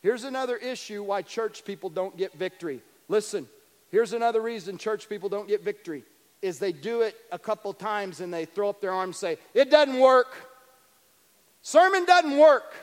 Here's 0.00 0.24
another 0.24 0.56
issue 0.56 1.02
why 1.02 1.22
church 1.22 1.64
people 1.64 1.90
don't 1.90 2.16
get 2.16 2.32
victory. 2.34 2.80
Listen, 3.08 3.46
Here's 3.92 4.14
another 4.14 4.40
reason 4.40 4.78
church 4.78 5.08
people 5.08 5.28
don't 5.28 5.46
get 5.46 5.62
victory 5.62 6.02
is 6.42 6.58
they 6.58 6.72
do 6.72 7.02
it 7.02 7.16
a 7.30 7.38
couple 7.38 7.72
times 7.72 8.20
and 8.20 8.34
they 8.34 8.44
throw 8.44 8.68
up 8.68 8.80
their 8.80 8.92
arms 8.92 9.22
and 9.22 9.36
say, 9.36 9.42
"It 9.54 9.70
doesn't 9.70 9.98
work. 9.98 10.34
Sermon 11.62 12.04
doesn't 12.04 12.36
work. 12.36 12.74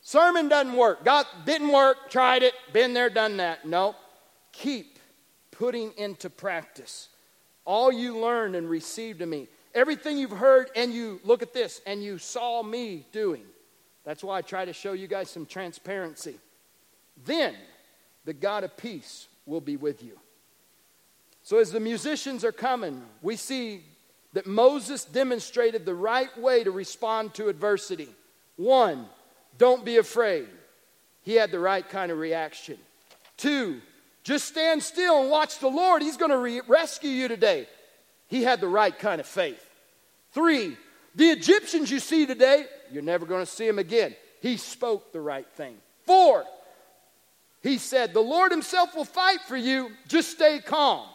Sermon 0.00 0.48
doesn't 0.48 0.74
work. 0.74 1.04
God 1.04 1.26
didn't 1.44 1.72
work, 1.72 2.10
tried 2.10 2.42
it, 2.42 2.54
been 2.72 2.94
there, 2.94 3.10
done 3.10 3.36
that." 3.36 3.66
No. 3.66 3.94
Keep 4.52 4.98
putting 5.50 5.92
into 5.98 6.30
practice 6.30 7.08
all 7.66 7.92
you 7.92 8.16
learned 8.16 8.56
and 8.56 8.70
received 8.70 9.20
of 9.20 9.28
me. 9.28 9.48
Everything 9.74 10.16
you've 10.16 10.30
heard 10.30 10.70
and 10.74 10.94
you 10.94 11.20
look 11.24 11.42
at 11.42 11.52
this 11.52 11.82
and 11.84 12.02
you 12.02 12.16
saw 12.16 12.62
me 12.62 13.04
doing. 13.12 13.44
That's 14.04 14.24
why 14.24 14.38
I 14.38 14.42
try 14.42 14.64
to 14.64 14.72
show 14.72 14.92
you 14.92 15.08
guys 15.08 15.28
some 15.28 15.44
transparency. 15.44 16.38
Then 17.24 17.54
the 18.24 18.32
God 18.32 18.64
of 18.64 18.76
peace 18.76 19.28
will 19.44 19.60
be 19.60 19.76
with 19.76 20.02
you. 20.02 20.18
So, 21.46 21.58
as 21.58 21.70
the 21.70 21.78
musicians 21.78 22.44
are 22.44 22.50
coming, 22.50 23.00
we 23.22 23.36
see 23.36 23.84
that 24.32 24.48
Moses 24.48 25.04
demonstrated 25.04 25.86
the 25.86 25.94
right 25.94 26.36
way 26.36 26.64
to 26.64 26.72
respond 26.72 27.34
to 27.34 27.46
adversity. 27.46 28.08
One, 28.56 29.06
don't 29.56 29.84
be 29.84 29.98
afraid. 29.98 30.48
He 31.22 31.34
had 31.34 31.52
the 31.52 31.60
right 31.60 31.88
kind 31.88 32.10
of 32.10 32.18
reaction. 32.18 32.78
Two, 33.36 33.80
just 34.24 34.48
stand 34.48 34.82
still 34.82 35.20
and 35.20 35.30
watch 35.30 35.60
the 35.60 35.68
Lord. 35.68 36.02
He's 36.02 36.16
going 36.16 36.32
to 36.32 36.38
re- 36.38 36.62
rescue 36.66 37.10
you 37.10 37.28
today. 37.28 37.68
He 38.26 38.42
had 38.42 38.60
the 38.60 38.66
right 38.66 38.98
kind 38.98 39.20
of 39.20 39.26
faith. 39.28 39.64
Three, 40.32 40.76
the 41.14 41.26
Egyptians 41.26 41.92
you 41.92 42.00
see 42.00 42.26
today, 42.26 42.66
you're 42.90 43.04
never 43.04 43.24
going 43.24 43.46
to 43.46 43.50
see 43.50 43.68
them 43.68 43.78
again. 43.78 44.16
He 44.40 44.56
spoke 44.56 45.12
the 45.12 45.20
right 45.20 45.46
thing. 45.52 45.76
Four, 46.06 46.44
he 47.62 47.78
said, 47.78 48.14
The 48.14 48.20
Lord 48.20 48.50
Himself 48.50 48.96
will 48.96 49.04
fight 49.04 49.42
for 49.46 49.56
you, 49.56 49.92
just 50.08 50.32
stay 50.32 50.58
calm. 50.58 51.06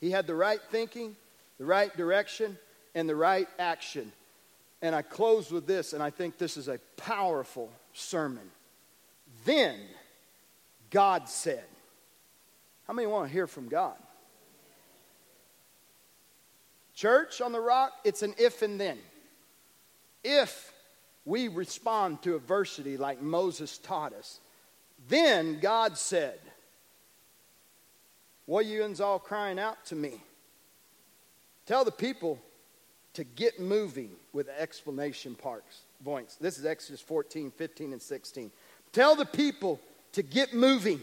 He 0.00 0.10
had 0.10 0.26
the 0.26 0.34
right 0.34 0.60
thinking, 0.70 1.16
the 1.58 1.64
right 1.64 1.94
direction, 1.96 2.56
and 2.94 3.08
the 3.08 3.16
right 3.16 3.48
action. 3.58 4.12
And 4.80 4.94
I 4.94 5.02
close 5.02 5.50
with 5.50 5.66
this, 5.66 5.92
and 5.92 6.02
I 6.02 6.10
think 6.10 6.38
this 6.38 6.56
is 6.56 6.68
a 6.68 6.78
powerful 6.96 7.70
sermon. 7.92 8.50
Then 9.44 9.76
God 10.90 11.28
said, 11.28 11.64
How 12.86 12.94
many 12.94 13.06
want 13.06 13.26
to 13.26 13.32
hear 13.32 13.46
from 13.46 13.68
God? 13.68 13.96
Church 16.94 17.40
on 17.40 17.52
the 17.52 17.60
rock, 17.60 17.92
it's 18.04 18.22
an 18.22 18.34
if 18.38 18.62
and 18.62 18.80
then. 18.80 18.98
If 20.24 20.72
we 21.24 21.48
respond 21.48 22.22
to 22.22 22.34
adversity 22.34 22.96
like 22.96 23.22
Moses 23.22 23.78
taught 23.78 24.12
us, 24.14 24.40
then 25.08 25.60
God 25.60 25.96
said, 25.96 26.40
What 28.48 28.64
you 28.64 28.82
uns 28.82 28.98
all 28.98 29.18
crying 29.18 29.58
out 29.58 29.84
to 29.86 29.94
me? 29.94 30.22
Tell 31.66 31.84
the 31.84 31.92
people 31.92 32.38
to 33.12 33.22
get 33.22 33.60
moving 33.60 34.12
with 34.32 34.48
explanation 34.48 35.34
parts, 35.34 35.82
points. 36.02 36.36
This 36.36 36.56
is 36.56 36.64
Exodus 36.64 37.02
14, 37.02 37.50
15, 37.50 37.92
and 37.92 38.00
16. 38.00 38.50
Tell 38.90 39.14
the 39.14 39.26
people 39.26 39.78
to 40.12 40.22
get 40.22 40.54
moving. 40.54 40.98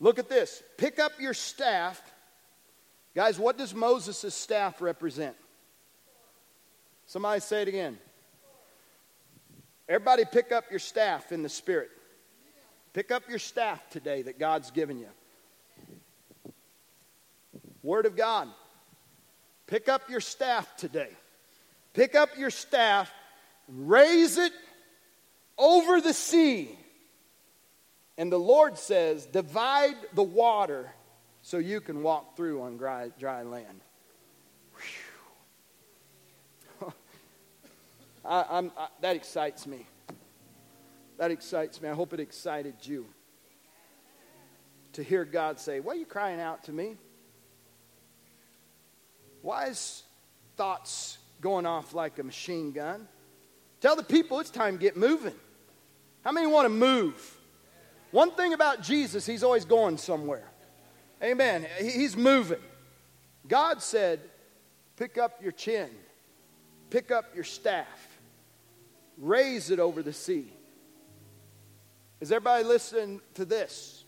Look 0.00 0.18
at 0.18 0.30
this. 0.30 0.62
Pick 0.78 0.98
up 0.98 1.12
your 1.20 1.34
staff. 1.34 2.00
Guys, 3.14 3.38
what 3.38 3.58
does 3.58 3.74
Moses' 3.74 4.34
staff 4.34 4.80
represent? 4.80 5.36
Somebody 7.04 7.42
say 7.42 7.60
it 7.60 7.68
again. 7.68 7.98
Everybody 9.86 10.24
pick 10.24 10.50
up 10.50 10.64
your 10.70 10.80
staff 10.80 11.30
in 11.30 11.42
the 11.42 11.50
spirit. 11.50 11.90
Pick 12.94 13.10
up 13.10 13.28
your 13.28 13.38
staff 13.38 13.90
today 13.90 14.22
that 14.22 14.38
God's 14.38 14.70
given 14.70 14.98
you. 14.98 15.08
Word 17.86 18.04
of 18.04 18.16
God. 18.16 18.48
Pick 19.68 19.88
up 19.88 20.10
your 20.10 20.20
staff 20.20 20.76
today. 20.76 21.10
Pick 21.94 22.16
up 22.16 22.30
your 22.36 22.50
staff, 22.50 23.10
raise 23.68 24.36
it 24.38 24.52
over 25.56 26.00
the 26.00 26.12
sea. 26.12 26.76
And 28.18 28.30
the 28.30 28.38
Lord 28.38 28.76
says, 28.76 29.24
divide 29.24 29.94
the 30.14 30.24
water 30.24 30.90
so 31.42 31.58
you 31.58 31.80
can 31.80 32.02
walk 32.02 32.36
through 32.36 32.62
on 32.62 32.76
dry, 32.76 33.12
dry 33.20 33.44
land. 33.44 33.80
I, 38.24 38.40
I, 38.76 38.88
that 39.00 39.14
excites 39.14 39.64
me. 39.64 39.86
That 41.18 41.30
excites 41.30 41.80
me. 41.80 41.88
I 41.88 41.94
hope 41.94 42.12
it 42.12 42.20
excited 42.20 42.74
you 42.82 43.06
to 44.94 45.04
hear 45.04 45.24
God 45.24 45.60
say, 45.60 45.78
Why 45.80 45.92
are 45.92 45.96
you 45.96 46.04
crying 46.04 46.40
out 46.40 46.64
to 46.64 46.72
me? 46.72 46.96
Why 49.46 49.66
is 49.66 50.02
thoughts 50.56 51.18
going 51.40 51.66
off 51.66 51.94
like 51.94 52.18
a 52.18 52.24
machine 52.24 52.72
gun? 52.72 53.06
Tell 53.80 53.94
the 53.94 54.02
people 54.02 54.40
it's 54.40 54.50
time 54.50 54.76
to 54.76 54.80
get 54.80 54.96
moving. 54.96 55.36
How 56.24 56.32
many 56.32 56.48
want 56.48 56.64
to 56.64 56.68
move? 56.68 57.38
One 58.10 58.32
thing 58.32 58.54
about 58.54 58.82
Jesus, 58.82 59.24
he's 59.24 59.44
always 59.44 59.64
going 59.64 59.98
somewhere. 59.98 60.50
Amen. 61.22 61.64
He's 61.78 62.16
moving. 62.16 62.58
God 63.46 63.80
said, 63.80 64.18
Pick 64.96 65.16
up 65.16 65.40
your 65.40 65.52
chin, 65.52 65.90
pick 66.90 67.12
up 67.12 67.32
your 67.32 67.44
staff, 67.44 68.18
raise 69.16 69.70
it 69.70 69.78
over 69.78 70.02
the 70.02 70.12
sea. 70.12 70.52
Is 72.20 72.32
everybody 72.32 72.64
listening 72.64 73.20
to 73.34 73.44
this? 73.44 74.02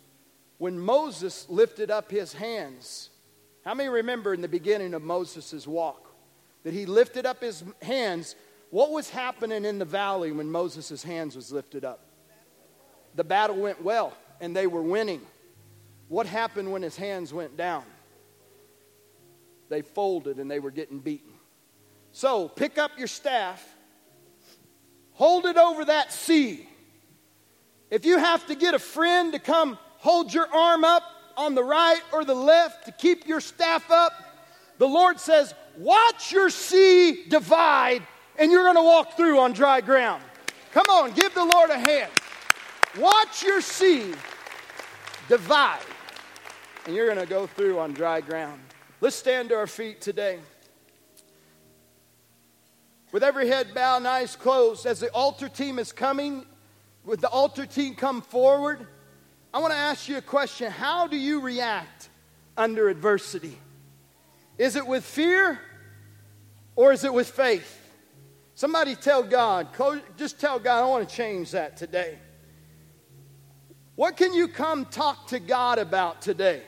When 0.57 0.81
Moses 0.81 1.49
lifted 1.49 1.93
up 1.93 2.11
his 2.11 2.33
hands, 2.33 3.11
how 3.69 3.75
many 3.75 3.91
remember 3.91 4.33
in 4.33 4.41
the 4.41 4.49
beginning 4.49 4.95
of 4.95 5.03
Moses' 5.03 5.67
walk 5.67 6.11
that 6.65 6.73
he 6.73 6.87
lifted 6.87 7.27
up 7.27 7.43
his 7.43 7.63
hands? 7.83 8.35
What 8.71 8.93
was 8.93 9.11
happening 9.11 9.67
in 9.67 9.79
the 9.79 9.85
valley 9.85 10.33
when 10.33 10.51
Moses' 10.51 11.03
hands 11.03 11.37
was 11.37 11.53
lifted 11.53 11.85
up? 11.85 12.01
The 13.15 13.25
battle 13.25 13.57
went 13.57 13.85
well 13.85 14.15
and 14.41 14.57
they 14.57 14.67
were 14.67 14.81
winning. 14.81 15.21
What 16.09 16.25
happened 16.25 16.73
when 16.73 16.81
his 16.81 16.97
hands 16.97 17.35
went 17.35 17.59
down? 17.59 17.85
They 19.69 19.83
folded 19.83 20.39
and 20.39 20.51
they 20.51 20.61
were 20.61 20.71
getting 20.71 20.99
beaten. 20.99 21.35
So 22.13 22.49
pick 22.49 22.79
up 22.79 22.93
your 22.97 23.07
staff, 23.07 23.63
hold 25.13 25.45
it 25.45 25.59
over 25.59 25.85
that 25.85 26.11
sea. 26.11 26.67
If 27.91 28.07
you 28.07 28.17
have 28.17 28.47
to 28.47 28.55
get 28.55 28.73
a 28.73 28.79
friend 28.79 29.35
to 29.35 29.39
come 29.39 29.79
hold 29.99 30.33
your 30.33 30.47
arm 30.55 30.85
up 30.85 31.03
on 31.39 31.55
the 31.55 31.63
right 31.63 32.01
or 32.13 32.25
the 32.25 32.35
left 32.35 32.85
to 32.87 32.93
keep 32.93 33.27
your 33.27 33.41
staff 33.41 33.91
up, 33.91 34.13
the 34.79 34.89
Lord 34.89 35.21
says, 35.21 35.55
Watch 35.79 36.33
your 36.33 36.51
sea 36.51 37.25
divide, 37.29 38.03
and 38.37 38.51
you're 38.51 38.65
going 38.65 38.77
to 38.77 38.83
walk 38.83 39.17
through 39.17 39.39
on 39.39 39.53
dry 39.53 39.81
ground. 39.81 40.23
Come 40.73 40.87
on, 40.91 41.13
give 41.13 41.33
the 41.35 41.45
Lord 41.45 41.71
a 41.71 41.79
hand. 41.79 42.11
Watch 42.99 43.45
your 43.45 43.61
sea 43.61 44.13
divide, 45.29 45.79
and 46.85 46.97
you're 46.97 47.07
going 47.07 47.19
to 47.19 47.27
go 47.27 47.47
through 47.47 47.79
on 47.79 47.93
dry 47.95 48.21
ground. 48.21 48.61
Let's 49.01 49.15
stand 49.15 49.51
to 49.51 49.57
our 49.57 49.69
feet 49.69 50.01
today. 50.01 50.41
With 53.13 53.23
every 53.23 53.47
head 53.47 53.73
bowed 53.73 53.99
and 53.99 54.09
eyes 54.09 54.35
closed, 54.35 54.85
as 54.85 54.99
the 55.01 55.09
altar 55.11 55.49
team 55.49 55.79
is 55.79 55.93
coming, 55.93 56.45
with 57.05 57.21
the 57.21 57.29
altar 57.29 57.65
team 57.65 57.95
come 57.95 58.21
forward, 58.21 58.87
I 59.53 59.61
want 59.61 59.73
to 59.73 59.79
ask 59.79 60.09
you 60.09 60.19
a 60.19 60.23
question. 60.23 60.71
How 60.71 61.07
do 61.07 61.17
you 61.17 61.41
react 61.41 62.09
under 62.57 62.89
adversity? 62.89 63.57
Is 64.59 64.77
it 64.77 64.87
with 64.87 65.05
fear 65.05 65.61
or 66.77 66.93
is 66.93 67.05
it 67.05 67.13
with 67.13 67.29
faith? 67.29 67.77
Somebody 68.55 68.95
tell 68.97 69.23
God, 69.23 69.69
just 70.17 70.41
tell 70.41 70.59
God, 70.59 70.83
I 70.83 70.87
want 70.89 71.09
to 71.09 71.15
change 71.15 71.53
that 71.53 71.77
today. 71.77 72.19
What 73.95 74.17
can 74.17 74.35
you 74.35 74.49
come 74.49 74.85
talk 74.85 75.29
to 75.29 75.39
God 75.39 75.79
about 75.79 76.23
today? 76.23 76.63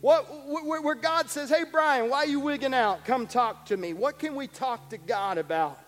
What, 0.00 0.26
where 0.64 0.96
God 0.96 1.30
says, 1.30 1.48
Hey, 1.48 1.62
Brian, 1.70 2.10
why 2.10 2.18
are 2.18 2.26
you 2.26 2.40
wigging 2.40 2.74
out? 2.74 3.04
Come 3.04 3.28
talk 3.28 3.66
to 3.66 3.76
me. 3.76 3.92
What 3.92 4.18
can 4.18 4.34
we 4.34 4.48
talk 4.48 4.90
to 4.90 4.98
God 4.98 5.38
about 5.38 5.78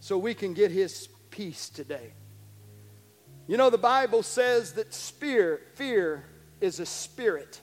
so 0.00 0.16
we 0.16 0.32
can 0.32 0.54
get 0.54 0.70
His 0.70 1.08
peace 1.30 1.68
today? 1.68 2.12
You 3.48 3.56
know, 3.56 3.70
the 3.70 3.78
Bible 3.78 4.22
says 4.22 4.74
that 4.74 4.94
fear, 4.94 5.60
fear 5.74 6.24
is 6.60 6.78
a 6.80 6.86
spirit. 6.86 7.60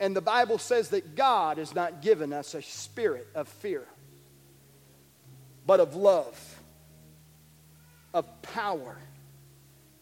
And 0.00 0.16
the 0.16 0.20
Bible 0.20 0.58
says 0.58 0.90
that 0.90 1.14
God 1.14 1.58
has 1.58 1.74
not 1.74 2.02
given 2.02 2.32
us 2.32 2.54
a 2.54 2.60
spirit 2.60 3.28
of 3.36 3.46
fear, 3.46 3.86
but 5.64 5.78
of 5.78 5.94
love, 5.94 6.58
of 8.12 8.42
power, 8.42 8.98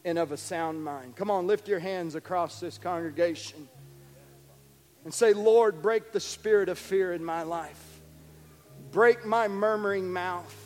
and 0.06 0.18
of 0.18 0.32
a 0.32 0.38
sound 0.38 0.82
mind. 0.82 1.16
Come 1.16 1.30
on, 1.30 1.46
lift 1.46 1.68
your 1.68 1.78
hands 1.78 2.14
across 2.14 2.60
this 2.60 2.78
congregation 2.78 3.68
and 5.04 5.12
say, 5.12 5.34
Lord, 5.34 5.82
break 5.82 6.12
the 6.12 6.20
spirit 6.20 6.70
of 6.70 6.78
fear 6.78 7.12
in 7.12 7.22
my 7.22 7.42
life, 7.42 8.00
break 8.90 9.26
my 9.26 9.48
murmuring 9.48 10.10
mouth. 10.10 10.56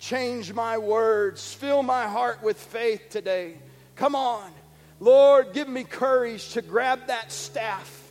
Change 0.00 0.54
my 0.54 0.78
words. 0.78 1.52
Fill 1.52 1.82
my 1.82 2.08
heart 2.08 2.42
with 2.42 2.58
faith 2.58 3.10
today. 3.10 3.58
Come 3.96 4.14
on. 4.14 4.50
Lord, 4.98 5.52
give 5.52 5.68
me 5.68 5.84
courage 5.84 6.54
to 6.54 6.62
grab 6.62 7.06
that 7.08 7.30
staff. 7.30 8.10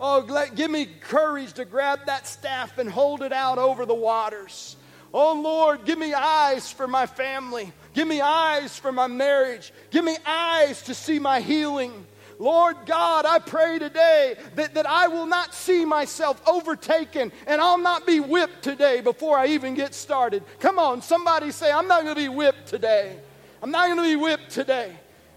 Oh, 0.00 0.22
give 0.54 0.70
me 0.70 0.86
courage 0.86 1.52
to 1.54 1.64
grab 1.64 2.06
that 2.06 2.26
staff 2.26 2.78
and 2.78 2.90
hold 2.90 3.22
it 3.22 3.32
out 3.32 3.58
over 3.58 3.86
the 3.86 3.94
waters. 3.94 4.76
Oh, 5.14 5.40
Lord, 5.40 5.84
give 5.84 5.98
me 5.98 6.14
eyes 6.14 6.70
for 6.72 6.88
my 6.88 7.06
family. 7.06 7.72
Give 7.94 8.08
me 8.08 8.20
eyes 8.20 8.76
for 8.76 8.90
my 8.90 9.06
marriage. 9.06 9.72
Give 9.90 10.04
me 10.04 10.16
eyes 10.26 10.82
to 10.82 10.94
see 10.94 11.20
my 11.20 11.40
healing. 11.40 12.06
Lord 12.40 12.86
God, 12.86 13.26
I 13.26 13.38
pray 13.38 13.78
today 13.78 14.34
that, 14.54 14.72
that 14.72 14.86
I 14.86 15.08
will 15.08 15.26
not 15.26 15.52
see 15.52 15.84
myself 15.84 16.40
overtaken 16.48 17.32
and 17.46 17.60
I'll 17.60 17.76
not 17.76 18.06
be 18.06 18.18
whipped 18.18 18.62
today 18.62 19.02
before 19.02 19.36
I 19.36 19.48
even 19.48 19.74
get 19.74 19.92
started. 19.92 20.42
Come 20.58 20.78
on, 20.78 21.02
somebody 21.02 21.50
say, 21.50 21.70
I'm 21.70 21.86
not 21.86 22.02
going 22.02 22.14
to 22.14 22.20
be 22.20 22.30
whipped 22.30 22.66
today. 22.66 23.18
I'm 23.62 23.70
not 23.70 23.88
going 23.88 23.98
to 23.98 24.02
be 24.02 24.16
whipped 24.16 24.50
today. 24.50 24.96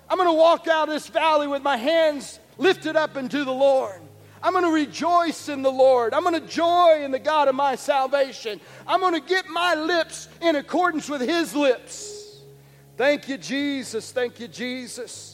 I'm 0.09 0.17
going 0.17 0.29
to 0.29 0.33
walk 0.33 0.69
out 0.69 0.87
of 0.87 0.93
this 0.93 1.07
valley 1.07 1.45
with 1.45 1.61
my 1.61 1.75
hands 1.75 2.39
lifted 2.57 2.95
up 2.95 3.17
into 3.17 3.43
the 3.43 3.51
Lord. 3.51 3.99
I'm 4.41 4.53
going 4.53 4.63
to 4.63 4.71
rejoice 4.71 5.49
in 5.49 5.61
the 5.61 5.71
Lord. 5.71 6.13
I'm 6.13 6.23
going 6.23 6.39
to 6.39 6.47
joy 6.47 7.01
in 7.03 7.11
the 7.11 7.19
God 7.19 7.49
of 7.49 7.55
my 7.55 7.75
salvation. 7.75 8.61
I'm 8.87 9.01
going 9.01 9.13
to 9.13 9.27
get 9.27 9.49
my 9.49 9.75
lips 9.75 10.29
in 10.39 10.55
accordance 10.55 11.09
with 11.09 11.19
His 11.19 11.53
lips. 11.53 12.39
Thank 12.95 13.27
you, 13.27 13.37
Jesus. 13.37 14.09
Thank 14.13 14.39
you, 14.39 14.47
Jesus. 14.47 15.32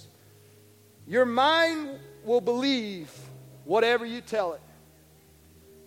Your 1.10 1.26
mind 1.26 1.90
will 2.24 2.40
believe 2.40 3.12
whatever 3.66 4.06
you 4.06 4.22
tell 4.22 4.54
it. 4.54 4.62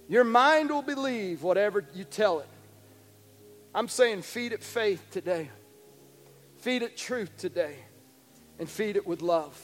Your 0.08 0.24
mind 0.24 0.70
will 0.70 0.82
believe 0.82 1.44
whatever 1.44 1.86
you 1.94 2.02
tell 2.02 2.40
it. 2.40 2.48
I'm 3.72 3.86
saying 3.86 4.22
feed 4.22 4.52
it 4.52 4.64
faith 4.64 5.00
today. 5.12 5.48
Feed 6.58 6.82
it 6.82 6.96
truth 6.96 7.36
today. 7.36 7.76
And 8.58 8.68
feed 8.68 8.96
it 8.96 9.06
with 9.06 9.22
love. 9.22 9.56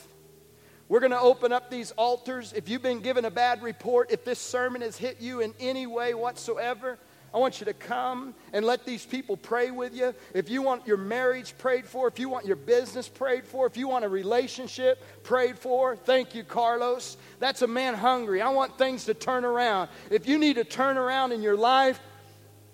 We're 0.88 1.00
going 1.00 1.10
to 1.10 1.20
open 1.20 1.52
up 1.52 1.70
these 1.70 1.90
altars. 1.90 2.52
If 2.52 2.68
you've 2.68 2.80
been 2.80 3.00
given 3.00 3.24
a 3.24 3.30
bad 3.30 3.60
report, 3.60 4.12
if 4.12 4.24
this 4.24 4.38
sermon 4.38 4.82
has 4.82 4.96
hit 4.96 5.20
you 5.20 5.40
in 5.40 5.54
any 5.58 5.88
way 5.88 6.14
whatsoever, 6.14 7.00
I 7.32 7.38
want 7.38 7.60
you 7.60 7.66
to 7.66 7.74
come 7.74 8.34
and 8.52 8.64
let 8.64 8.86
these 8.86 9.04
people 9.04 9.36
pray 9.36 9.70
with 9.70 9.94
you. 9.94 10.14
If 10.32 10.48
you 10.48 10.62
want 10.62 10.86
your 10.86 10.96
marriage 10.96 11.56
prayed 11.58 11.86
for, 11.86 12.08
if 12.08 12.18
you 12.18 12.28
want 12.28 12.46
your 12.46 12.56
business 12.56 13.06
prayed 13.06 13.44
for, 13.44 13.66
if 13.66 13.76
you 13.76 13.86
want 13.86 14.04
a 14.06 14.08
relationship 14.08 15.02
prayed 15.24 15.58
for, 15.58 15.94
thank 15.94 16.34
you, 16.34 16.42
Carlos. 16.42 17.18
That's 17.38 17.60
a 17.60 17.66
man 17.66 17.94
hungry. 17.94 18.40
I 18.40 18.48
want 18.48 18.78
things 18.78 19.04
to 19.06 19.14
turn 19.14 19.44
around. 19.44 19.90
If 20.10 20.26
you 20.26 20.38
need 20.38 20.54
to 20.54 20.64
turn 20.64 20.96
around 20.96 21.32
in 21.32 21.42
your 21.42 21.56
life, 21.56 22.00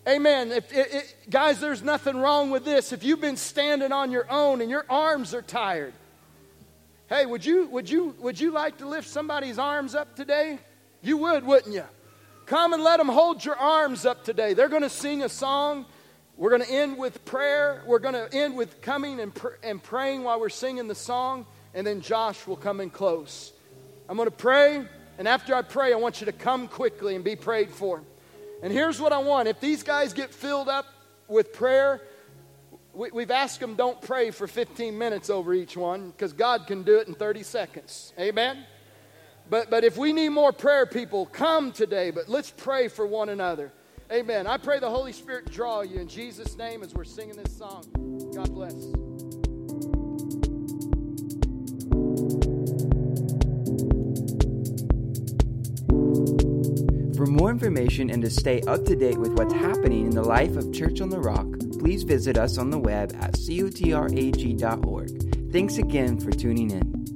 Amen. 0.07 0.52
If, 0.52 0.70
it, 0.70 0.92
it, 0.92 1.16
guys, 1.30 1.61
there's 1.61 1.82
nothing 1.82 2.18
wrong 2.18 2.50
with 2.50 2.64
this. 2.66 2.92
If 2.92 3.05
you've 3.05 3.22
been 3.22 3.38
standing 3.38 3.90
on 3.90 4.11
your 4.11 4.30
own 4.30 4.61
and 4.61 4.70
your 4.70 4.84
arms 4.90 5.32
are 5.32 5.40
tired, 5.40 5.94
hey, 7.09 7.24
would 7.24 7.44
you, 7.44 7.66
would 7.68 7.88
you, 7.88 8.14
would 8.18 8.38
you 8.38 8.50
like 8.50 8.78
to 8.78 8.86
lift 8.86 9.09
somebody's 9.09 9.59
arms 9.59 9.94
up 9.94 10.14
today? 10.14 10.59
You 11.00 11.16
would, 11.16 11.46
wouldn't 11.46 11.74
you? 11.74 11.84
Come 12.47 12.74
and 12.74 12.82
let 12.82 12.99
them 12.99 13.09
hold 13.09 13.45
your 13.45 13.57
arms 13.57 14.05
up 14.05 14.24
today. 14.24 14.55
They're 14.55 14.68
going 14.68 14.82
to 14.82 14.90
sing 14.90 15.22
a 15.22 15.28
song. 15.28 15.86
We're 16.36 16.51
going 16.51 16.62
to 16.62 16.70
end 16.70 16.99
with 16.99 17.24
prayer. 17.24 17.82
We're 17.86 18.01
going 18.01 18.14
to 18.14 18.28
end 18.32 18.57
with 18.57 18.82
coming 18.82 19.20
and, 19.20 19.34
pr- 19.34 19.57
and 19.62 19.82
praying 19.82 20.24
while 20.24 20.40
we're 20.40 20.49
singing 20.51 20.88
the 20.88 20.95
song. 20.95 21.47
And 21.72 21.86
then 21.86 22.01
Josh 22.01 22.47
will 22.47 22.57
come 22.57 22.80
in 22.80 22.90
close. 22.90 23.53
I'm 24.09 24.16
going 24.16 24.28
to 24.28 24.36
pray. 24.36 24.84
And 25.18 25.26
after 25.28 25.55
I 25.55 25.62
pray, 25.62 25.92
I 25.92 25.97
want 25.97 26.20
you 26.20 26.26
to 26.26 26.32
come 26.32 26.68
quickly 26.68 27.14
and 27.14 27.24
be 27.24 27.36
prayed 27.36 27.70
for. 27.70 28.03
And 28.62 28.72
here's 28.72 29.01
what 29.01 29.12
I 29.12 29.18
want 29.18 29.49
if 29.49 29.61
these 29.61 29.82
guys 29.82 30.12
get 30.12 30.32
filled 30.32 30.68
up 30.68 30.86
with 31.28 31.53
prayer, 31.53 32.03
we, 32.92 33.22
have 33.22 33.30
asked 33.30 33.61
them 33.61 33.74
don't 33.74 34.01
pray 34.01 34.30
for 34.30 34.47
15 34.47 34.97
minutes 34.97 35.30
over 35.30 35.55
each 35.55 35.76
one 35.76 36.11
because 36.11 36.32
God 36.32 36.66
can 36.66 36.82
do 36.82 36.99
it 36.99 37.09
in 37.09 37.14
30 37.14 37.42
seconds. 37.42 38.12
Amen? 38.18 38.64
But, 39.51 39.70
but 39.70 39.84
if 39.84 39.97
we 39.97 40.12
need 40.12 40.30
more 40.30 40.53
prayer 40.53 40.86
people, 40.86 41.26
come 41.26 41.72
today. 41.72 42.11
But 42.11 42.28
let's 42.28 42.51
pray 42.51 42.88
for 42.88 43.07
one 43.07 43.28
another. 43.28 43.72
Amen. 44.12 44.47
I 44.47 44.59
pray 44.59 44.78
the 44.80 44.90
Holy 44.90 45.12
Spirit 45.12 45.51
draw 45.51 45.80
you 45.80 45.99
in 45.99 46.09
Jesus' 46.09 46.57
name 46.57 46.82
as 46.82 46.95
we're 46.95 47.05
singing 47.05 47.36
this 47.36 47.57
song. 47.57 47.84
God 48.34 48.53
bless. 48.53 48.74
For 57.16 57.26
more 57.26 57.51
information 57.51 58.11
and 58.11 58.22
to 58.22 58.30
stay 58.30 58.61
up 58.62 58.84
to 58.84 58.97
date 58.97 59.18
with 59.18 59.32
what's 59.38 59.55
happening 59.55 60.07
in 60.07 60.11
the 60.11 60.22
life 60.22 60.57
of 60.57 60.72
Church 60.72 61.01
on 61.01 61.09
the 61.09 61.18
Rock, 61.18 61.47
please 61.78 62.03
visit 62.03 62.36
us 62.36 62.59
on 62.59 62.70
the 62.70 62.78
web 62.78 63.16
at 63.20 63.32
cotrag.org. 63.32 65.11
Thanks 65.53 65.78
again 65.78 66.18
for 66.18 66.30
tuning 66.32 66.70
in. 66.70 67.13